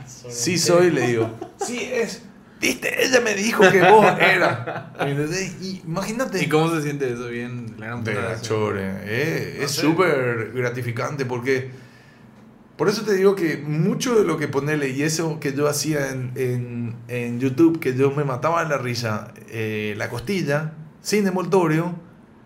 [0.07, 1.29] Sí soy, le digo.
[1.65, 2.23] Sí es.
[2.61, 4.91] Viste, ella me dijo que vos era.
[4.99, 5.55] ¿Entendés?
[5.61, 6.43] Y imagínate.
[6.43, 7.27] ¿Y cómo se siente eso?
[7.29, 8.81] Bien, la gran De chore.
[9.03, 11.71] eh, No es súper gratificante porque.
[12.77, 16.11] Por eso te digo que mucho de lo que ponele y eso que yo hacía
[16.11, 21.27] en, en, en YouTube, que yo me mataba de la risa, eh, la costilla, sin
[21.27, 21.93] envoltorio,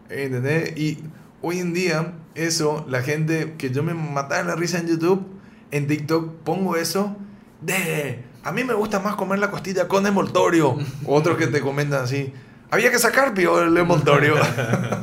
[0.09, 0.75] ¿entendés?
[0.75, 0.97] Y
[1.43, 5.23] hoy en día, eso, la gente que yo me mataba de la risa en YouTube,
[5.69, 7.15] en TikTok pongo eso
[7.61, 8.23] de.
[8.43, 10.77] A mí me gusta más comer la costilla con envoltorio.
[11.05, 12.33] Otros que te comentan así.
[12.71, 14.35] Había que sacar pio el envoltorio.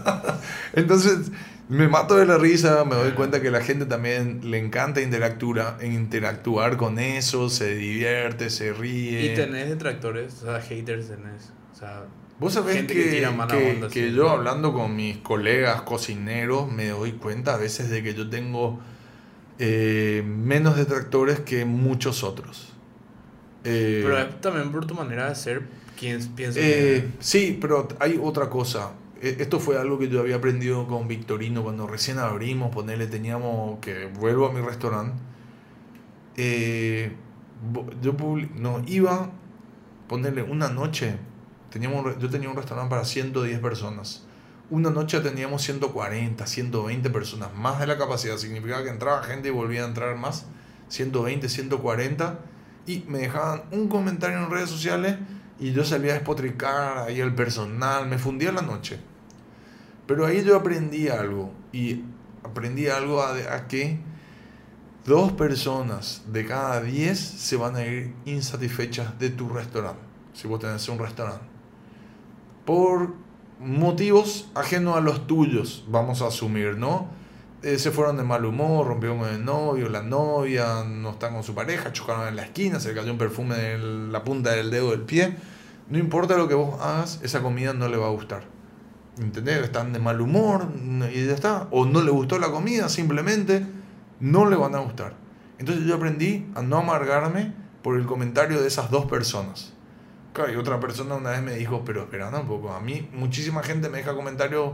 [0.73, 1.31] Entonces
[1.69, 5.79] me mato de la risa, me doy cuenta que la gente también le encanta interactuar,
[5.85, 9.33] interactuar con eso, se divierte, se ríe.
[9.33, 11.53] Y tenés detractores, o sea, haters tenés.
[11.73, 12.07] O sea,
[12.41, 14.15] Vos sabés gente que, que tira mala que- onda, que sí.
[14.15, 18.81] yo hablando con mis colegas cocineros me doy cuenta a veces de que yo tengo
[19.59, 22.73] eh, menos detractores que muchos otros.
[23.65, 25.63] Eh, pero es también por tu manera de ser
[25.99, 28.93] quien pienso Eh, sí, pero hay otra cosa.
[29.21, 33.79] E- Esto fue algo que yo había aprendido con Victorino cuando recién abrimos, ponerle, teníamos
[33.81, 35.13] que vuelvo a mi restaurante.
[36.39, 37.13] Eh,
[38.01, 39.31] yo publi- no iba,
[40.09, 41.17] ponerle una noche.
[41.71, 44.25] Teníamos, yo tenía un restaurante para 110 personas.
[44.71, 48.37] Una noche teníamos 140, 120 personas, más de la capacidad.
[48.37, 50.47] Significaba que entraba gente y volvía a entrar más.
[50.89, 52.39] 120, 140.
[52.87, 55.17] Y me dejaban un comentario en redes sociales
[55.59, 58.09] y yo salía a despotricar ahí el personal.
[58.09, 59.01] Me fundía la noche.
[60.07, 61.53] Pero ahí yo aprendí algo.
[61.73, 62.05] Y
[62.43, 64.01] aprendí algo a, a que
[65.05, 70.01] dos personas de cada diez se van a ir insatisfechas de tu restaurante,
[70.35, 71.50] si vos tenés un restaurante.
[72.71, 73.15] Por
[73.59, 77.09] motivos ajenos a los tuyos, vamos a asumir, ¿no?
[77.65, 81.43] Eh, se fueron de mal humor, rompieron con el novio, la novia, no están con
[81.43, 84.71] su pareja, chocaron en la esquina, se le cayó un perfume en la punta del
[84.71, 85.35] dedo del pie.
[85.89, 88.45] No importa lo que vos hagas, esa comida no le va a gustar.
[89.19, 89.65] ¿Entendés?
[89.65, 90.69] Están de mal humor
[91.13, 91.67] y ya está.
[91.73, 93.67] O no le gustó la comida, simplemente
[94.21, 95.15] no le van a gustar.
[95.59, 97.53] Entonces yo aprendí a no amargarme
[97.83, 99.73] por el comentario de esas dos personas.
[100.33, 103.63] Claro, y otra persona una vez me dijo, pero espera un poco, a mí muchísima
[103.63, 104.73] gente me deja comentarios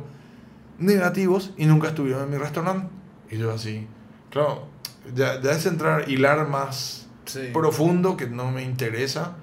[0.79, 2.89] negativos y nunca estuvieron en mi restaurante.
[3.31, 3.87] Y yo así,
[4.31, 4.67] claro,
[5.15, 7.51] ya, ya es entrar, hilar más Sí.
[7.53, 9.37] profundo que no me interesa.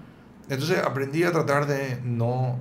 [0.49, 2.57] Entonces aprendí a tratar de no...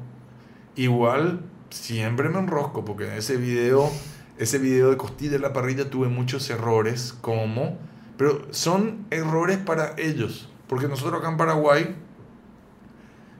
[0.74, 3.91] Igual siempre me enrosco porque en ese video,
[4.39, 7.79] ese video de costilla en la parrilla tuve muchos errores como...
[8.16, 10.49] Pero son errores para ellos.
[10.69, 11.97] Porque nosotros acá en Paraguay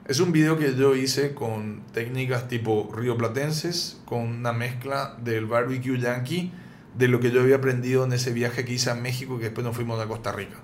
[0.05, 5.97] es un video que yo hice con técnicas tipo rioplatenses, con una mezcla del barbecue
[5.97, 6.51] yankee,
[6.97, 9.65] de lo que yo había aprendido en ese viaje que hice a México que después
[9.65, 10.57] nos fuimos a Costa Rica.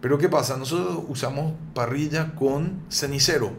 [0.00, 0.56] Pero ¿qué pasa?
[0.56, 3.52] Nosotros usamos parrilla con cenicero.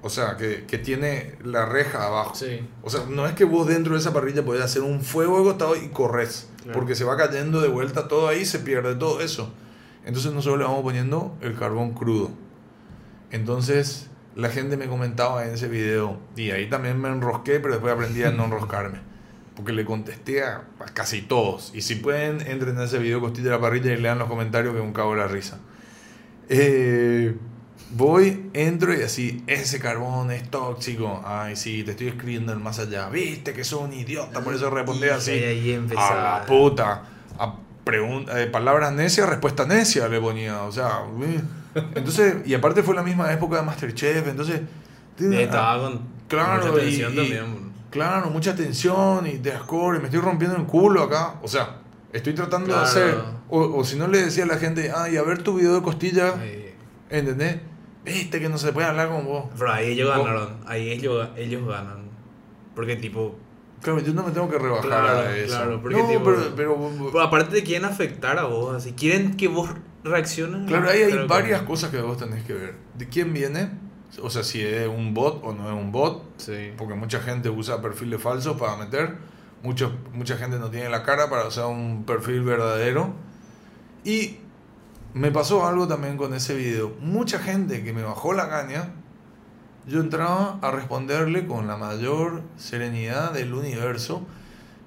[0.00, 2.36] O sea, que, que tiene la reja abajo.
[2.36, 2.60] Sí.
[2.82, 5.74] O sea, no es que vos dentro de esa parrilla podés hacer un fuego agotado
[5.74, 6.48] y corres.
[6.62, 6.78] Claro.
[6.78, 9.52] Porque se va cayendo de vuelta todo ahí, se pierde todo eso.
[10.04, 12.30] Entonces nosotros le vamos poniendo el carbón crudo.
[13.30, 17.92] Entonces la gente me comentaba en ese video, y ahí también me enrosqué, pero después
[17.92, 18.98] aprendí a no enroscarme.
[19.56, 21.72] Porque le contesté a, a casi todos.
[21.74, 24.72] Y si pueden, entren en ese video costilla de la parrilla y lean los comentarios
[24.72, 25.58] que es un cabo de la risa.
[26.48, 27.34] Eh,
[27.90, 31.22] voy, entro y así, ese carbón es tóxico.
[31.26, 33.08] Ay, sí, te estoy escribiendo el más allá.
[33.08, 35.30] Viste que sos un idiota, por eso respondí Y así.
[35.32, 37.02] ahí A la puta.
[37.38, 40.62] A pregunta, eh, palabras necias, respuesta necia le ponía.
[40.62, 41.02] O sea.
[41.94, 44.60] Entonces, y aparte fue la misma época de Masterchef, entonces.
[45.18, 47.68] Y Estaba con Claro, mucha y- tensión y- también.
[47.90, 51.34] Claro, mucha tensión y de score, y me estoy rompiendo el culo acá.
[51.42, 51.78] O sea,
[52.12, 52.80] estoy tratando Claro.
[52.82, 53.14] de hacer.
[53.48, 55.82] O, o si no le decía a la gente, ay, a ver tu video de
[55.82, 56.34] costilla,
[57.10, 57.56] ¿entendés?
[58.04, 59.46] Viste que no se puede hablar con vos.
[59.58, 60.58] Pero ahí ellos ganaron.
[60.66, 62.08] Ahí ellos, ellos ganan.
[62.74, 63.36] Porque tipo...
[63.82, 65.54] Claro, yo no me tengo que rebajar Claro, a eso.
[65.56, 68.74] claro, porque no, tipo- pero, pero- Pero aparte te quieren afectar a vos.
[68.76, 69.70] Así quieren que vos
[70.04, 70.66] reacciones.
[70.68, 72.74] Claro, ahí hay que- varias cosas que vos tenés que ver.
[72.96, 73.70] ¿De quién viene?
[74.22, 76.24] O sea, si es un bot o no es un bot.
[76.38, 76.72] Sí.
[76.76, 79.16] Porque mucha gente usa perfiles falsos para meter.
[79.62, 83.12] Mucho, mucha gente no tiene la cara para usar un perfil verdadero.
[84.04, 84.38] Y
[85.14, 86.92] me pasó algo también con ese video.
[87.00, 88.90] Mucha gente que me bajó la caña,
[89.88, 94.26] yo entraba a responderle con la mayor serenidad del universo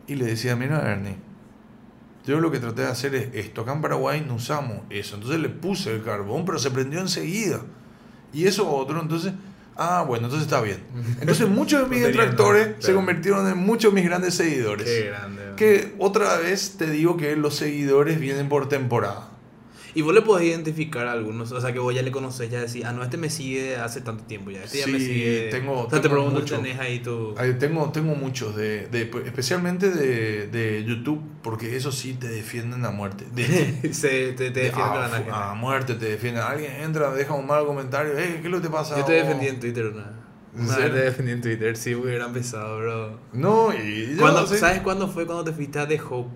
[0.08, 1.18] y le decía, mira Ernie,
[2.26, 3.62] yo lo que traté de hacer es esto.
[3.62, 5.16] Acá en Paraguay no usamos eso.
[5.16, 7.62] Entonces le puse el carbón, pero se prendió enseguida.
[8.32, 9.34] Y eso otro, entonces,
[9.76, 10.80] ah, bueno, entonces está bien.
[11.20, 14.86] Entonces muchos de mis detractores se convirtieron en muchos de mis grandes seguidores.
[14.86, 15.42] Qué grande.
[15.58, 19.31] Que otra vez te digo que los seguidores vienen por temporada.
[19.94, 22.62] Y vos le podés identificar a algunos, o sea, que vos ya le conocés, ya
[22.62, 25.50] decís, ah, no, este me sigue hace tanto tiempo ya, este ya me Sí, sigue.
[25.52, 26.56] tengo- o sea, te tengo pregunto, mucho.
[26.56, 27.36] tenés ahí tu.
[27.38, 32.86] Ahí Tengo, tengo muchos, de, de- especialmente de, de YouTube, porque eso sí te defienden
[32.86, 33.26] a muerte.
[33.36, 36.44] De, Se, te, te de- defiende a, la a muerte te defienden.
[36.44, 38.98] Alguien entra, deja un mal comentario, "Eh, ¿qué es lo que te pasa?
[38.98, 40.18] Yo te vos?" defendí en Twitter una.
[40.54, 40.94] ¿En Una vez serio?
[40.96, 43.20] te defendí en Twitter, sí, hubiera empezado, bro.
[43.34, 44.58] No, y yo ¿Cuándo- no sé.
[44.58, 46.30] ¿Sabes cuándo fue cuando te fuiste a The Hope?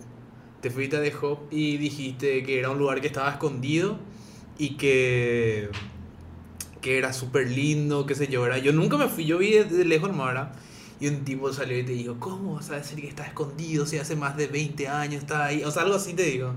[0.66, 4.00] Te fuiste a The Hope y dijiste que era un lugar que estaba escondido
[4.58, 5.70] y que,
[6.82, 8.48] que era súper lindo, qué sé yo.
[8.58, 10.54] Yo nunca me fui, yo vi desde lejos el mar
[11.00, 14.00] y un tipo salió y te dijo, ¿cómo vas a decir que está escondido si
[14.00, 15.64] hace más de 20 años está ahí?
[15.64, 16.52] O sea, algo así te digo.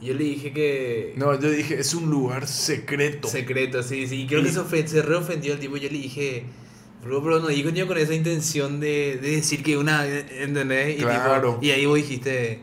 [0.00, 1.14] Y yo le dije que...
[1.16, 3.26] No, yo dije, es un lugar secreto.
[3.26, 4.22] Secreto, sí, sí.
[4.22, 5.76] Y creo que se, ofen- se reofendió el tipo.
[5.76, 6.44] Yo le dije,
[7.02, 10.06] bro, pero no digo yo con esa intención de, de decir que una.
[10.06, 11.00] ¿Entendés?
[11.00, 11.54] Y, Claro.
[11.54, 12.60] tipo, y ahí vos dijiste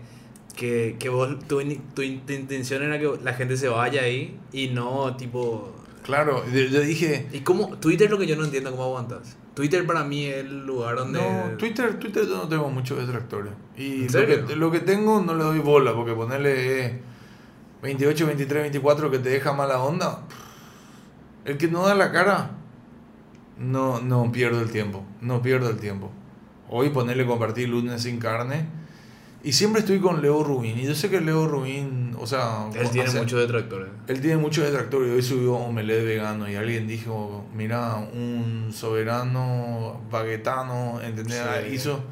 [0.57, 1.61] que, que vos, tu,
[1.95, 5.73] tu in- tu intención era que la gente se vaya ahí y no, tipo.
[6.03, 7.77] Claro, yo, dije, ¿Y cómo?
[7.77, 9.37] Twitter es lo que yo no entiendo cómo aguantas.
[9.53, 11.19] Twitter para mí es el lugar donde.
[11.19, 13.53] no, Twitter, Twitter yo no tengo muchos detractores.
[13.77, 16.99] Y ¿En lo que, lo que tengo no le doy bola, porque ponerle eh,
[17.81, 20.23] 28, 23, 24 que te deja mala onda.
[21.45, 22.51] El que no da la cara,
[23.57, 25.03] no, no pierdo el tiempo.
[25.21, 26.11] No pierdo el tiempo.
[26.69, 28.65] Hoy ponerle compartir lunes sin carne.
[29.43, 30.77] Y siempre estoy con Leo Rubin.
[30.77, 32.67] Y yo sé que Leo Rubin, o sea...
[32.73, 33.87] Él tiene muchos detractores.
[34.07, 35.11] Él tiene muchos detractores.
[35.13, 41.37] Hoy subió omelette vegano y alguien dijo, mira, un soberano baguetano, ¿entendés?
[41.37, 41.43] Sí.
[41.47, 42.03] Ah, Hizo...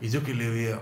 [0.00, 0.80] Y yo que le veía...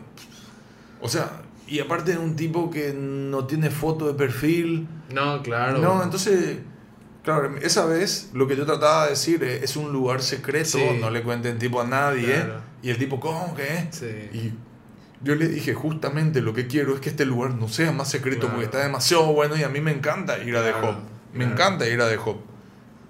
[1.00, 4.86] O sea, Y aparte de un tipo que no tiene foto de perfil.
[5.12, 5.78] No, claro.
[5.78, 6.58] No, entonces,
[7.24, 10.84] claro, esa vez lo que yo trataba de decir es, es un lugar secreto, Sí.
[11.00, 12.26] no le cuenten tipo a nadie.
[12.34, 12.60] Claro.
[12.82, 13.88] Y el tipo, ¿cómo que?
[13.90, 14.06] Sí.
[14.32, 14.52] Y
[15.22, 18.42] yo le dije, justamente lo que quiero es que este lugar no sea más secreto
[18.42, 18.54] Claro.
[18.54, 20.96] porque está demasiado bueno y a mí me encanta ir a The Claro, Hop.
[21.32, 21.52] Me claro.
[21.52, 22.36] encanta ir a The Hop.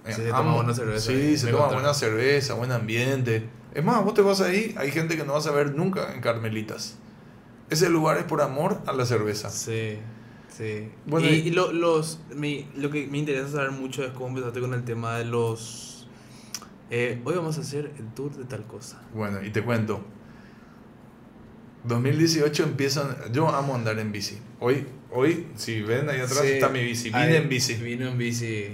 [0.06, 3.48] Sí, Eh, se toma buena cerveza Sí, se toma buena cerveza, buen ambiente.
[3.74, 6.20] Es más, vos te vas ahí, hay gente que no vas a ver nunca en
[6.22, 6.96] Carmelitas.
[7.68, 9.50] Ese lugar es por amor a la cerveza.
[9.50, 9.98] Sí,
[10.56, 10.90] sí.
[11.04, 14.72] Bueno, y lo, los, mi- lo que me interesa saber mucho es cómo empezaste con
[14.72, 16.08] el tema de los...
[16.90, 19.02] eh, hoy vamos a hacer el tour de tal cosa.
[19.12, 20.02] Bueno, y te cuento.
[21.88, 23.16] 2018 empiezan.
[23.32, 24.38] Yo amo andar en bici.
[24.60, 26.52] Hoy, hoy si ven ahí atrás Sí.
[26.52, 27.10] está mi bici.
[27.10, 27.74] Vine en bici.
[27.74, 28.66] Vino en bici.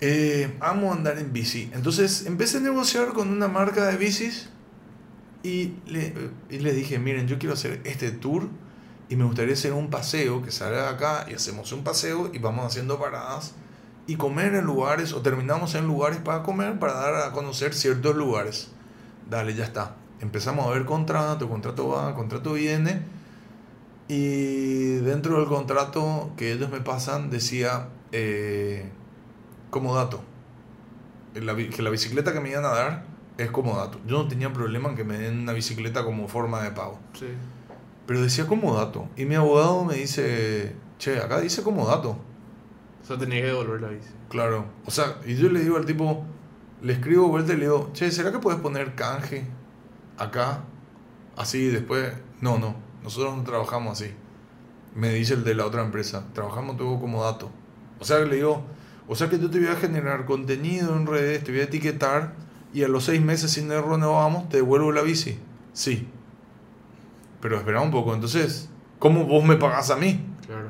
[0.00, 1.70] Eh, amo andar en bici.
[1.74, 4.48] Entonces empecé a negociar con una marca de bicis
[5.42, 6.14] y le,
[6.48, 8.48] y le dije, miren, yo quiero hacer este tour
[9.08, 12.38] y me gustaría hacer un paseo que salga de acá y hacemos un paseo y
[12.38, 13.52] vamos haciendo paradas
[14.06, 18.16] y comer en lugares o terminamos en lugares para comer para dar a conocer ciertos
[18.16, 18.68] lugares.
[19.28, 19.96] Dale, ya está.
[20.20, 23.02] Empezamos a ver contrato, contrato va, contrato viene
[24.08, 28.90] y dentro del contrato que ellos me pasan decía eh,
[29.70, 30.22] como dato
[31.34, 33.04] la que la bicicleta que me iban a dar
[33.38, 33.98] es como dato.
[34.06, 36.98] Yo no tenía problema en que me den una bicicleta como forma de pago.
[37.18, 37.26] Sí.
[38.06, 39.08] Pero decía como dato.
[39.16, 42.18] Y mi abogado me dice, che, acá dice como dato.
[43.02, 44.08] O sea, tenía que devolver la bici.
[44.28, 44.66] Claro.
[44.84, 46.24] O sea, y yo le digo al tipo,
[46.82, 49.46] le escribo vuelta y le digo, che, ¿será que puedes poner canje
[50.20, 50.60] acá?
[51.36, 52.12] Así después.
[52.40, 54.12] No, no, nosotros no trabajamos así.
[54.94, 57.50] Me dice el de la otra empresa, trabajamos todo como dato.
[57.98, 58.62] O sea que le digo,
[59.08, 62.34] o sea que yo te voy a generar contenido en redes, te voy a etiquetar
[62.72, 65.38] y a los seis meses si no renovamos te devuelvo la bici.
[65.72, 66.08] Sí.
[67.40, 68.68] Pero espera un poco, entonces,
[68.98, 70.20] ¿cómo vos me pagás a mí?
[70.46, 70.68] Claro.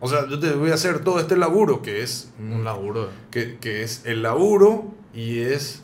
[0.00, 3.08] O sea, yo te voy a hacer todo este laburo que es Un laburo.
[3.30, 5.82] que, que es el laburo y es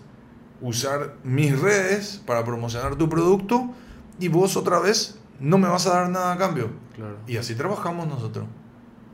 [0.61, 3.71] usar mis redes para promocionar tu producto
[4.19, 6.71] y vos otra vez no me vas a dar nada a cambio.
[6.97, 7.17] Claro.
[7.27, 8.47] Y así trabajamos nosotros.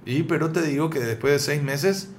[0.06, 2.10] Y pero te digo que después de seis meses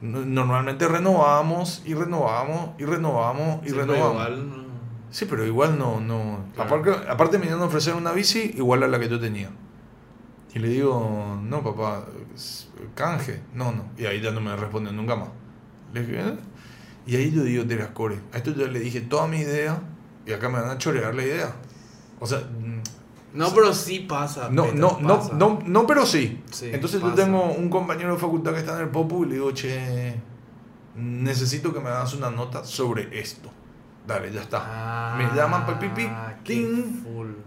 [0.00, 4.12] no- normalmente renovamos y renovamos y renovamos y Sí, pero renovamos.
[4.14, 4.68] igual no-
[5.10, 6.44] Sí, pero igual no, no.
[6.54, 6.68] Claro.
[6.76, 9.48] Aparte, aparte me iban a ofrecer una bici igual a la que yo tenía.
[10.54, 12.04] Y le digo, no, papá,
[12.94, 13.40] canje.
[13.54, 13.84] No, no.
[13.96, 15.28] Y ahí ya no me respondió nunca más.
[15.94, 16.34] Le dije, "¿Eh?".
[17.08, 18.20] Y ahí yo digo, Terascore.
[18.32, 19.80] A esto yo le dije toda mi idea
[20.26, 21.56] y acá me van a chorear la idea.
[22.20, 22.82] O sea, mm,
[23.38, 24.48] No, pero sí pasa.
[24.50, 25.32] no, Peter, no, no, pasa.
[25.34, 26.42] no, no, pero sí.
[26.50, 27.16] Sí, Entonces pasa.
[27.16, 30.14] yo tengo un compañero de facultad que está en el Popu y le digo, che,
[30.96, 33.50] necesito que me hagas una nota sobre esto.
[34.06, 34.62] Dale, ya está.
[34.64, 36.08] Ah, Me llaman pa' pipi,
[36.44, 37.04] qué ting.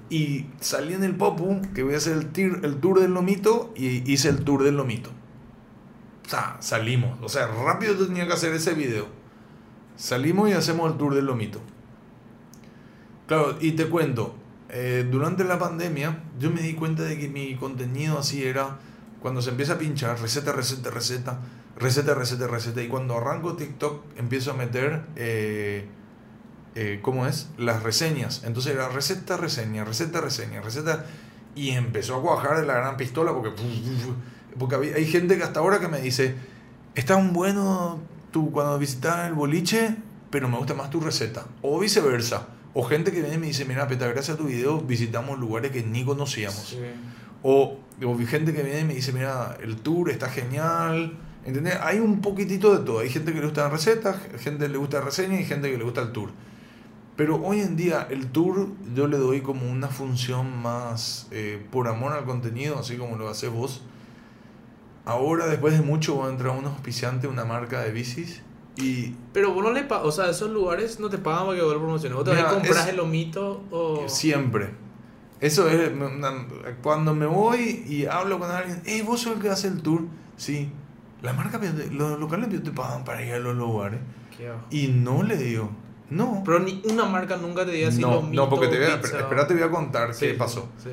[0.09, 3.73] Y salí en el Popu, que voy a hacer el, tir- el tour del lomito,
[3.75, 5.09] y hice el tour del lomito.
[6.25, 7.19] O sea, salimos.
[7.21, 9.07] O sea, rápido tenía que hacer ese video.
[10.01, 11.61] Salimos y hacemos el tour del lomito.
[13.27, 14.33] Claro, y te cuento,
[14.69, 18.79] eh, durante la pandemia yo me di cuenta de que mi contenido así era
[19.21, 21.39] cuando se empieza a pinchar, receta, receta, receta,
[21.77, 25.87] receta, receta, receta, y cuando arranco TikTok empiezo a meter, eh,
[26.73, 27.49] eh, ¿cómo es?
[27.59, 28.41] Las reseñas.
[28.43, 31.05] Entonces era receta, reseña, receta, reseña, receta,
[31.53, 33.51] y empezó a cuajar de la gran pistola porque,
[34.57, 36.33] porque hay gente que hasta ahora que me dice,
[36.95, 37.99] está un bueno
[38.31, 39.95] tú cuando visitas el boliche,
[40.29, 42.47] pero me gusta más tu receta, o viceversa.
[42.73, 45.71] O gente que viene y me dice, mira, Peta, gracias a tu video visitamos lugares
[45.71, 46.69] que ni conocíamos.
[46.69, 46.77] Sí.
[47.43, 51.17] O, o gente que viene y me dice, mira, el tour está genial.
[51.45, 51.75] ¿Entendés?
[51.81, 52.99] Hay un poquitito de todo.
[52.99, 55.69] Hay gente que le gusta la receta, gente que le gusta la reseña y gente
[55.69, 56.29] que le gusta el tour.
[57.17, 61.87] Pero hoy en día el tour yo le doy como una función más eh, por
[61.87, 63.81] amor al contenido, así como lo haces vos.
[65.05, 68.41] Ahora, después de mucho, va a entrar un auspiciante, una marca de bicis.
[68.77, 71.63] Y Pero vos no le pagas, o sea, esos lugares no te pagan para que
[71.63, 72.15] vos lo promociones.
[72.15, 74.07] Vos te Mira, vas a comprar es- el lomito o.
[74.07, 74.69] Siempre.
[75.39, 76.45] Eso es una-
[76.83, 80.03] cuando me voy y hablo con alguien, hey, vos sos el que hace el tour.
[80.37, 80.69] Sí,
[81.23, 81.59] la marca,
[81.91, 83.99] los locales te pagan para ir a los lugares.
[84.37, 84.51] Qué.
[84.69, 85.69] Y no le digo,
[86.11, 86.43] no.
[86.45, 88.95] Pero ni una marca nunca te diga así no, lomito, no, porque te voy a,
[88.95, 90.69] espera, te voy a contar Sí, qué pasó.
[90.81, 90.91] Sí.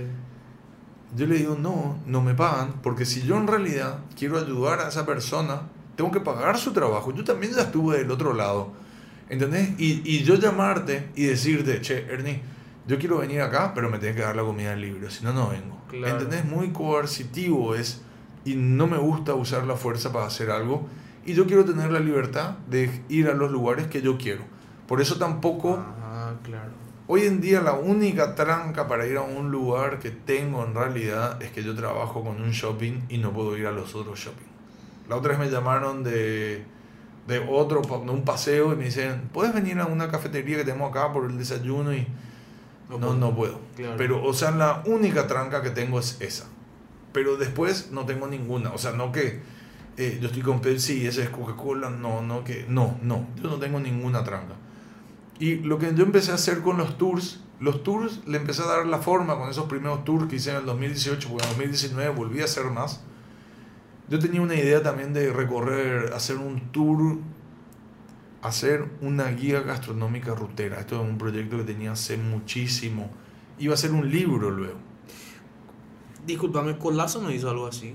[1.16, 4.88] Yo le digo, no, no me pagan, porque si yo en realidad quiero ayudar a
[4.88, 5.62] esa persona,
[5.96, 7.14] tengo que pagar su trabajo.
[7.14, 8.72] Yo también ya estuve del otro lado,
[9.30, 9.70] ¿entendés?
[9.78, 12.42] Y, y yo llamarte y decirte, che, Ernie,
[12.86, 15.48] yo quiero venir acá, pero me tienes que dar la comida libre, si no, no
[15.48, 15.80] vengo.
[15.88, 16.12] Claro.
[16.14, 16.44] ¿Entendés?
[16.44, 18.02] Muy coercitivo es,
[18.44, 20.86] y no me gusta usar la fuerza para hacer algo,
[21.24, 24.42] y yo quiero tener la libertad de ir a los lugares que yo quiero.
[24.86, 25.78] Por eso tampoco...
[25.78, 25.94] Ah.
[27.10, 31.42] Hoy en día la única tranca para ir a un lugar que tengo en realidad
[31.42, 34.44] es que yo trabajo con un shopping y no puedo ir a los otros shopping.
[35.08, 36.64] La otra vez me llamaron de,
[37.26, 40.90] de otro, de un paseo y me dicen, ¿puedes venir a una cafetería que tenemos
[40.90, 41.94] acá por el desayuno?
[41.94, 42.06] Y
[42.90, 43.58] no, no, no puedo.
[43.74, 43.94] Claro.
[43.96, 46.44] Pero, o sea, la única tranca que tengo es esa.
[47.14, 48.72] Pero después no tengo ninguna.
[48.72, 49.40] O sea, no que
[49.96, 51.88] eh, yo estoy con Pepsi y ese es Coca-Cola.
[51.88, 53.28] No, no, que no, no.
[53.42, 54.56] Yo no tengo ninguna tranca.
[55.38, 58.66] Y lo que yo empecé a hacer con los tours, los tours le empecé a
[58.66, 61.56] dar la forma con esos primeros tours que hice en el 2018, porque en el
[61.56, 63.02] 2019 volví a hacer más.
[64.08, 67.18] Yo tenía una idea también de recorrer, hacer un tour,
[68.42, 70.80] hacer una guía gastronómica rutera.
[70.80, 73.10] Esto es un proyecto que tenía hace muchísimo.
[73.58, 74.78] Iba a ser un libro luego.
[76.26, 77.94] Disculpame, Colazo no hizo algo así.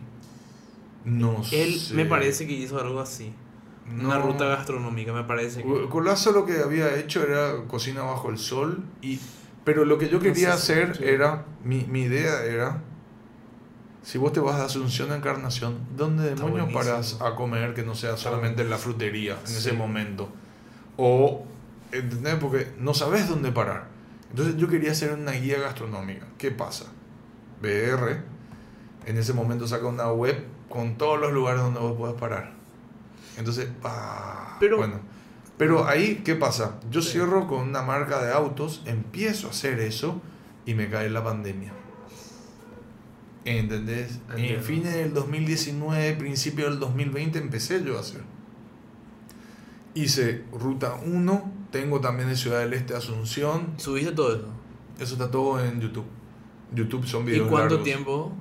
[1.05, 1.93] No Él sé.
[1.95, 3.33] me parece que hizo algo así.
[3.91, 4.27] Una No.
[4.27, 5.63] ruta gastronómica, me parece.
[5.89, 9.19] Colazo lo que había hecho era cocina bajo el sol y
[9.65, 11.03] pero lo que yo quería No sé, hacer sí.
[11.05, 12.81] era mi, mi idea era
[14.01, 17.95] si vos te vas a Asunción a Encarnación, ¿dónde demonios paras a comer que no
[17.95, 19.57] sea solamente en la frutería en Sí.
[19.57, 20.29] ese momento?
[20.97, 21.45] O
[21.93, 22.35] ¿entendés?
[22.35, 23.87] Porque no sabes dónde parar.
[24.31, 26.25] Entonces yo quería hacer una guía gastronómica.
[26.37, 26.85] ¿Qué pasa?
[27.61, 28.21] BR
[29.05, 32.53] en ese momento saca una web con todos los lugares donde vos puedas parar.
[33.37, 34.99] Entonces, ah, Pero- bueno.
[35.57, 36.79] Pero ahí, ¿qué pasa?
[36.89, 37.11] Yo Sí.
[37.11, 40.19] cierro con una marca de autos, empiezo a hacer eso
[40.65, 41.71] y me cae la pandemia.
[43.45, 44.19] ¿Entendés?
[44.31, 44.63] En Entiendo.
[44.65, 48.21] fines del 2019, principio del 2020 empecé yo a hacer.
[49.93, 54.47] Hice ruta 1, tengo también de Ciudad del Este Asunción, ¿Subiste todo eso?
[54.99, 56.05] eso está todo en YouTube.
[56.73, 57.83] YouTube son ¿Y videos cuánto largos.
[57.83, 58.33] tiempo?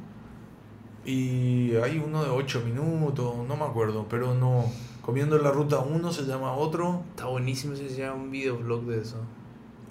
[1.05, 4.65] Y hay uno de 8 minutos, no me acuerdo, pero no.
[5.03, 7.03] Comiendo en la ruta 1 se llama otro.
[7.11, 9.17] Está buenísimo si se llama un videoblog de eso.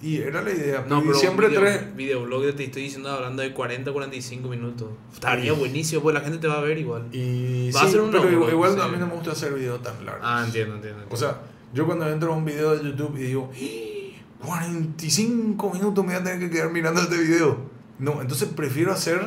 [0.00, 0.84] Y era la idea.
[0.88, 1.94] No, pero siempre video, tres.
[1.94, 4.88] videoblog de- te estoy diciendo hablando de 40 45 minutos.
[5.12, 7.06] Estaría buenísimo, pues la gente te va a ver igual.
[7.12, 9.52] Y Va a sí, ser uno, pero igual, igual a mí no me gusta hacer
[9.52, 10.22] videos tan largos.
[10.26, 11.04] Ah, entiendo, entiendo.
[11.10, 14.46] O sea, yo cuando entro a un video de YouTube y digo, "¡Ah!
[14.46, 17.58] 45 minutos me voy a tener que quedar mirando este video.
[17.98, 19.20] No, entonces prefiero hacer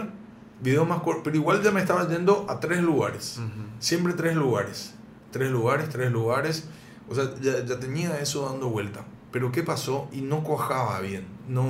[0.62, 1.24] videos más cortos.
[1.26, 3.40] Pero igual ya me estaba yendo a tres lugares.
[3.80, 4.94] Siempre tres lugares.
[5.32, 6.68] Tres lugares, tres lugares.
[7.10, 9.06] O sea, ya, ya tenía eso dando vuelta.
[9.32, 10.08] Pero ¿qué pasó?
[10.12, 11.26] Y no cuajaba bien.
[11.48, 11.66] No.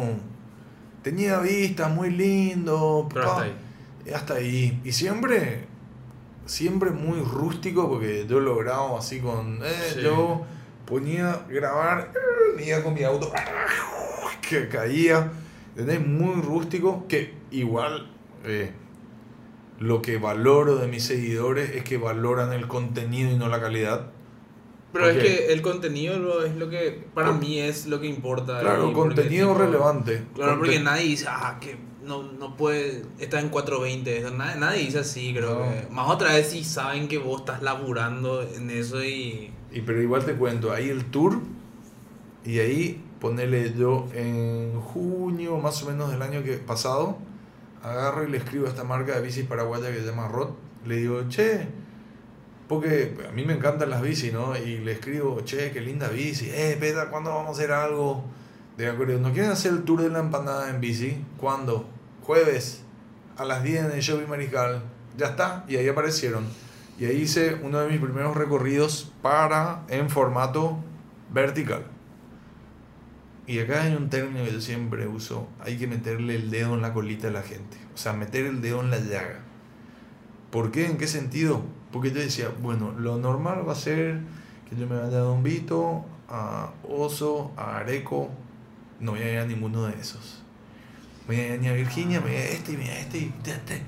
[1.01, 3.07] Tenía vista, muy lindo.
[3.13, 3.55] Pero hasta ahí.
[4.13, 4.81] hasta ahí.
[4.83, 5.65] Y siempre,
[6.45, 9.59] siempre muy rústico, porque yo he logrado así con.
[9.63, 10.01] eh, Sí.
[10.01, 10.43] Yo
[10.85, 12.11] ponía grabar,
[12.57, 13.31] eh, iba con mi auto,
[14.47, 15.31] que caía.
[15.75, 16.05] ¿Entendés?
[16.07, 18.11] Muy rústico, que igual.
[18.45, 18.72] Eh,
[19.80, 24.07] lo que valoro de mis seguidores es que valoran el contenido y no la calidad.
[24.93, 28.07] Pero es que el contenido lo- es lo que para Con- mí es lo que
[28.07, 28.61] importa.
[28.61, 30.23] Claro, y porque, contenido tipo, relevante.
[30.34, 34.17] Claro, porque nadie dice, ah, que no, no puede, está en 420.
[34.19, 35.61] eso, Nadie, nadie dice así, creo No.
[35.63, 35.88] que.
[35.91, 39.51] Más otra vez si saben que vos estás laburando en eso y.
[39.73, 41.39] Y pero igual te cuento, ahí el tour
[42.45, 47.17] y ahí ponele yo en junio más o menos del año que pasado,
[47.85, 50.49] agarro y le escribo a esta marca de bicis paraguaya que se llama Rod,
[50.85, 51.67] le digo, che,
[52.67, 54.57] porque a mí me encantan las bicis, ¿no?
[54.57, 58.23] Y le escribo, che, qué linda bici, eh, peta, ¿cuándo vamos a hacer algo?
[58.77, 61.23] De acuerdo, ¿no quieren hacer el tour de la empanada en bici?
[61.37, 61.87] ¿Cuándo?
[62.23, 62.83] Jueves,
[63.37, 64.81] a las 10 en el Shopping Mariscal.
[65.17, 66.45] Ya está, y ahí aparecieron.
[66.97, 70.77] Y ahí hice uno de mis primeros recorridos para en formato
[71.31, 71.94] vertical.
[73.47, 76.81] Y acá hay un término que yo siempre uso, hay que meterle el dedo en
[76.81, 77.77] la colita a la gente.
[77.93, 79.41] O sea, meter el dedo en la llaga.
[80.49, 80.88] ¿Por qué?
[80.88, 81.63] ¿En qué sentido?
[81.91, 84.19] Porque yo decía, bueno, lo normal va a ser
[84.69, 88.30] que yo me vaya a Don Vito, a Oso, a Areco.
[88.99, 90.41] No voy a ir a ninguno de esos.
[91.27, 93.17] Voy a ir ni a Virginia, me voy a este y me voy a este
[93.19, 93.81] y este.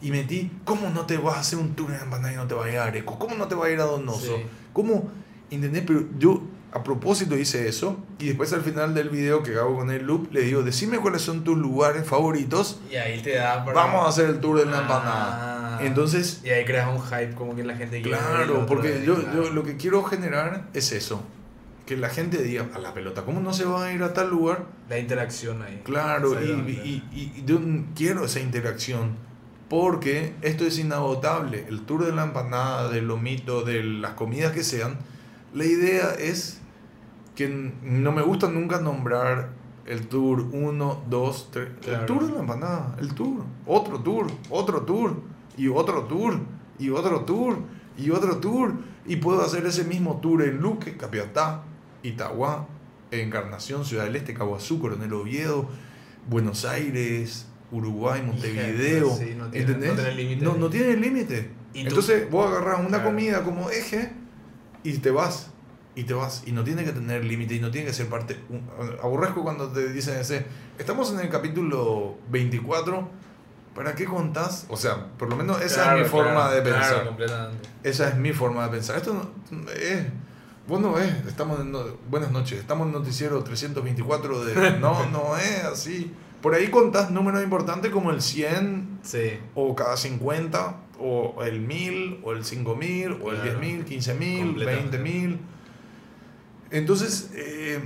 [0.00, 2.54] Y metí, ¿cómo no te vas a hacer un tour en empanada y no te
[2.54, 3.18] vas a ir a Areco?
[3.18, 4.36] ¿Cómo no te vas a ir a Donoso?
[4.36, 4.42] Sí.
[4.72, 5.10] ¿Cómo?
[5.50, 5.84] ¿Entendés?
[5.86, 6.42] Pero yo
[6.72, 10.32] a propósito hice eso y después al final del video que hago con el loop
[10.32, 12.80] le digo, decime cuáles son tus lugares favoritos.
[12.90, 13.74] Y ahí te da para.
[13.74, 14.82] Vamos a hacer el tour de la Ah.
[14.82, 15.78] empanada.
[15.82, 19.64] Entonces, Y ahí creas un hype como que la gente claro, porque yo, yo lo
[19.64, 21.22] que quiero generar es eso.
[21.86, 24.30] Que la gente diga, a la pelota, ¿cómo no se va a ir a tal
[24.30, 24.66] lugar?
[24.88, 25.80] La interacción ahí.
[25.84, 27.58] Claro, y- y- y yo
[27.96, 29.16] quiero esa interacción.
[29.68, 31.64] Porque esto es inagotable.
[31.68, 34.98] El tour de la empanada, del lomito, de las comidas que sean.
[35.54, 36.60] La idea es
[37.34, 37.48] que
[37.82, 39.50] no me gusta nunca nombrar
[39.86, 41.68] el tour 1, 2, 3.
[41.88, 43.42] El tour de la empanada, el tour.
[43.66, 45.16] Otro tour, otro tour,
[45.56, 46.38] y otro tour,
[46.78, 47.56] y otro tour,
[47.96, 48.74] y otro tour.
[49.06, 51.64] Y puedo hacer ese mismo tour en Luque, Capiatá,
[52.02, 52.68] Itagua,
[53.10, 55.68] Encarnación, Ciudad del Este, Caguazú, Coronel Oviedo,
[56.28, 59.10] Buenos Aires, Uruguay, Montevideo.
[59.16, 59.90] sí, no tiene- ¿Entendés?
[59.90, 60.44] no tiene límite.
[60.44, 61.50] No, no tiene límite.
[61.74, 64.12] Entonces vos agarrás una comida como eje
[64.84, 65.50] y te vas.
[65.94, 66.42] Y te vas.
[66.46, 68.38] Y no tiene que tener límite y no tiene que ser parte.
[69.02, 70.46] Aborrezco cuando te dicen ese.
[70.78, 73.08] Estamos en el capítulo 24.
[73.74, 74.66] ¿Para qué contás?
[74.68, 77.06] O sea, por lo menos esa Claro, es mi forma claro, de claro, pensar.
[77.06, 77.68] completamente.
[77.82, 78.96] Esa es mi forma de pensar.
[78.96, 79.14] Esto
[79.50, 80.06] no, es.
[80.68, 81.72] Vos no ves, estamos en.
[81.72, 84.78] no- buenas noches, estamos en noticiero 324 de.
[84.78, 86.12] No, no es así.
[86.42, 89.38] Por ahí contás números importantes como el 100 Sí.
[89.54, 93.58] o cada 50 o el 1000 o el 5000 o el Claro.
[93.60, 94.98] 10000, 15000, Completamente.
[94.98, 95.38] 20000.
[96.72, 97.80] Entonces, eh,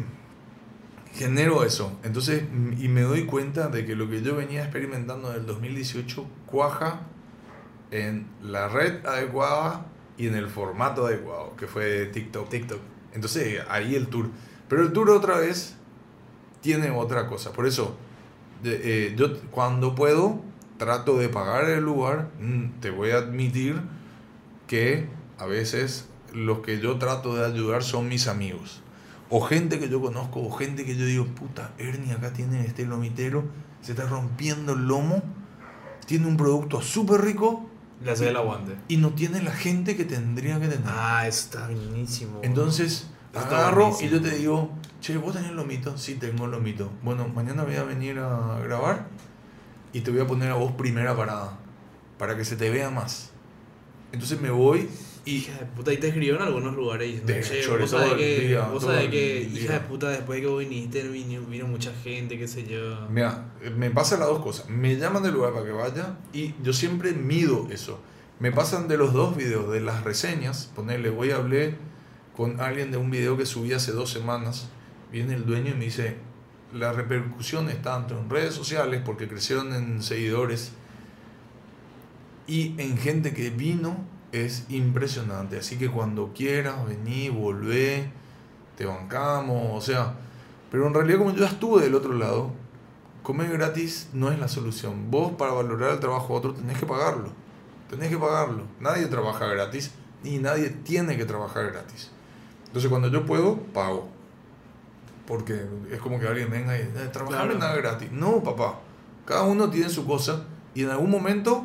[1.14, 1.98] genero eso.
[2.04, 5.46] Entonces, m- y me doy cuenta de que lo que yo venía experimentando en el
[5.46, 7.00] 2018 cuaja
[7.90, 9.86] en la red adecuada
[10.18, 12.48] y en el formato adecuado, que fue TikTok.
[12.48, 12.80] TikTok.
[13.14, 14.28] Entonces, ahí el tour.
[14.68, 15.76] Pero el tour otra vez
[16.60, 17.52] tiene otra cosa.
[17.52, 17.96] Por eso,
[18.64, 20.40] eh, yo cuando puedo,
[20.78, 22.30] trato de pagar el lugar.
[22.40, 23.80] Mm, Te voy a admitir
[24.66, 25.06] que
[25.38, 28.82] a veces los que yo trato de ayudar son mis amigos.
[29.30, 32.84] O gente que yo conozco, o gente que yo digo, puta, Ernie acá tiene este
[32.84, 33.44] lomitero,
[33.80, 35.22] se está rompiendo el lomo,
[36.06, 37.68] tiene un producto súper rico
[38.04, 38.76] Le hace el aguante.
[38.86, 40.84] y no tiene la gente que tendría que tener.
[40.86, 42.40] Ah, está buenísimo.
[42.42, 45.98] Entonces, Está agarro y yo te digo, che, ¿vos tenés lomito?
[45.98, 46.90] Sí, tengo lomito.
[47.02, 49.08] Bueno, mañana voy a venir a grabar
[49.92, 51.58] y te voy a poner a vos primera parada
[52.18, 53.30] para que se te vea más.
[54.12, 54.88] Entonces me voy
[55.26, 55.36] y...
[55.36, 58.14] Hija de puta, y te escribió en algunos lugares diciendo, De che, hecho, vos sabés
[58.14, 61.66] que, día, vos sabés que, hija de puta, después de que vos viniste, vino, vino
[61.66, 63.06] mucha gente, qué sé yo.
[63.10, 64.70] Mira, me pasan las dos cosas.
[64.70, 68.00] Me llaman del lugar para que vaya y yo siempre mido eso.
[68.38, 70.70] Me pasan de los dos videos, de las reseñas.
[70.74, 71.72] Ponerle, voy a hablar
[72.36, 74.68] con alguien de un video que subí hace dos semanas.
[75.10, 76.16] Viene el dueño y me dice,
[76.72, 80.72] la repercusión es tanto en redes sociales, porque crecieron en seguidores,
[82.46, 85.58] y en gente que vino, es impresionante.
[85.58, 88.10] Así que cuando quieras, vení, volvé,
[88.76, 90.14] te bancamos, o sea...
[90.70, 92.50] Pero en realidad como yo ya estuve del otro lado,
[93.22, 95.10] comer gratis no es la solución.
[95.10, 97.30] Vos para valorar el trabajo de otro tenés que pagarlo.
[97.88, 98.64] Tenés que pagarlo.
[98.80, 99.92] Nadie trabaja gratis
[100.24, 102.10] y nadie tiene que trabajar gratis.
[102.66, 104.08] Entonces cuando yo puedo, pago.
[105.26, 107.58] Porque es como que alguien venga y "Eh, trabajar Claro.
[107.58, 108.10] nada gratis.
[108.12, 108.80] No, papá.
[109.24, 110.44] Cada uno tiene su cosa
[110.74, 111.64] y en algún momento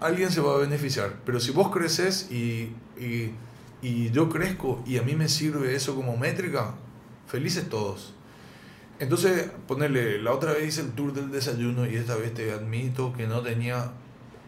[0.00, 1.16] alguien se va a beneficiar.
[1.24, 3.32] Pero si vos creces y, y,
[3.82, 6.74] y yo crezco y a mí me sirve eso como métrica,
[7.26, 8.14] felices todos.
[9.00, 13.12] Entonces, ponerle, la otra vez hice el tour del desayuno y esta vez te admito
[13.12, 13.92] que no tenía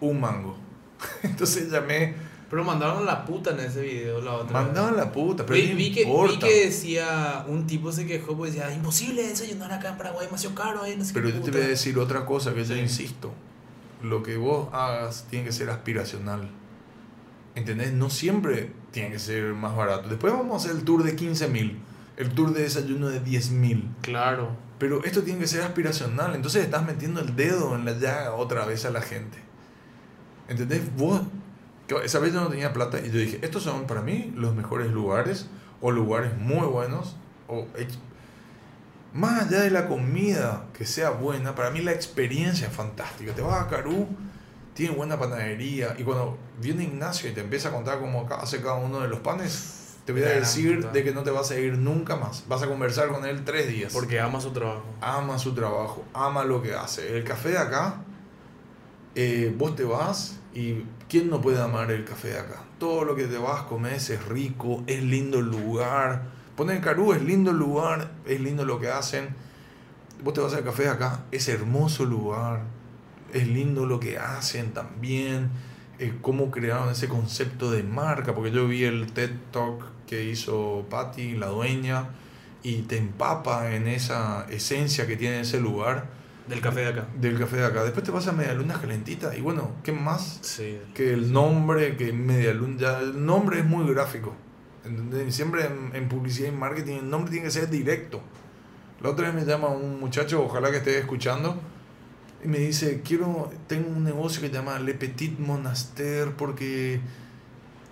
[0.01, 0.57] un mango.
[1.23, 2.15] Entonces llamé,
[2.51, 5.93] Pero mandaron la puta en ese video la otra mandaban la puta, pero vi, vi
[5.93, 10.27] que, vi que decía, un tipo se quejó porque decía, imposible desayunar acá en Paraguay,
[10.27, 11.53] demasiado caro, eh, no sé Pero yo te puta".
[11.53, 12.81] voy a decir otra cosa que yo Sí.
[12.81, 13.33] insisto.
[14.03, 16.51] Lo que vos hagas tiene que ser aspiracional.
[17.55, 17.93] ¿Entendés?
[17.93, 20.09] No siempre tiene que ser más barato.
[20.09, 21.81] Después vamos a hacer el tour de 15 mil,
[22.17, 23.91] el tour de desayuno de 10 mil.
[24.03, 24.57] Claro.
[24.79, 26.35] Pero esto tiene que ser aspiracional.
[26.35, 29.39] Entonces estás metiendo el dedo en la llaga otra vez a la gente.
[30.49, 30.83] ¿Entendés?
[30.97, 31.23] Vos,
[32.03, 34.91] esa vez yo no tenía plata y yo dije, estos son para mí los mejores
[34.91, 35.49] lugares
[35.81, 37.17] o lugares muy buenos.
[37.49, 37.67] O
[39.13, 43.33] más allá de la comida que sea buena, para mí la experiencia es fantástica.
[43.33, 44.07] Te vas a Carú,
[44.75, 48.75] tiene buena panadería y cuando viene Ignacio y te empieza a contar cómo hace cada
[48.77, 51.77] uno de los panes, te voy a decir de que no te vas a ir
[51.77, 52.45] nunca más.
[52.49, 54.85] Vas a conversar con él tres días Porque ama su trabajo.
[55.01, 57.17] ama su trabajo, ama lo que hace.
[57.17, 58.03] El café de acá,
[59.15, 62.63] eh, vos te vas y ¿quién no puede amar el café de acá?
[62.79, 66.40] Todo lo que te vas, comes es rico, es lindo el lugar.
[66.61, 69.31] Poner Carú es lindo el lugar, es lindo lo que hacen.
[70.23, 72.61] Vos te vas al café de acá, es hermoso el lugar,
[73.33, 75.49] es lindo lo que hacen también.
[75.99, 80.85] eh, cómo crearon ese concepto de marca, porque yo vi el TED Talk que hizo
[80.91, 82.11] Patty, la dueña,
[82.63, 86.09] y te empapa en esa esencia que tiene ese lugar
[86.47, 87.07] Del café de acá.
[87.19, 87.85] del café de acá.
[87.85, 90.79] Después te vas a Medialuna Calentita y bueno, ¿qué más Sí.
[90.95, 92.77] que el nombre que Medialuna?
[92.79, 94.35] Ya el nombre es muy gráfico.
[94.85, 95.35] ¿Entendés?
[95.35, 98.21] Siempre en, publicidad y marketing el nombre tiene que ser directo.
[99.01, 101.59] La otra vez me llama un muchacho, ojalá que esté escuchando,
[102.45, 107.01] y me dice, quiero, tengo un negocio que se llama Le Petit Monaster porque...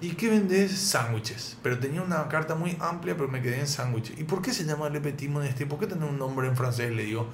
[0.00, 0.78] ¿Y qué vendes?
[0.78, 1.56] Sándwiches.
[1.60, 4.18] Pero tenía una carta muy amplia, pero me quedé en sándwiches.
[4.18, 5.66] ¿Y por qué se llama Le Petit Monaster?
[5.66, 6.92] ¿Por qué tiene un nombre en francés?
[6.92, 7.26] Le digo,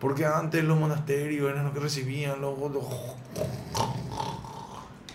[0.00, 2.58] porque antes los monasterios eran los que recibían los...
[2.58, 2.84] los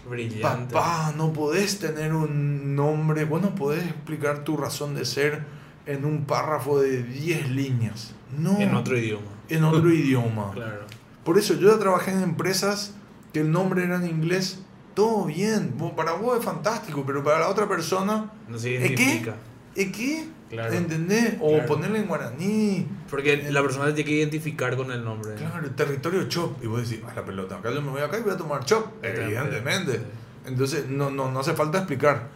[0.09, 0.73] Brillante.
[0.73, 5.43] Papá, no podés tener un nombre, vos no podés explicar tu razón de ser
[5.85, 8.13] en un párrafo de 10 líneas.
[8.37, 8.59] No.
[8.59, 9.27] En otro idioma.
[9.49, 10.51] En otro idioma.
[10.53, 10.85] Claro.
[11.23, 12.93] Por eso yo ya trabajé en empresas
[13.33, 14.61] que el nombre era en inglés.
[14.93, 15.73] Todo bien.
[15.95, 18.31] Para vos es fantástico, pero para la otra persona.
[18.47, 19.33] No se ¿Es qué?
[19.75, 20.27] ¿Es qué?
[20.49, 20.73] Claro.
[20.73, 21.35] ¿Entendés?
[21.41, 21.65] O Claro.
[21.67, 22.87] ponerle en guaraní.
[23.09, 25.35] Porque la persona se tiene que identificar con el nombre.
[25.35, 26.63] Claro, el territorio chop.
[26.63, 28.65] Y vos decís, a la pelota, acá yo me voy acá y voy a tomar
[28.65, 28.87] chop.
[29.03, 30.01] Evidentemente.
[30.45, 32.29] Entonces, no, no, no hace falta explicar.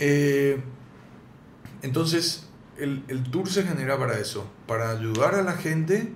[0.00, 0.60] Eh,
[1.82, 6.12] entonces, el, el tour se genera para eso, para ayudar a la gente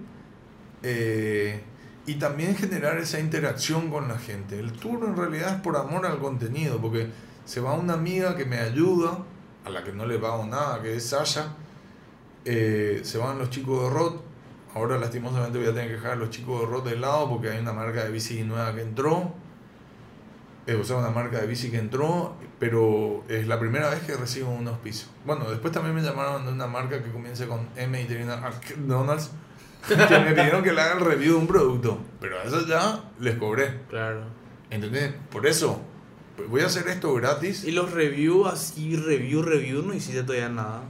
[0.82, 1.60] eh,
[2.06, 4.58] y también generar esa interacción con la gente.
[4.58, 7.08] El tour en realidad es por amor al contenido, porque
[7.44, 9.18] se va una amiga que me ayuda,
[9.66, 11.54] a la que no le pago nada, que es Sasha.
[12.44, 14.22] Eh, se van los chicos de Rot.
[14.74, 17.50] Ahora lastimosamente voy a tener que dejar a los chicos de Rot de lado porque
[17.50, 19.34] hay una marca de bici nueva que entró.
[20.66, 24.16] Eh, o sea, una marca de bici que entró, pero es la primera vez que
[24.16, 25.08] recibo un auspicio.
[25.24, 29.30] Bueno, después también me llamaron de una marca que comienza con M y termina McDonald's,
[29.88, 31.98] que me pidieron que le haga el review de un producto.
[32.20, 33.80] Pero a eso ya les cobré.
[33.88, 34.22] Claro.
[34.70, 35.12] ¿Entendés?
[35.30, 35.80] Por eso,
[36.48, 37.64] voy a hacer esto gratis.
[37.64, 40.82] Y los reviews, así, review, review, no hiciste todavía nada.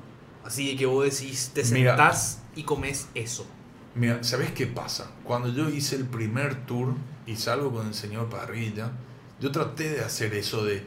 [0.44, 1.92] Así que vos decís, te Mira.
[1.92, 3.46] sentás y comes eso.
[3.94, 5.10] Mira, ¿sabes qué pasa?
[5.24, 6.94] Cuando yo hice el primer tour
[7.26, 8.92] y salgo con el señor Parrilla,
[9.40, 10.84] yo traté de hacer eso de,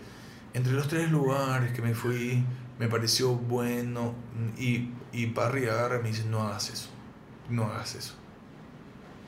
[0.53, 2.43] entre los tres lugares que me fui,
[2.77, 4.13] me pareció bueno,
[4.57, 6.89] y, y Parry agarra y me dice, no hagas eso,
[7.49, 8.13] no hagas eso.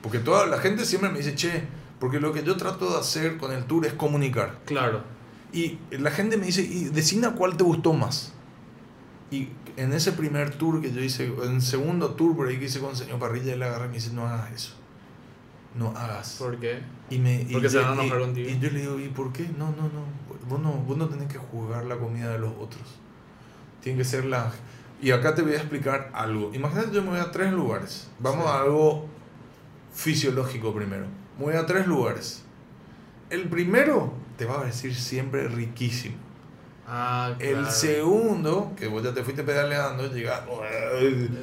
[0.00, 1.64] Porque toda la gente siempre me dice, che,
[2.00, 4.60] porque lo que yo trato de hacer con el tour es comunicar.
[4.64, 5.02] Claro.
[5.52, 8.32] Y la gente me dice, y decina cuál te gustó más.
[9.30, 12.66] Y en ese primer tour que yo hice, en el segundo tour por ahí que
[12.66, 14.74] hice con el señor Parrilla, él agarra y me dice, no hagas eso.
[15.74, 16.36] No hagas.
[16.38, 16.80] ¿Por qué?
[17.10, 18.48] Y me, y Porque se yo- van a enojar y- contigo.
[18.50, 19.44] Y yo le digo, ¿y por qué?
[19.58, 20.04] No, no, no.
[20.48, 22.82] Vos no, vos no tenés que jugar la comida de los otros.
[23.82, 24.52] Tiene que ser la...
[25.00, 26.50] Y acá te voy a explicar algo.
[26.54, 28.08] Imagínate, yo me voy a tres lugares.
[28.20, 28.50] Vamos Sí.
[28.52, 29.06] a algo
[29.92, 31.06] fisiológico primero.
[31.38, 32.42] Me voy a tres lugares.
[33.30, 36.16] El primero te va a decir siempre riquísimo.
[36.86, 37.70] Ah, El claro.
[37.70, 40.44] segundo, que vos ya te fuiste pedaleando, llega...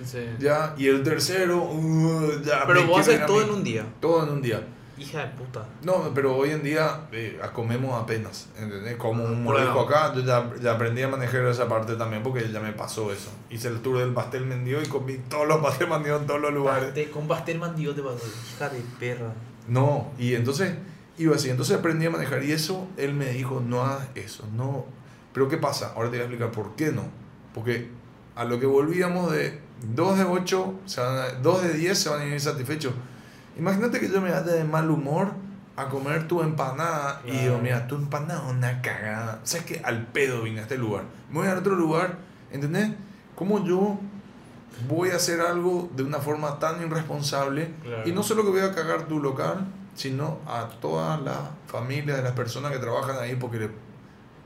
[0.06, 0.20] Sí.
[0.38, 2.66] Ya, y el tercero, uh, ya...
[2.68, 3.86] Pero vos haces todo en un día.
[4.00, 4.62] Todo en un día.
[4.98, 5.66] Hija de puta.
[5.82, 8.98] No, pero hoy en día eh, comemos apenas, ¿entendés?
[8.98, 9.72] Como un Bueno.
[9.72, 13.12] mordisco acá, yo ya, ya aprendí a manejar esa parte también porque ya me pasó
[13.14, 13.30] eso.
[13.50, 16.54] Hice el tour del pastel mendigo y comí todos los pasteles mendigos en todos los
[16.54, 16.90] lugares.
[16.90, 18.26] Pastel- con pastel mandido te pasó.
[18.58, 19.32] Hija de perra.
[19.70, 20.74] No, y entonces
[21.20, 24.86] iba así, entonces aprendí a manejar y eso, él me dijo, no hagas eso, no.
[25.34, 25.94] Pero ¿qué pasa?
[25.96, 27.04] Ahora te voy a explicar por qué no.
[27.54, 27.90] Porque
[28.36, 29.60] a lo que volvíamos de
[29.96, 30.74] 2 de 8,
[31.44, 32.94] 2 de 10 se van a ir satisfechos.
[33.58, 35.32] Imagínate que yo me vaya de mal humor
[35.76, 37.44] a comer tu empanada y Claro.
[37.44, 39.40] digo, mira, tu empanada es una cagada.
[39.44, 39.82] ¿Sabes qué?
[39.84, 41.04] Al pedo vine a este lugar.
[41.32, 42.18] Me voy a otro lugar,
[42.52, 42.92] ¿entendés?
[43.36, 43.98] ¿Cómo yo
[44.88, 47.72] voy a hacer algo de una forma tan irresponsable?
[47.84, 48.08] Claro.
[48.08, 52.22] Y no solo que voy a cagar tu local, sino a toda la familia de
[52.24, 53.90] las personas que trabajan ahí porque le-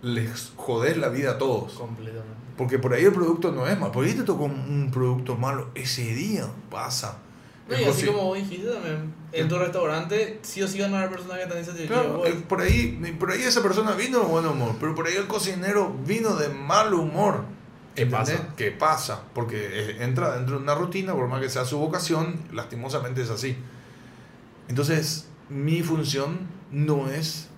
[0.01, 1.73] les jodés la vida a todos.
[1.73, 2.33] Completamente.
[2.57, 3.91] Porque por ahí el producto no es malo.
[3.91, 6.45] Por ahí te tocó un- producto malo ese día.
[6.69, 7.17] Pasa.
[7.67, 10.93] No, El y así como vos dijiste también, en tu restaurante sí o sí van
[10.93, 14.19] a haber personas que están diciendo Claro, eh, por ahí, por ahí esa persona vino
[14.19, 17.45] de buen humor, pero por ahí el cocinero vino de mal humor.
[17.95, 18.35] ¿Qué ¿Entendés?
[18.37, 18.53] pasa?
[18.57, 19.21] ¿Qué pasa?
[19.33, 23.29] Porque eh, entra dentro de una rutina, por más que sea su vocación, lastimosamente es
[23.29, 23.55] así.
[24.67, 26.39] Entonces, mi función
[26.71, 27.49] no es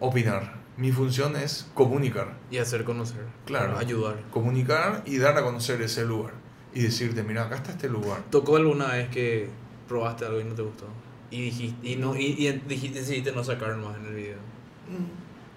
[0.00, 2.36] opinar, mi función es comunicar.
[2.50, 3.24] Y hacer conocer.
[3.46, 3.78] Claro.
[3.78, 4.20] Ayudar.
[4.30, 6.34] Comunicar y dar a conocer ese lugar.
[6.74, 8.22] Y decirte, mira, acá está este lugar.
[8.30, 9.48] ¿Tocó alguna vez que
[9.86, 10.86] probaste algo y no te gustó?
[11.30, 14.38] Y dijiste, y no, y, y dijiste, decidiste no sacar más en el video.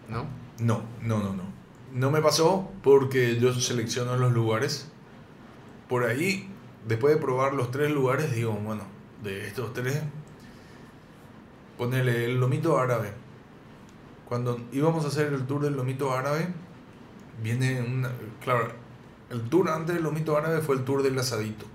[0.07, 0.25] ¿No?
[0.59, 1.43] No, no, no, no.
[1.93, 4.89] No me pasó porque yo selecciono los lugares.
[5.89, 6.49] Por ahí,
[6.87, 8.83] después de probar los tres lugares, digo, bueno,
[9.23, 10.01] de estos tres,
[11.81, 13.11] ponele el lomito árabe.
[14.29, 16.47] Cuando íbamos a hacer el tour del lomito árabe,
[17.41, 17.83] viene.
[18.43, 18.71] Claro,
[19.31, 21.65] el tour antes del lomito árabe fue el tour del asadito.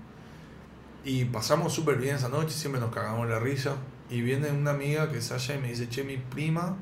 [1.03, 3.75] Y pasamos súper bien esa noche, siempre nos cagamos la risa.
[4.09, 6.77] Y viene una amiga que es y me dice, che, mi prima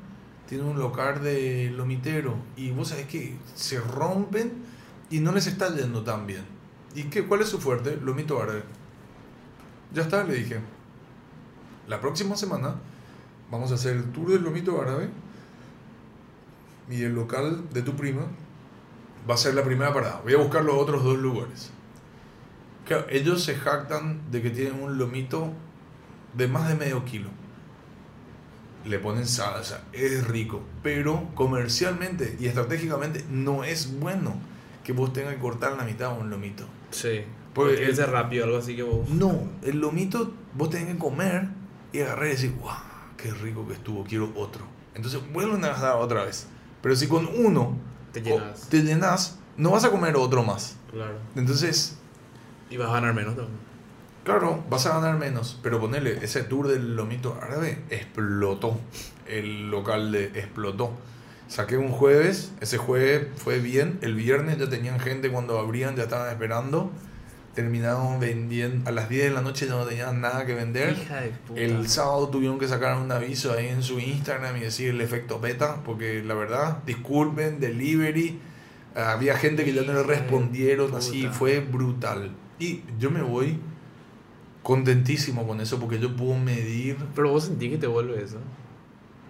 [0.48, 2.36] tiene un local de lomitero.
[2.56, 4.52] Y vos sabés que se rompen
[5.10, 6.44] y no les está yendo tan bien.
[6.94, 7.98] ¿Y qué, cuál es su fuerte?
[8.00, 8.62] Lomito árabe.
[9.92, 10.60] Ya está, le dije.
[11.88, 12.76] La próxima semana
[13.50, 15.08] vamos a hacer el tour del lomito árabe.
[16.90, 18.22] Y el local de tu prima
[19.28, 20.20] va a ser la primera parada.
[20.22, 21.70] Voy a buscar los otros dos lugares.
[22.86, 25.52] Claro, ellos se jactan de que tienen un lomito
[26.34, 27.28] de más de medio kilo.
[28.84, 34.34] Le ponen salsa, es rico, pero comercialmente y estratégicamente no es bueno.
[34.84, 36.64] que vos tengas que cortar en la mitad un lomito.
[36.92, 37.22] Sí.
[37.52, 39.08] Porque el- es rápido, algo así que vos.
[39.08, 41.48] No, el lomito vos tenés que comer
[41.92, 42.70] y agarrar y decir, wow,
[43.26, 44.64] qué rico que estuvo, quiero otro.
[44.94, 46.46] Entonces vuelven a gastar otra vez.
[46.82, 47.76] Pero si con uno
[48.12, 48.68] Te o- llenas.
[48.68, 50.76] te llenas, no vas a comer otro más.
[50.90, 51.14] Claro.
[51.34, 51.96] Entonces,
[52.70, 53.58] Y vas a ganar menos también.
[54.24, 55.58] claro, vas a ganar menos.
[55.62, 58.78] Pero ponele, ese tour del lomito árabe explotó.
[59.26, 60.92] El local de explotó.
[61.48, 63.98] Saqué un jueves, ese jueves fue bien.
[64.02, 66.90] El viernes ya tenían gente cuando abrían, ya estaban esperando.
[67.56, 70.92] Terminaron vendiendo, a las 10 de la noche ya no tenían nada que vender.
[70.92, 71.58] Hija de puta.
[71.60, 75.40] El sábado tuvieron que sacar un aviso ahí en su Instagram y decir el efecto
[75.40, 78.38] beta, porque la verdad, disculpen, delivery,
[78.94, 82.30] había gente que ya no le respondieron, así fue brutal.
[82.58, 83.58] Y yo me voy
[84.62, 88.38] contentísimo con eso porque yo puedo medir Pero vos sentís que te vuelve eso.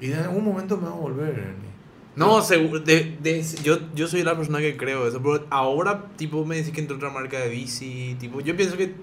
[0.00, 1.76] y en algún momento me va a volver, Ernie.
[2.16, 2.80] No, seguro.
[2.80, 5.20] De, de- yo, yo soy la persona que creo eso.
[5.22, 8.16] Pero ahora, tipo, me decís que entró otra marca de bici.
[8.18, 8.94] Tipo, yo pienso que.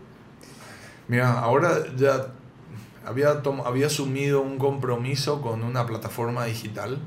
[1.07, 2.33] Mira, ahora ya
[3.05, 6.99] había, había asumido un compromiso con una plataforma digital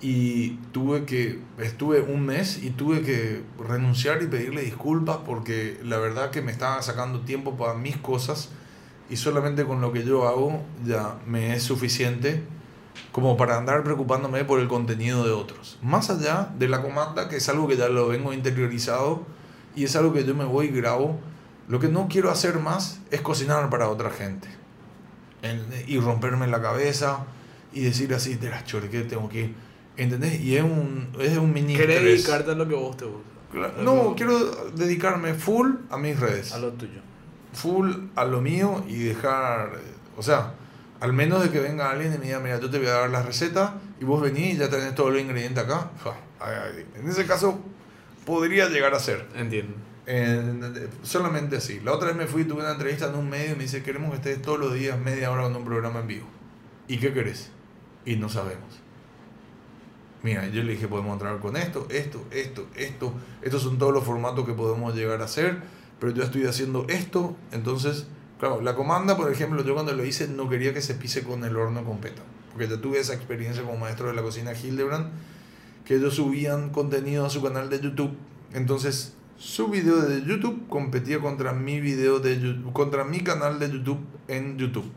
[0.00, 5.98] y tuve que, estuve un mes y tuve que renunciar y pedirle disculpas porque la
[5.98, 8.50] verdad que me estaba sacando tiempo para mis cosas
[9.08, 12.42] y solamente con lo que yo hago ya me es suficiente
[13.12, 15.78] como para andar preocupándome por el contenido de otros.
[15.82, 19.24] Más allá de la comanda, que es algo que ya lo vengo interiorizado
[19.74, 21.18] y es algo que yo me voy y grabo,
[21.68, 24.48] lo que no quiero hacer más es cocinar para otra gente.
[25.42, 27.24] En- y romperme la cabeza
[27.72, 29.52] y decir así, de las que tengo que...
[29.96, 30.40] ¿Entendés?
[30.40, 33.30] Y es un, es un mini Querés dedicarte a lo que vos te gusta.
[33.52, 34.38] Claro, No, quiero
[34.74, 37.00] dedicarme full a mis redes A lo tuyo.
[37.52, 39.72] full a lo mío y dejar,
[40.16, 40.52] o sea,
[41.00, 43.10] al menos de que venga alguien y me diga, mira, yo te voy a dar
[43.10, 45.90] la receta y vos venís y ya tenés todos los ingredientes acá.
[46.98, 47.58] En ese caso
[48.24, 49.26] podría llegar a ser.
[49.36, 49.74] Entiendo.
[50.06, 51.80] En- solamente así.
[51.80, 54.10] La otra vez me fui, tuve una entrevista en un medio y me dice, queremos
[54.10, 56.26] que estés todos los días media hora con un programa en vivo.
[56.88, 57.50] ¿Y qué querés?
[58.04, 58.80] Y no sabemos.
[60.22, 63.12] Mira, yo le dije, podemos entrar con esto, esto, esto, esto.
[63.42, 65.58] Estos son todos los formatos que podemos llegar a hacer,
[66.00, 67.36] pero yo estoy haciendo esto.
[67.52, 68.06] Entonces,
[68.38, 71.44] claro, la comanda, por ejemplo, yo cuando lo hice no quería que se pise con
[71.44, 72.22] el horno con peta.
[72.52, 75.10] Porque yo tuve esa experiencia como maestro de la cocina Hildebrand,
[75.84, 78.16] que ellos subían contenido a su canal de YouTube.
[78.52, 83.70] Entonces, su video de YouTube competía contra mi video de YouTube, contra mi canal de
[83.70, 84.90] YouTube en YouTube.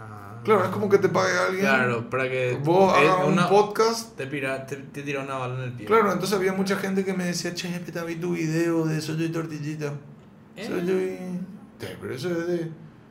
[0.00, 0.40] Ah.
[0.44, 1.66] Claro, es como que te pague alguien.
[1.66, 2.58] Claro, para que.
[2.64, 4.16] Vos es hagas un podcast.
[4.16, 5.86] Te, pira, te, te tira una bala en el pie.
[5.86, 9.18] Claro, entonces había mucha gente que me decía, che, Peta, vi tu video de Soy
[9.18, 9.92] yo y Tortillita.
[10.56, 10.66] Eh.
[10.66, 11.18] Soy yo y...
[11.18, 11.48] Sí,
[12.00, 12.70] pero eso es de...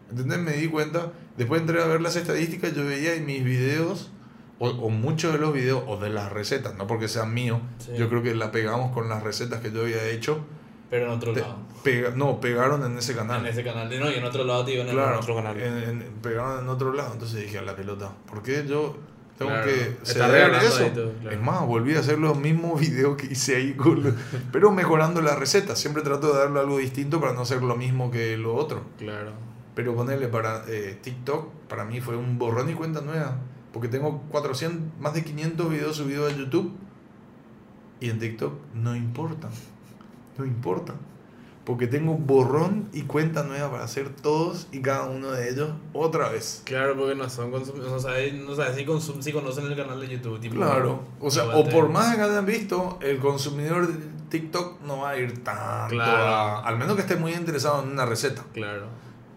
[0.10, 0.40] ¿Entendés?
[0.40, 1.12] Me di cuenta.
[1.38, 4.10] Después entré a ver las estadísticas, yo veía en mis videos,
[4.60, 7.92] o, o muchos de los videos, o de las recetas, no porque sean míos, Sí.
[7.98, 10.40] yo creo que la pegamos con las recetas que yo había hecho.
[10.90, 11.58] Pero en otro Te- lado.
[11.84, 13.42] pega- no, pegaron en ese canal.
[13.42, 13.90] En ese canal.
[14.00, 15.60] No, y en otro lado te en el Claro, otro canal.
[15.60, 17.12] en- en- pegaron en otro lado.
[17.14, 18.96] Entonces dije a la pelota, ¿por qué yo
[19.38, 20.84] tengo Claro, que ceder eso?
[20.84, 21.36] ahí todo, claro.
[21.38, 24.16] Es más, volví a hacer los mismos videos que hice ahí, con
[24.52, 25.76] pero mejorando la receta.
[25.76, 28.84] Siempre trato de darle algo distinto para no hacer lo mismo que lo otro.
[28.98, 29.32] Claro.
[29.76, 33.38] Pero ponerle para eh, TikTok, para mí fue un borrón y cuenta nueva.
[33.72, 36.74] Porque tengo 400, más de 500 videos subidos a YouTube.
[38.00, 39.50] Y en TikTok no importa.
[40.38, 40.96] No importa.
[41.68, 46.30] Porque tengo borrón y cuenta nueva para hacer todos y cada uno de ellos otra
[46.30, 46.62] vez.
[46.64, 47.92] Claro, porque no son consumidores.
[47.92, 50.40] No sabes no sabes si, consum- si conocen el canal de YouTube.
[50.40, 51.02] Tipo, Claro.
[51.20, 54.00] O sea, o por más que hayan visto, el consumidor de
[54.30, 56.14] TikTok no va a ir tanto Claro.
[56.26, 58.46] a- Al menos que esté muy interesado en una receta.
[58.54, 58.86] Claro.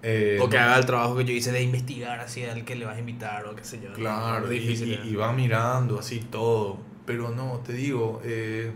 [0.04, 2.86] Eh, O que haga el trabajo que yo hice de investigar así al que le
[2.86, 3.92] vas a invitar o qué sé yo.
[3.92, 5.00] Claro, y, difícil.
[5.04, 6.78] y- y va mirando así todo.
[7.06, 8.72] Pero no, te digo, eh,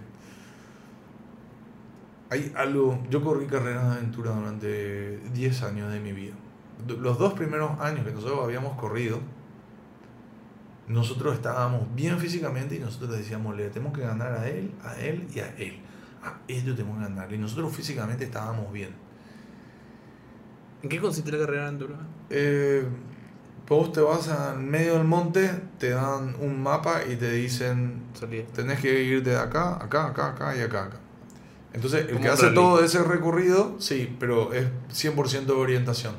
[2.34, 3.02] hay algo.
[3.10, 6.34] Yo corrí carreras de aventura durante 10 años de mi vida.
[6.86, 9.20] Los dos primeros años que nosotros habíamos corrido,
[10.88, 15.26] nosotros estábamos bien físicamente y nosotros decíamos, le tenemos que ganar a él, a él
[15.32, 15.80] y a él.
[16.22, 17.32] A ellos tenemos que ganar.
[17.32, 18.90] Y nosotros físicamente estábamos bien.
[20.82, 21.96] ¿En qué consiste la carrera de aventura?
[22.28, 22.86] Eh,
[23.68, 25.48] vos te vas al medio del monte,
[25.78, 28.44] te dan un mapa y te dicen, Salida.
[28.54, 31.03] tenés que ir de acá, acá, acá, acá y acá, acá.
[31.74, 32.54] Entonces, el que hace rally.
[32.54, 36.14] todo ese recorrido, sí, pero es 100% de orientación.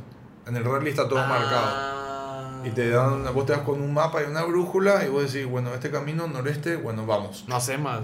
[0.45, 1.65] En el rally está todo marcado.
[1.67, 2.61] Ah.
[2.65, 5.49] Y te dan, vos te das con un mapa y una brújula y vos decís,
[5.49, 7.45] bueno, este camino noreste, bueno, vamos.
[7.47, 8.01] No sé más.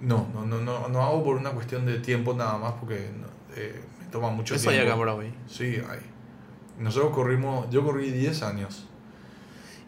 [0.00, 3.10] No, no, no, no, no hago por una cuestión de tiempo nada más porque
[3.56, 4.92] eh, me toma mucho Eso hay tiempo.
[4.92, 5.34] acá por ahí.
[5.48, 6.00] Sí, hay.
[6.78, 8.86] Nosotros corrimos, yo corrí 10 años.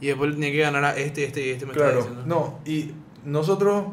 [0.01, 2.23] Y después tenía que ganar a este, este y este me Claro, diciendo.
[2.27, 2.93] no, y
[3.25, 3.87] nosotros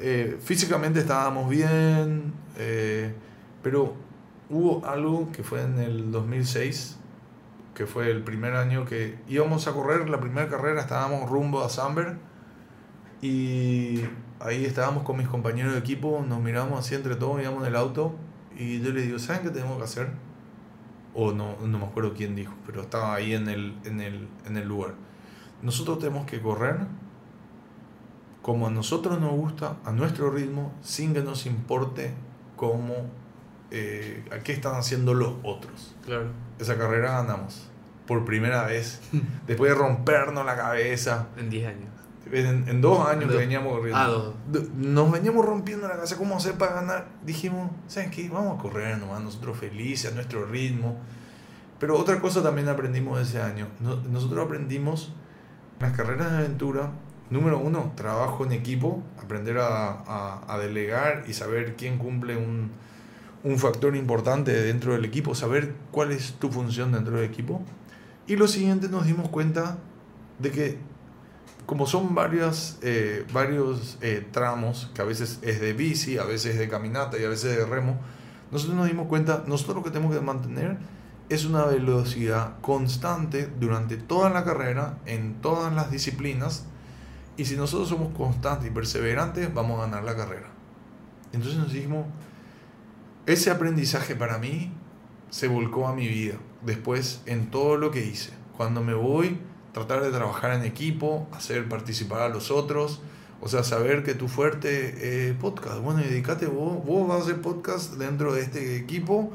[0.00, 3.12] eh, físicamente estábamos bien, eh,
[3.62, 3.94] pero
[4.48, 6.98] hubo algo que fue en el 2006,
[7.74, 11.68] que fue el primer año que íbamos a correr la primera carrera, estábamos rumbo a
[11.68, 12.16] Samber
[13.20, 14.00] y
[14.40, 17.76] ahí estábamos con mis compañeros de equipo, nos miramos así entre todos, íbamos en el
[17.76, 18.14] auto
[18.56, 20.08] y yo le digo, ¿saben qué tenemos que hacer?
[21.14, 24.56] O no, no me acuerdo quién dijo, pero estaba ahí en el, en el, en
[24.56, 24.94] el lugar.
[25.62, 26.78] Nosotros tenemos que correr
[28.42, 32.12] como a nosotros nos gusta, a nuestro ritmo, sin que nos importe
[32.56, 32.94] cómo,
[33.70, 35.94] eh, a qué están haciendo los otros.
[36.04, 36.28] Claro.
[36.58, 37.68] Esa carrera ganamos
[38.06, 39.00] por primera vez,
[39.46, 41.28] después de rompernos la cabeza.
[41.36, 41.90] En 10 años.
[42.32, 43.98] En, en dos años que veníamos corriendo.
[44.00, 44.34] Ah, dos.
[44.76, 47.08] Nos veníamos rompiendo la cabeza, ¿cómo hacer para ganar?
[47.24, 48.28] Dijimos, ¿saben qué?
[48.28, 50.96] Vamos a correr nomás, nosotros felices, a nuestro ritmo.
[51.80, 53.66] Pero otra cosa también aprendimos ese año.
[53.80, 55.12] No- nosotros aprendimos
[55.80, 56.90] en las carreras de aventura,
[57.30, 62.70] número uno, trabajo en equipo, aprender a, delegar y saber quién cumple un,
[63.44, 67.62] un factor importante dentro del equipo, saber cuál es tu función dentro del equipo.
[68.26, 69.78] Y lo siguiente, nos dimos cuenta
[70.38, 70.90] de que
[71.70, 76.54] como son varias, eh, varios eh, tramos, que a veces es de bici, a veces
[76.54, 77.96] es de caminata y a veces de remo,
[78.50, 80.78] nosotros nos dimos cuenta, nosotros lo que tenemos que mantener
[81.28, 86.66] es una velocidad constante durante toda la carrera, en todas las disciplinas,
[87.40, 90.48] y si nosotros somos constantes y perseverantes, vamos a ganar la carrera.
[91.32, 92.04] Entonces nos dijimos,
[93.24, 94.70] ese aprendizaje para mí
[95.30, 98.32] se volcó a mi vida, después en todo lo que hice.
[98.58, 99.40] Cuando me voy,
[99.72, 103.00] tratar de trabajar en equipo, hacer participar a los otros,
[103.40, 105.78] o sea, saber que tu fuerte es podcast.
[105.80, 109.32] Bueno, dedícate vos, vos vas a hacer podcast dentro de este equipo,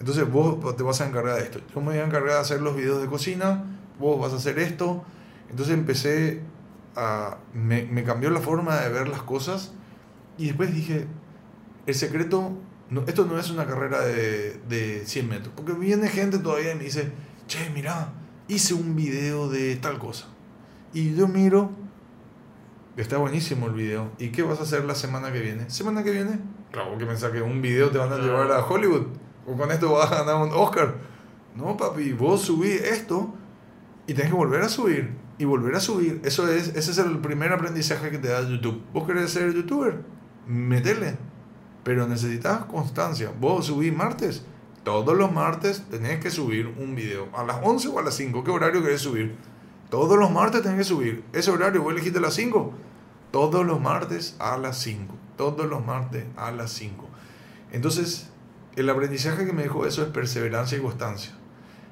[0.00, 1.60] entonces vos te vas a encargar de esto.
[1.72, 3.62] Yo me voy a encargar de hacer los videos de cocina,
[4.00, 5.04] vos vas a hacer esto.
[5.50, 6.42] Entonces empecé
[7.52, 9.72] Me, cambió la forma de ver las cosas
[10.38, 11.06] y después dije,
[11.86, 12.52] el secreto,
[13.06, 16.84] esto no es una carrera de, de 100 metros, porque viene gente todavía y me
[16.84, 17.10] dice,
[17.46, 18.12] che, mira,
[18.48, 20.26] hice un video de tal cosa.
[20.92, 21.70] Y yo miro,
[22.96, 24.12] está buenísimo el video.
[24.18, 25.68] ¿Y qué vas a hacer la semana que viene?
[25.70, 26.38] ¿Semana que viene?
[26.70, 29.06] Claro, que pensás que un video te van a llevar a Hollywood,
[29.46, 30.94] o con esto vas a ganar un Oscar.
[31.54, 33.34] No, papi, vos subí esto
[34.06, 36.20] y tenés que volver a subir y volver a subir.
[36.24, 38.82] Eso es, ese es el primer aprendizaje que te da YouTube.
[38.92, 40.02] ¿Vos querés ser youtuber?
[40.46, 41.16] Metele.
[41.82, 43.32] Pero necesitas constancia.
[43.38, 44.44] Vos subís martes.
[44.84, 47.28] Todos los martes tenés que subir un video.
[47.34, 48.44] A las 11 o a las 5.
[48.44, 49.36] ¿Qué horario querés subir?
[49.90, 51.24] Todos los martes tenés que subir.
[51.32, 52.72] Ese horario vos elegiste a las 5.
[53.30, 55.14] Todos los martes a las 5.
[55.36, 57.08] Todos los martes a las 5.
[57.72, 58.30] Entonces,
[58.76, 61.32] el aprendizaje que me dejó eso es perseverancia y constancia.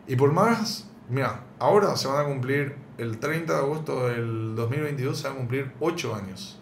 [0.06, 5.16] Y por más, mira, ahora se van a cumplir, el 30 de agosto del 2022
[5.18, 6.58] se van a cumplir 8 años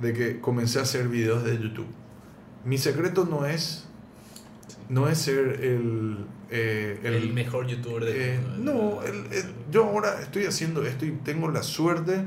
[0.00, 1.86] de que comencé a hacer videos de YouTube.
[2.64, 3.86] Mi secreto no es,
[4.88, 6.24] no es ser el...
[6.50, 8.72] eh, El, mejor youtuber del eh, mundo.
[8.98, 12.26] no, el- el- yo ahora estoy haciendo esto y tengo la suerte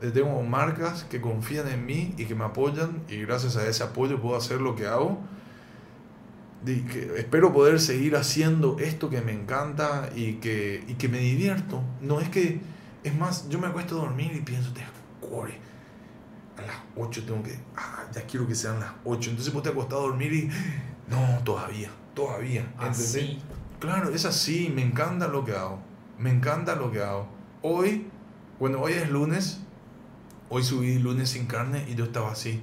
[0.00, 3.82] de tengo marcas que confían en mí y que me apoyan y gracias a ese
[3.82, 5.18] apoyo puedo hacer lo que hago.
[6.64, 11.18] Y que espero poder seguir haciendo esto que me encanta y que, y que me
[11.18, 11.82] divierto.
[12.00, 12.60] No es que,
[13.04, 14.82] es más, yo me acuesto a dormir y pienso, te
[15.20, 15.58] core,
[16.56, 19.30] a las 8 tengo que, ah, ya quiero que sean las 8.
[19.30, 20.48] Entonces vos te acostás a dormir y,
[21.08, 22.62] no, todavía, todavía.
[22.78, 23.16] ¿entendés?
[23.16, 23.38] Así.
[23.78, 25.78] Claro, es así, me encanta lo que hago.
[26.18, 27.28] Me encanta lo que hago.
[27.62, 28.06] Hoy,
[28.58, 29.60] bueno, hoy es lunes.
[30.48, 32.62] Hoy subí lunes sin carne y yo estaba así.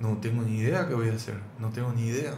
[0.00, 1.40] No tengo ni idea qué voy a hacer.
[1.58, 2.34] No tengo ni idea.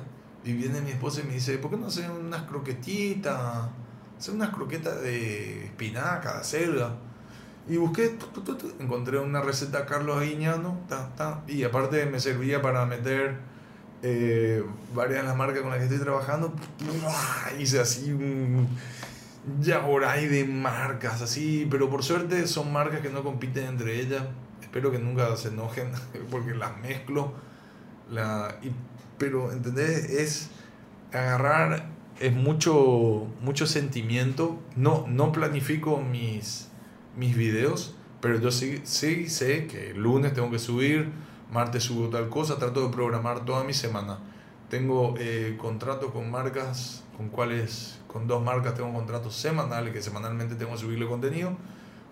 [0.47, 3.69] Y viene mi esposa y me dice, ¿por qué no hacer unas croquetitas?
[4.17, 6.95] Hacer unas croquetas de espinaca, de acelga.
[7.69, 8.17] Y busqué,
[8.79, 10.79] encontré una receta Carlos Aguiñano,
[11.49, 13.39] y aparte me servía para meter
[14.05, 14.65] eh,
[14.95, 16.55] varias de las marcas con las que estoy trabajando.
[17.59, 18.69] Hice así un
[19.61, 24.25] ya hay de marcas así, pero por suerte son marcas que no compiten entre ellas.
[24.61, 25.93] Espero que nunca se enojen
[26.31, 27.33] porque las mezclo.
[28.11, 28.57] La,
[29.19, 30.11] pero, ¿entendés?
[30.11, 30.51] Es
[31.13, 31.89] agarrar,
[32.21, 34.59] es mucho, mucho sentimiento.
[34.77, 36.69] No, no planifico mis,
[37.17, 41.11] mis videos, pero yo sí, sí sé que el lunes tengo que subir,
[41.51, 44.19] martes subo tal cosa, trato de programar toda mi semana.
[44.69, 50.57] Tengo eh, contratos con marcas, con cuales, con dos marcas tengo contratos semanales, que semanalmente
[50.57, 51.57] tengo que subirle contenido.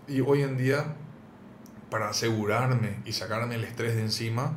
[0.06, 0.94] Y hoy en día,
[1.90, 4.56] para asegurarme y sacarme el estrés de encima,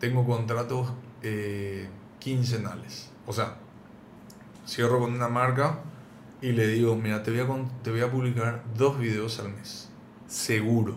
[0.00, 0.92] tengo contratos
[1.24, 1.88] eh,
[2.20, 3.10] quincenales.
[3.26, 3.56] O sea,
[4.66, 5.80] cierro con una marca
[6.40, 9.88] y le digo, mira, te voy a, te voy a publicar dos videos al mes.
[10.28, 10.96] Seguro.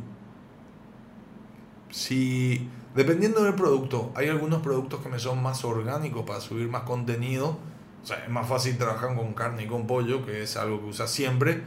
[1.90, 6.84] Si, dependiendo del producto, hay algunos productos que me son más orgánicos para subir más
[6.84, 7.58] contenido.
[8.04, 10.88] O sea, es más fácil trabajar con carne y con pollo, que es algo que
[10.88, 11.62] usas siempre,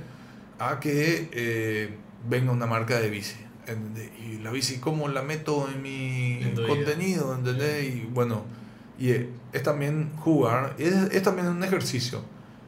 [0.58, 1.96] a que eh,
[2.28, 3.49] venga una marca de bici.
[3.66, 4.10] ¿Entendés?
[4.18, 7.34] Y la bici, ¿cómo la meto en mi En contenido?
[7.34, 7.94] ¿entendés?
[7.94, 8.44] Y bueno,
[8.98, 9.10] y
[9.52, 12.22] es también jugar, es, es también un ejercicio.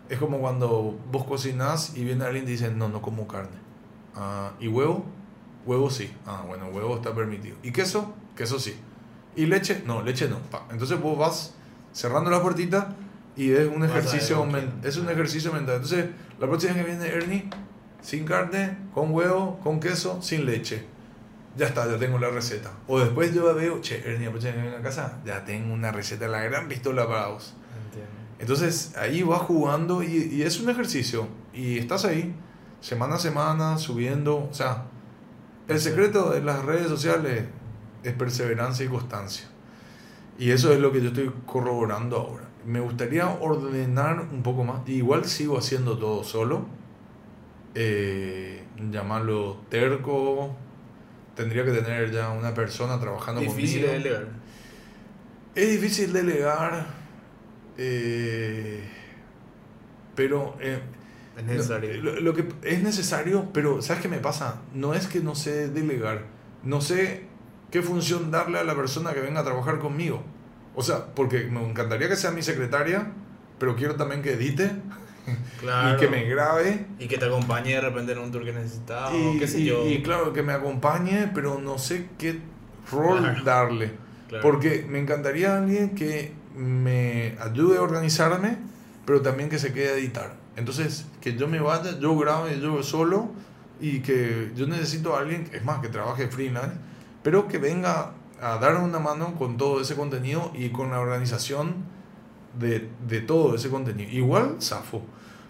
[0.09, 3.57] Es como cuando vos cocinás y viene alguien y dice, no, no como carne.
[4.15, 5.05] Ah, ¿Y huevo?
[5.67, 6.11] Huevo sí.
[6.27, 7.57] Ah, bueno, huevo está permitido.
[7.63, 8.15] ¿Y queso?
[8.37, 8.75] Queso sí.
[9.37, 9.83] ¿Y leche?
[9.87, 10.39] No, leche no.
[10.51, 10.67] Pa.
[10.71, 11.55] Entonces vos vas
[11.93, 12.97] cerrando la puertita
[13.37, 14.47] y es un ejercicio,
[14.83, 15.77] es un ejercicio mental.
[15.77, 16.07] Entonces,
[16.39, 17.51] la próxima vez que viene Ernie,
[18.03, 20.85] sin carne, con huevo, con queso, sin leche.
[21.57, 22.73] Ya está, ya tengo la receta.
[22.87, 26.43] O después yo veo, che, Ernie, vez que a casa, ya tengo una receta, la
[26.43, 27.55] gran pistola para vos.
[27.85, 28.11] Entiendo.
[28.39, 31.29] Entonces ahí vas jugando y, y es un ejercicio.
[31.53, 32.35] Y estás ahí,
[32.81, 34.49] semana a semana, subiendo.
[34.51, 34.87] O sea,
[35.69, 37.45] el secreto de las redes sociales
[38.03, 39.47] es perseverancia y constancia.
[40.39, 42.49] Y eso es lo que yo estoy corroborando ahora.
[42.67, 44.89] Me gustaría ordenar un poco más.
[44.89, 46.67] Igual sigo haciendo todo solo.
[47.75, 50.57] Eh, llamarlo terco.
[51.35, 53.93] Tendría que tener ya una persona trabajando Difícil conmigo.
[53.93, 54.27] de delegar.
[55.55, 56.87] Es difícil delegar,
[57.79, 58.83] eh,
[60.15, 60.81] pero eh,
[61.37, 62.03] Es necesario.
[62.03, 64.61] Lo, lo que es necesario, pero ¿sabes qué me pasa?
[64.75, 66.25] No es que no sé delegar,
[66.63, 67.25] no sé
[67.71, 70.23] qué función darle a la persona que venga a trabajar conmigo.
[70.75, 73.13] O sea, porque me encantaría que sea mi secretaria,
[73.59, 74.71] pero quiero también que edite
[75.61, 75.97] claro.
[75.97, 76.87] y que me grabe.
[76.99, 79.61] Y que te acompañe de repente en un tour que necesitas y, o qué sé
[79.61, 79.87] y- yo.
[79.89, 82.41] y claro, que me acompañe, pero no sé qué
[82.91, 83.45] rol Claro.
[83.45, 83.91] darle.
[84.29, 84.43] Claro.
[84.43, 88.59] Porque me encantaría alguien que me ayude a organizarme,
[89.07, 90.35] pero también que se quede a editar.
[90.57, 93.31] Entonces, que yo me vaya, yo grabe yo solo
[93.81, 96.77] y que yo necesito a alguien, es más, que trabaje freelance,
[97.23, 101.75] pero que venga a dar una mano con todo ese contenido y con la organización
[102.59, 104.11] de, de todo ese contenido.
[104.11, 105.03] Igual, zafo.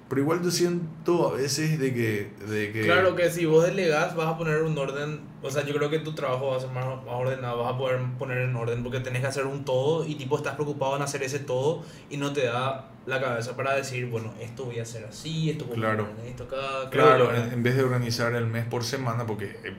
[0.08, 2.32] Pero igual yo siento a veces de que...
[2.46, 5.74] De que Claro que si vos delegas vas a poner un orden, o sea, yo
[5.74, 8.54] creo que tu trabajo va a ser más, más ordenado, vas a poder poner en
[8.54, 11.82] orden porque tenés que hacer un todo y tipo estás preocupado en hacer ese todo
[12.10, 15.64] y no te da la cabeza para decir, bueno, esto voy a hacer así, esto
[15.64, 16.08] voy a Claro.
[16.10, 16.90] poner esto acá.
[16.90, 19.74] Claro, Creo en, vez de organizar el mes por semana, porque eh,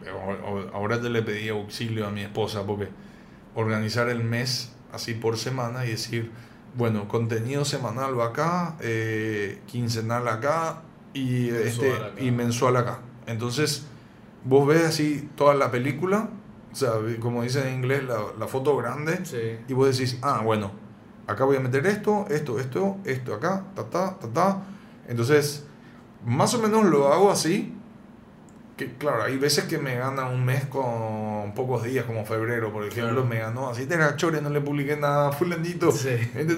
[0.73, 2.87] ahora- yo le pedí auxilio a mi esposa, porque
[3.53, 6.31] organizar el mes así por semana y decir,
[6.75, 10.81] bueno, contenido semanal va acá, eh, quincenal acá
[11.13, 12.11] y, Mensual este, acá.
[12.21, 12.99] y mensual acá.
[13.27, 13.85] Entonces,
[14.43, 16.29] vos ves así toda la película,
[16.71, 19.57] o sea, como dicen en inglés, la, la foto grande, Sí.
[19.67, 20.71] y vos decís, ah, bueno,
[21.27, 24.63] acá voy a meter esto, esto, esto, esto acá, ta, ta, ta, ta.
[25.07, 25.65] Entonces,
[26.25, 27.72] más o menos lo hago así.
[28.77, 32.83] Que claro, hay veces que me gana un mes con pocos días, como febrero, por
[32.83, 33.25] ejemplo, Claro.
[33.25, 35.91] me ganó así de la chore, no le publiqué nada, fulanito.
[35.91, 36.17] Sí.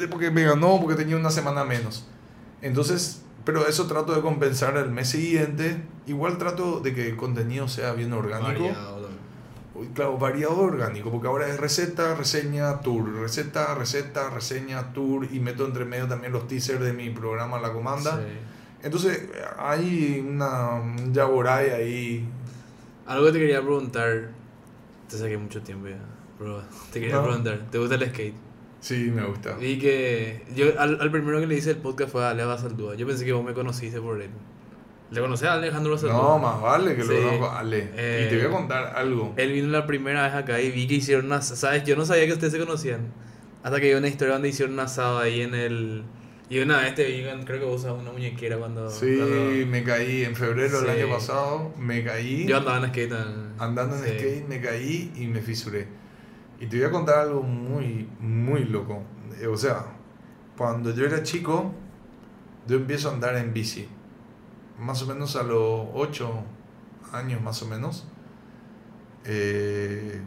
[0.09, 2.07] Porque me ganó, porque tenía una semana menos.
[2.61, 5.77] Entonces, pero eso trato de compensar el mes siguiente.
[6.07, 8.63] Igual trato de que el contenido sea bien orgánico.
[8.63, 8.95] Variado
[9.93, 15.65] Claro, variado orgánico, porque ahora es receta, reseña, tour, receta, receta, reseña, tour, y meto
[15.65, 18.15] entre medio también los teasers de mi programa La Comanda.
[18.17, 18.23] Sí.
[18.86, 22.30] Entonces, hay una un yaboray ahí.
[23.07, 24.30] Algo que te quería preguntar,
[25.10, 25.98] te saqué mucho tiempo ya,
[26.40, 26.62] pero
[26.94, 27.24] te quería No.
[27.24, 28.36] preguntar, ¿te gusta el skate?
[28.80, 29.53] Sí, me gusta.
[29.57, 32.95] Vi que yo al, al primero que le hice el podcast fue a Ale Basaldúa.
[32.95, 34.30] Yo pensé que vos me conociste por él.
[35.12, 36.18] ¿Le conocés a Alejandro Basaldúa?
[36.22, 37.10] No, más vale que Sí.
[37.10, 37.49] lo conozco.
[37.52, 37.90] Ale.
[37.95, 39.34] Eh, y te voy a contar algo.
[39.38, 41.41] Él vino la primera vez acá y vi que hicieron una...
[41.41, 41.84] ¿Sabes?
[41.84, 43.12] Yo no sabía que ustedes se conocían.
[43.64, 46.03] Hasta que vi una historia donde hicieron un asado ahí en el...
[46.47, 48.89] Y una vez te vi, creo que usas una muñequera cuando...
[48.89, 51.01] Sí, cuando- me caí en febrero del Sí.
[51.01, 51.73] año pasado.
[51.77, 52.45] Me caí.
[52.45, 53.13] Yo andaba en skate.
[53.57, 54.09] andando en sí.
[54.11, 55.88] skate, me caí y me fisuré.
[56.59, 59.01] Y te voy a contar algo muy, muy loco.
[59.41, 59.88] Eh, O sea,
[60.55, 61.73] cuando yo era chico,
[62.67, 63.88] yo empiezo a andar en bici.
[64.80, 66.43] Más o menos a los 8
[67.11, 68.07] años, más o menos.
[69.26, 70.22] Eh,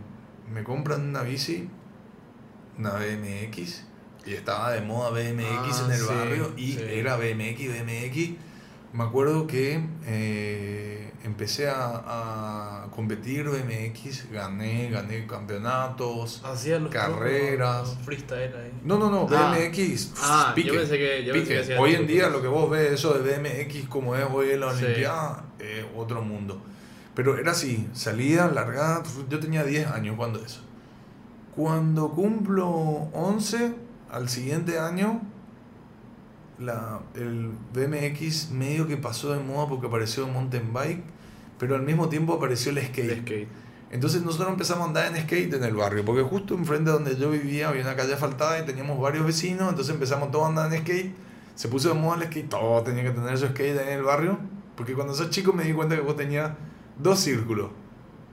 [0.52, 1.68] me compran una bici,
[2.78, 3.84] una BMX,
[4.26, 6.80] y estaba de moda BMX Ah, en el sí, barrio, y sí.
[6.88, 8.30] era BMX, BMX.
[8.92, 12.02] Me acuerdo que eh, empecé a,
[12.84, 16.42] a competir BMX, gané, gané campeonatos.
[16.42, 17.96] Los Carreras.
[18.04, 18.72] freestyle ahí.
[18.84, 19.54] No, no, no, Ah.
[19.56, 20.12] BMX.
[20.22, 21.24] Ah, pique, yo pensé que...
[21.24, 21.54] Yo pensé pique.
[21.54, 24.50] que hacía Hoy en día lo que vos ves, eso de BMX como es hoy
[24.52, 24.84] en la Sí.
[24.84, 26.62] Olimpiada, es otro mundo.
[27.14, 30.60] Pero era así, salida, largada, yo tenía 10 años cuando eso.
[31.54, 32.68] Cuando cumplo
[33.12, 33.74] 11,
[34.10, 35.20] al siguiente año,
[36.58, 41.02] la, el BMX medio que pasó de moda porque apareció el mountain bike,
[41.58, 43.10] pero al mismo tiempo apareció el skate.
[43.10, 43.48] El skate.
[43.90, 47.16] Entonces nosotros empezamos a andar en skate en el barrio, porque justo enfrente de donde
[47.16, 50.72] yo vivía había una calle asfaltada y teníamos varios vecinos, entonces empezamos todos a andar
[50.72, 51.14] en skate.
[51.54, 54.38] Se puso de moda el skate, todos tenían que tener su skate en el barrio,
[54.76, 56.52] porque cuando sos chico me di cuenta que vos tenías
[56.98, 57.70] dos círculos,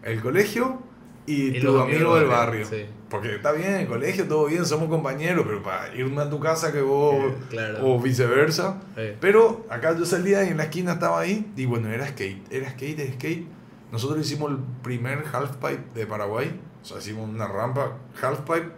[0.03, 0.79] el colegio
[1.27, 2.65] y, Y tu amigo amigos del barrio.
[2.65, 2.85] sí.
[3.09, 6.71] Porque está bien, el colegio, todo bien, somos compañeros, pero para irme a tu casa
[6.73, 7.77] que vos, Eh, claro.
[7.87, 8.81] o viceversa.
[8.97, 12.51] Eh, Pero acá yo salía y en la esquina estaba ahí, y bueno, era skate,
[12.51, 13.47] era skate, era skate.
[13.91, 18.71] Nosotros hicimos el primer halfpipe de Paraguay, o sea, hicimos una rampa halfpipe,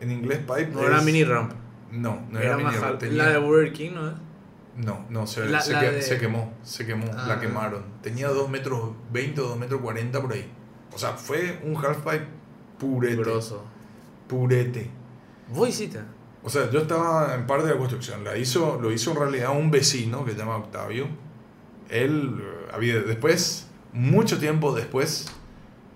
[0.00, 0.70] en inglés pipe.
[0.72, 1.52] no era mini ramp.
[1.92, 2.98] No, no era era, mini ramp.
[2.98, 4.14] tenía- La de Burger King, ¿no es?
[4.76, 7.24] No, no, se, La- se, la que- de- se quemó, se quemó, Ah.
[7.28, 7.84] la quemaron.
[8.02, 10.52] Tenía 2 metros 20 o 2 metros 40 por ahí.
[10.92, 12.26] O sea, fue un halfpipe
[12.78, 13.22] purete,
[14.26, 14.90] purete.
[15.52, 16.00] ¿Vos hiciste?
[16.42, 18.24] O sea, yo estaba en parte de la construcción.
[18.24, 21.06] La hizo, lo hizo en realidad un vecino que se llama Octavio.
[21.88, 25.26] Él eh, había después, mucho tiempo después,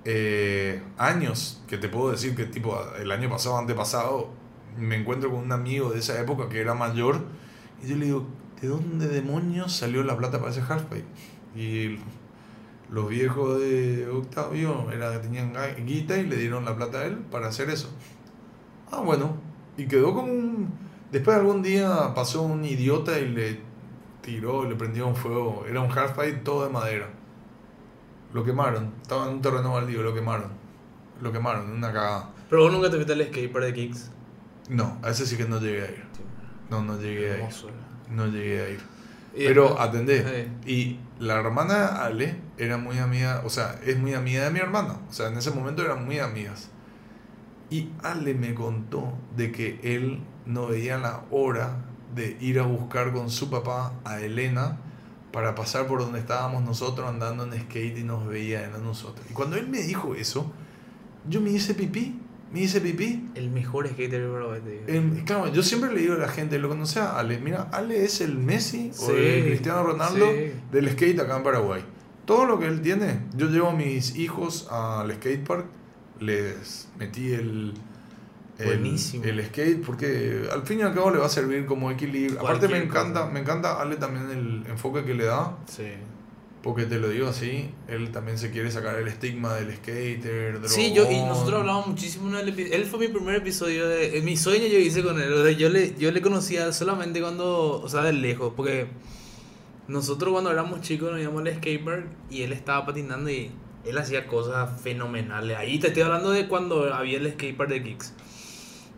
[0.04, 4.30] eh, años, que te puedo decir que tipo el año pasado, antepasado,
[4.76, 7.20] me encuentro con un amigo de esa época que era mayor
[7.82, 8.26] y yo le digo,
[8.60, 11.04] ¿de dónde demonios salió la plata para ese halfpipe?
[11.54, 11.98] Y
[12.92, 17.16] los viejos de Octavio era, tenían ga- guita y le dieron la plata a él
[17.30, 17.88] para hacer eso.
[18.90, 19.36] Ah, bueno.
[19.76, 20.68] Y quedó como un...
[21.10, 23.60] Después algún día pasó un idiota y le
[24.20, 25.64] tiró, le prendió un fuego.
[25.68, 27.08] Era un halfpipe todo de madera.
[28.32, 28.92] Lo quemaron.
[29.02, 30.50] Estaba en un terreno baldío, lo quemaron.
[31.20, 32.30] Lo quemaron, una cagada.
[32.48, 34.10] Pero vos nunca te fuiste al skatepark de Kicks.
[34.68, 36.04] No, a ese sí que no llegué a ir.
[36.70, 37.44] No, no llegué a ir.
[38.10, 38.80] No llegué a ir.
[39.34, 40.50] Pero atendé.
[40.66, 44.60] Y la hermana de Ale era muy amiga, o sea, es muy amiga de mi
[44.60, 44.98] hermana.
[45.08, 46.70] O sea, en ese momento eran muy amigas.
[47.70, 51.76] Y Ale me contó de que él no veía la hora
[52.14, 54.78] de ir a buscar con su papá a Elena
[55.32, 59.26] para pasar por donde estábamos nosotros andando en skate y nos veía a nosotros.
[59.30, 60.52] Y cuando él me dijo eso,
[61.26, 62.20] yo me hice pipí,
[62.52, 64.82] me hice pipí El mejor skater digo.
[64.86, 68.04] Em, claro, yo siempre le digo a la gente, lo conoce a Ale, mira, Ale
[68.04, 70.52] es el Messi o el Cristiano Ronaldo sí.
[70.70, 71.84] del skate acá en Paraguay.
[72.24, 75.66] Todo lo que él tiene, yo llevo a mis hijos al skatepark,
[76.20, 77.74] les metí el,
[78.58, 79.24] el, Buenísimo.
[79.24, 82.40] el skate porque al fin y al cabo le va a servir como equilibrio.
[82.40, 83.32] Aparte me encanta, cosa.
[83.32, 85.84] me encanta Ale también el enfoque que le da, Sí.
[86.62, 90.92] Porque te lo digo así, él también se quiere sacar el estigma del skater, Sí,
[90.94, 91.28] yo, y drogón.
[91.28, 94.18] nosotros hablamos muchísimo en el Él fue mi primer episodio de.
[94.18, 95.32] En mi sueño yo hice con él.
[95.32, 97.80] O sea, yo le, yo le conocía solamente cuando.
[97.82, 98.52] O sea, de lejos.
[98.56, 98.86] Porque
[99.88, 103.50] nosotros cuando éramos chicos nos íbamos al skatepark y él estaba patinando y
[103.84, 105.56] él hacía cosas fenomenales.
[105.56, 108.14] Ahí te estoy hablando de cuando había el skatepark de Kicks.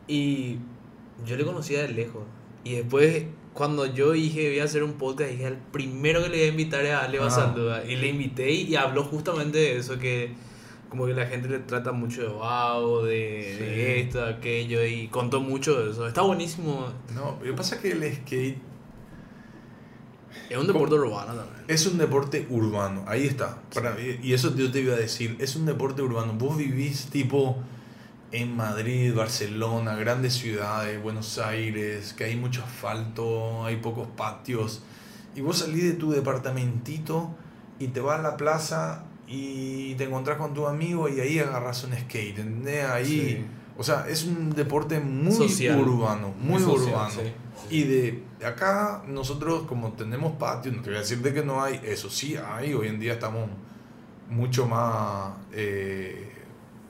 [0.07, 0.59] Y
[1.25, 2.25] yo le conocía de lejos.
[2.63, 3.25] Y después,
[3.55, 6.49] cuando yo dije voy a hacer un podcast, dije el primero que le voy a
[6.49, 7.83] invitar es a Ale Ah.
[7.89, 10.35] Y le invité y, habló justamente de eso, que
[10.89, 13.65] como que la gente le trata mucho de vago, de, Sí.
[13.65, 16.07] de esto, de aquello, y contó mucho de eso.
[16.07, 16.89] Está buenísimo.
[17.15, 18.59] No, lo que pasa es que el skate
[20.51, 21.65] Es un deporte urbano también.
[21.69, 23.63] Es un deporte urbano, ahí está.
[23.73, 26.35] Para, y eso yo te iba a decir, es un deporte urbano.
[26.35, 27.57] Vos vivís tipo
[28.35, 34.83] en Madrid, Barcelona, grandes ciudades, Buenos Aires, que hay mucho asfalto, hay pocos patios.
[35.37, 37.31] Y vos salís de tu departamentito
[37.79, 41.85] y te vas a la plaza y te encontrás con tu amigo y ahí agarras
[41.85, 42.85] un skate, ¿entendés?
[42.87, 43.45] Ahí, Sí.
[43.79, 45.81] o sea, es un deporte muy Social.
[45.81, 47.11] urbano, muy, social, urbano.
[47.11, 47.21] sí,
[47.69, 47.77] sí.
[47.77, 51.63] Y de acá nosotros como tenemos patio, no te voy a decir de que no
[51.63, 53.49] hay, eso sí hay, hoy en día estamos
[54.29, 56.33] mucho más eh,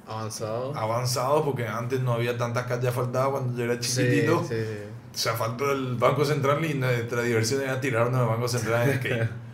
[0.07, 0.77] Avanzado.
[0.77, 4.45] avanzados porque antes no había tantas calles asfaltadas cuando yo era chiquitito.
[4.47, 4.79] sí, sí.
[5.13, 9.31] Se asfaltó el Banco Central y nuestra diversión era tirarnos del Banco Central en skate.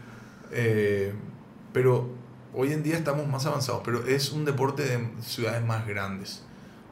[0.53, 1.13] Eh,
[1.73, 2.09] pero
[2.53, 6.43] hoy en día estamos más avanzados, pero es un deporte de ciudades más grandes.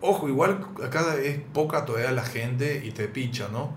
[0.00, 3.72] Ojo, igual acá es poca todavía la gente y te picha, ¿no?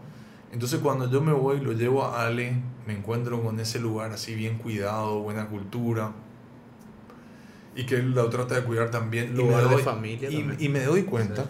[0.52, 4.36] Entonces cuando yo me voy, lo llevo a Ale, me encuentro con ese lugar así
[4.36, 6.12] bien cuidado, buena cultura.
[7.76, 9.28] Y que él lo trata de cuidar también.
[9.28, 10.58] Y me Lugar de doy- familia y, también.
[10.60, 11.50] y me doy cuenta Sí.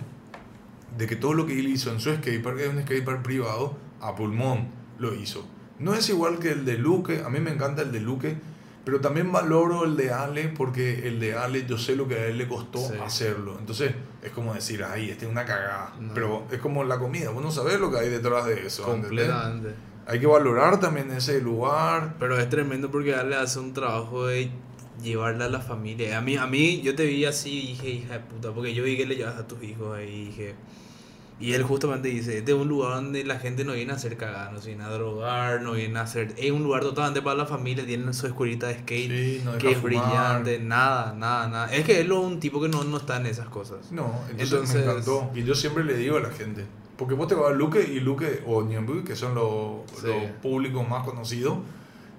[0.98, 4.16] de que todo lo que él hizo en su skatepark es un skatepark privado a
[4.16, 4.68] pulmón
[5.00, 5.46] lo hizo.
[5.80, 8.36] No es igual que el de Luque, a mí me encanta el de Luque,
[8.86, 12.26] pero también valoro el de Ale porque el de Ale yo sé lo que a
[12.28, 12.94] él le costó Sí.
[13.04, 13.56] hacerlo.
[13.60, 15.94] Entonces es como decir, ay, este es una cagada.
[16.00, 16.14] No.
[16.14, 18.84] Pero es como la comida, vos no sabés lo que hay detrás de eso.
[18.94, 19.26] ¿entendés?
[19.28, 19.76] Completamente.
[20.08, 22.16] Hay que valorar también ese lugar.
[22.20, 24.52] Pero es tremendo porque Ale hace un trabajo de
[25.02, 26.18] llevarle a la familia.
[26.18, 28.84] A mí, a mí yo te vi así y dije, hija de puta, porque yo
[28.84, 30.56] vi que le llevas a tus hijos ahí y dije...
[31.40, 34.16] Y él justamente dice, este es un lugar donde la gente no viene a hacer
[34.16, 36.36] cagada, no se viene a drogar, no viene a hacer...
[36.38, 39.72] Es un lugar totalmente para la familia, tienen su escuelita de skate, Sí, no que
[39.72, 39.84] es fumar.
[39.84, 41.74] brillante, nada, nada, nada.
[41.74, 43.92] Es que él es un tipo que no, no está en esas cosas.
[43.92, 45.32] No, entonces, Entonces- me encantó.
[45.34, 46.64] Y yo siempre le digo a la gente,
[46.96, 50.06] porque vos te vas a Luque y Luque o Ñemby, que son los, Sí.
[50.10, 51.58] los públicos más conocidos,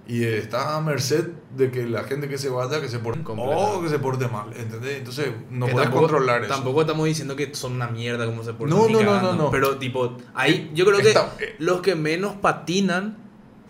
[0.06, 3.76] y está a merced de que la gente que se vaya, que se porte Completamente.
[3.76, 4.98] o que se porte mal, ¿entendés?
[4.98, 6.52] Entonces no Que puedes tampoco- controlar eso.
[6.54, 9.50] Tampoco estamos diciendo que son una mierda como se portan No, no, no, no, no.
[9.50, 11.54] Pero tipo, ahí yo creo que Está- eh.
[11.58, 13.16] los que menos patinan,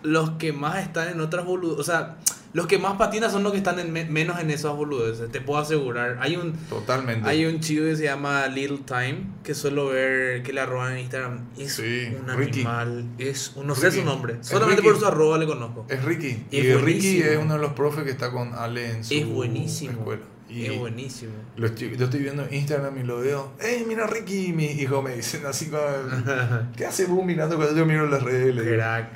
[0.01, 2.17] los que más están en otras boludeces, o sea,
[2.53, 5.41] los que más patinan son los que están en me- menos en esas boludeces, te
[5.41, 6.17] puedo asegurar.
[6.21, 7.27] Hay un Totalmente.
[7.27, 10.99] hay un chico que se llama Little Time, que suelo ver que le arroban en
[10.99, 11.39] Instagram.
[11.57, 12.59] Es Sí, un Ricky.
[12.61, 13.99] animal, es un, no sé Ricky.
[14.01, 15.85] su nombre, solamente por su arroba le conozco.
[15.89, 16.45] Es Ricky.
[16.51, 19.25] Es y Ricky es uno de los profes que está con Ale en su Es
[19.27, 19.91] buenísimo.
[19.99, 20.21] escuela.
[20.49, 21.31] Y Es buenísimo.
[21.55, 23.53] lo estoy- yo estoy viendo Instagram y lo veo.
[23.59, 24.47] ¡Ey, mira Ricky!
[24.49, 25.81] Y mi hijo me dicen así como...
[26.77, 28.61] ¿Qué hace vos mirando cuando yo miro las redes?
[28.61, 29.09] Crack.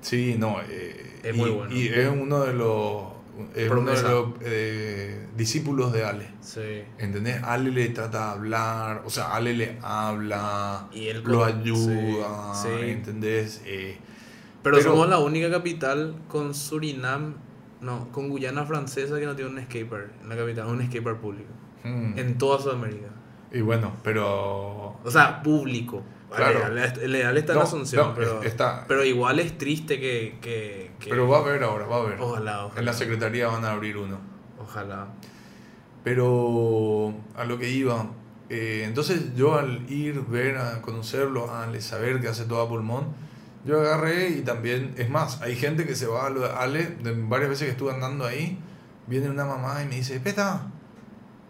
[0.00, 0.56] Sí, no.
[0.70, 1.74] eh, Es y, muy bueno.
[1.74, 3.02] Y es uno de los,
[3.38, 4.10] es uno de Promesa.
[4.10, 6.28] los eh, discípulos de Ale.
[6.40, 6.82] Sí.
[6.98, 7.42] ¿Entendés?
[7.42, 12.68] Ale le trata de hablar, o sea, Ale le habla, Y él lo ayuda, sí,
[12.68, 12.90] sí.
[12.90, 13.62] ¿entendés?
[13.66, 13.98] Eh,
[14.62, 17.34] Pero, Pero- somos la única capital con Surinam,
[17.80, 21.48] no, con Guyana francesa que no tiene un skater en la capital, un skater público.
[21.84, 22.18] mm.
[22.18, 23.08] En toda Sudamérica.
[23.52, 24.98] Y bueno, pero...
[25.02, 26.02] O sea, público.
[26.34, 26.66] Claro.
[27.02, 28.84] El legal está No, Asunción, no, pero, es- está.
[28.86, 30.38] pero igual es triste que...
[30.40, 32.20] que, que- Pero va a haber ahora, va a haber.
[32.20, 32.78] Ojalá, ojalá.
[32.80, 34.18] En la secretaría van a abrir uno.
[34.62, 35.08] Ojalá.
[36.04, 38.06] Pero a lo que iba,
[38.48, 42.68] eh, entonces yo al ir, ver, a conocerlo, a Ale, saber que hace todo a
[42.68, 43.08] pulmón,
[43.66, 46.96] yo agarré y también, es más, hay gente que se va a lo de Ale,
[47.02, 48.58] de varias veces que estuve andando ahí,
[49.06, 50.62] viene una mamá y me dice, Peta,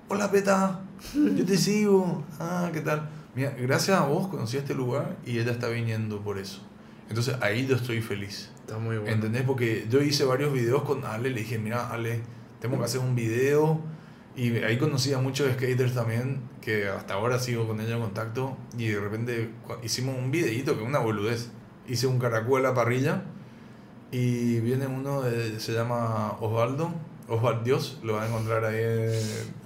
[0.09, 0.81] hola Peta,
[1.15, 3.09] yo te sigo, ah, ¿qué tal?
[3.35, 6.63] Mira, gracias a vos conocí este lugar y ella está viniendo por eso.
[7.09, 8.51] Entonces ahí yo estoy feliz.
[8.61, 9.13] Está muy bueno.
[9.13, 9.43] ¿Entendés?
[9.43, 12.21] Porque yo hice varios videos con Ale, le dije, mira, Ale,
[12.61, 13.81] tenemos que hacer un video.
[14.37, 18.57] Y ahí conocí a muchos skaters también, que hasta ahora sigo con ellos en contacto.
[18.79, 19.51] Y de repente
[19.83, 21.51] hicimos un videito que es una boludez.
[21.89, 23.25] Hice un caracol a la parrilla.
[24.13, 26.93] Y viene uno, de- se llama Osvaldo,
[27.29, 28.77] Osvaldo Dios, lo van a encontrar ahí.
[28.83, 29.60] en-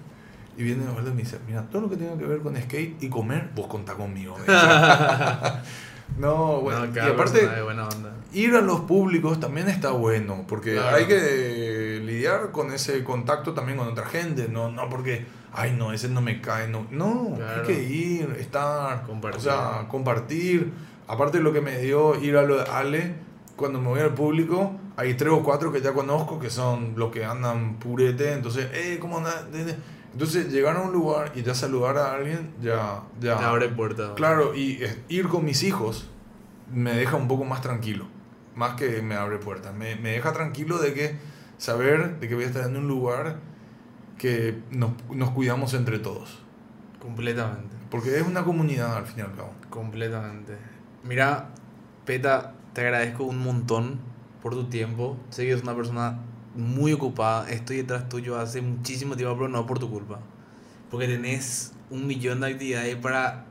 [0.56, 3.02] y viene Osvaldo y me dice, mira, todo lo que tenga que ver con skate
[3.02, 4.36] y comer, vos contá conmigo.
[6.18, 8.12] no, bueno, No, y aparte buena onda.
[8.32, 10.96] ir a los públicos también está bueno, porque Claro.
[10.96, 15.92] hay que lidiar con ese contacto también con otra gente, no, no porque, ay no,
[15.92, 17.60] ese no me cae, no, no, Claro.
[17.62, 19.40] hay que ir, estar, Compartir.
[19.40, 20.72] o sea, compartir.
[21.06, 23.14] Aparte lo que me dio ir a lo de Ale,
[23.56, 27.10] cuando me voy al público, hay tres o cuatro que ya conozco, que son los
[27.12, 29.44] que andan purete, entonces, eh, ¿cómo andas?
[30.14, 33.36] Entonces llegar a un lugar y ya saludar a alguien, ya, ya.
[33.36, 34.12] Te abre puertas.
[34.14, 36.08] Claro, y ir con mis hijos
[36.72, 38.06] me deja un poco más tranquilo,
[38.54, 39.74] más que me abre puertas.
[39.74, 41.16] Me, me deja tranquilo de que
[41.58, 43.40] saber de que voy a estar en un lugar
[44.16, 46.44] que nos, nos cuidamos entre todos.
[47.00, 47.74] Completamente.
[47.90, 49.52] Porque es una comunidad al fin y al cabo.
[49.68, 50.56] Completamente.
[51.02, 51.50] Mira,
[52.04, 53.98] Peta, te agradezco un montón
[54.42, 55.16] por tu tiempo.
[55.30, 56.20] Sé que eres una persona
[56.54, 57.48] muy ocupada.
[57.50, 60.20] Estoy detrás tuyo hace muchísimo tiempo, pero no por tu culpa.
[60.90, 63.46] Porque tenés un millón de actividades para...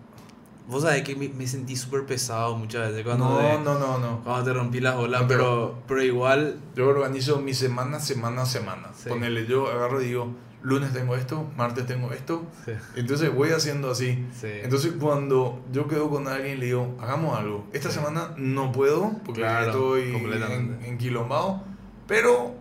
[0.67, 3.97] Vos sabés que me, me sentí súper pesado muchas veces cuando, No, te, no, no,
[3.97, 4.23] no.
[4.23, 6.57] cuando te rompí las olas, No, pero, pero igual...
[6.75, 8.87] Yo organizo mi semana, semana, semana.
[8.95, 9.09] Sí.
[9.09, 12.43] Ponele, yo agarro y digo, lunes tengo esto, martes tengo esto.
[12.63, 12.71] Sí.
[12.95, 14.25] Entonces voy haciendo así.
[14.39, 14.47] Sí.
[14.63, 17.67] Entonces cuando yo quedo con alguien le digo, hagamos algo.
[17.73, 17.95] Esta Sí.
[17.95, 21.61] semana no puedo porque Claro, estoy en, enquilombado,
[22.07, 22.55] pero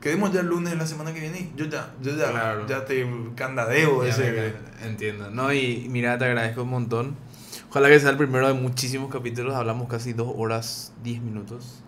[0.00, 2.66] quedemos ya el lunes de la semana que viene yo ya, yo ya, Claro.
[2.66, 4.54] ya te candadeo Ya ese.
[4.80, 5.30] me Entiendo.
[5.30, 7.16] No, y mira, te agradezco un montón.
[7.70, 9.54] Ojalá que sea el primero de muchísimos capítulos.
[9.54, 11.82] Hablamos casi dos horas, diez minutos.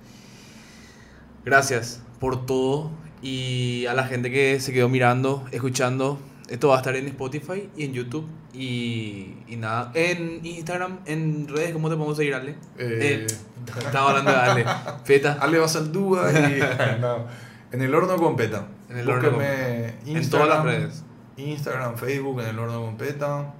[1.44, 2.90] Gracias por todo.
[3.22, 6.18] Y a la gente que se quedó mirando, escuchando.
[6.48, 8.26] Esto va a estar en Spotify y en YouTube.
[8.52, 12.56] Y, y nada, en Instagram, en redes, ¿cómo te podemos seguir, Ale?
[12.76, 13.26] Eh, Eh,
[13.78, 14.64] estaba hablando de Ale.
[15.06, 15.38] Peta.
[15.40, 16.60] Ale Basaldúa y
[17.00, 17.26] no,
[17.72, 18.66] en el horno con peta.
[18.88, 21.04] En el horno con Búsquenme En todas las redes.
[21.36, 23.54] Instagram, Facebook, en el horno con peta.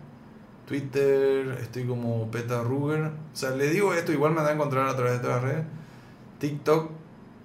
[0.66, 3.07] Twitter, estoy como Peta Ruger.
[3.07, 5.53] O sea, le digo esto, igual me van a encontrar a través de todas las
[5.53, 5.66] redes.
[6.39, 6.91] TikTok,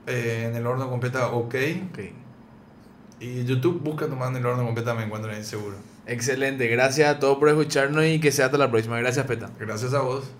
[0.05, 1.55] eh, en el horno con peta, ok.
[1.89, 1.99] Ok.
[3.19, 5.77] Y YouTube, busca nomás en el horno con peta, me encuentran ahí seguro.
[6.05, 6.67] Excelente.
[6.67, 8.99] Gracias a todos por escucharnos y que sea hasta la próxima.
[8.99, 9.49] Gracias, Peta.
[9.59, 10.31] Gracias a vos.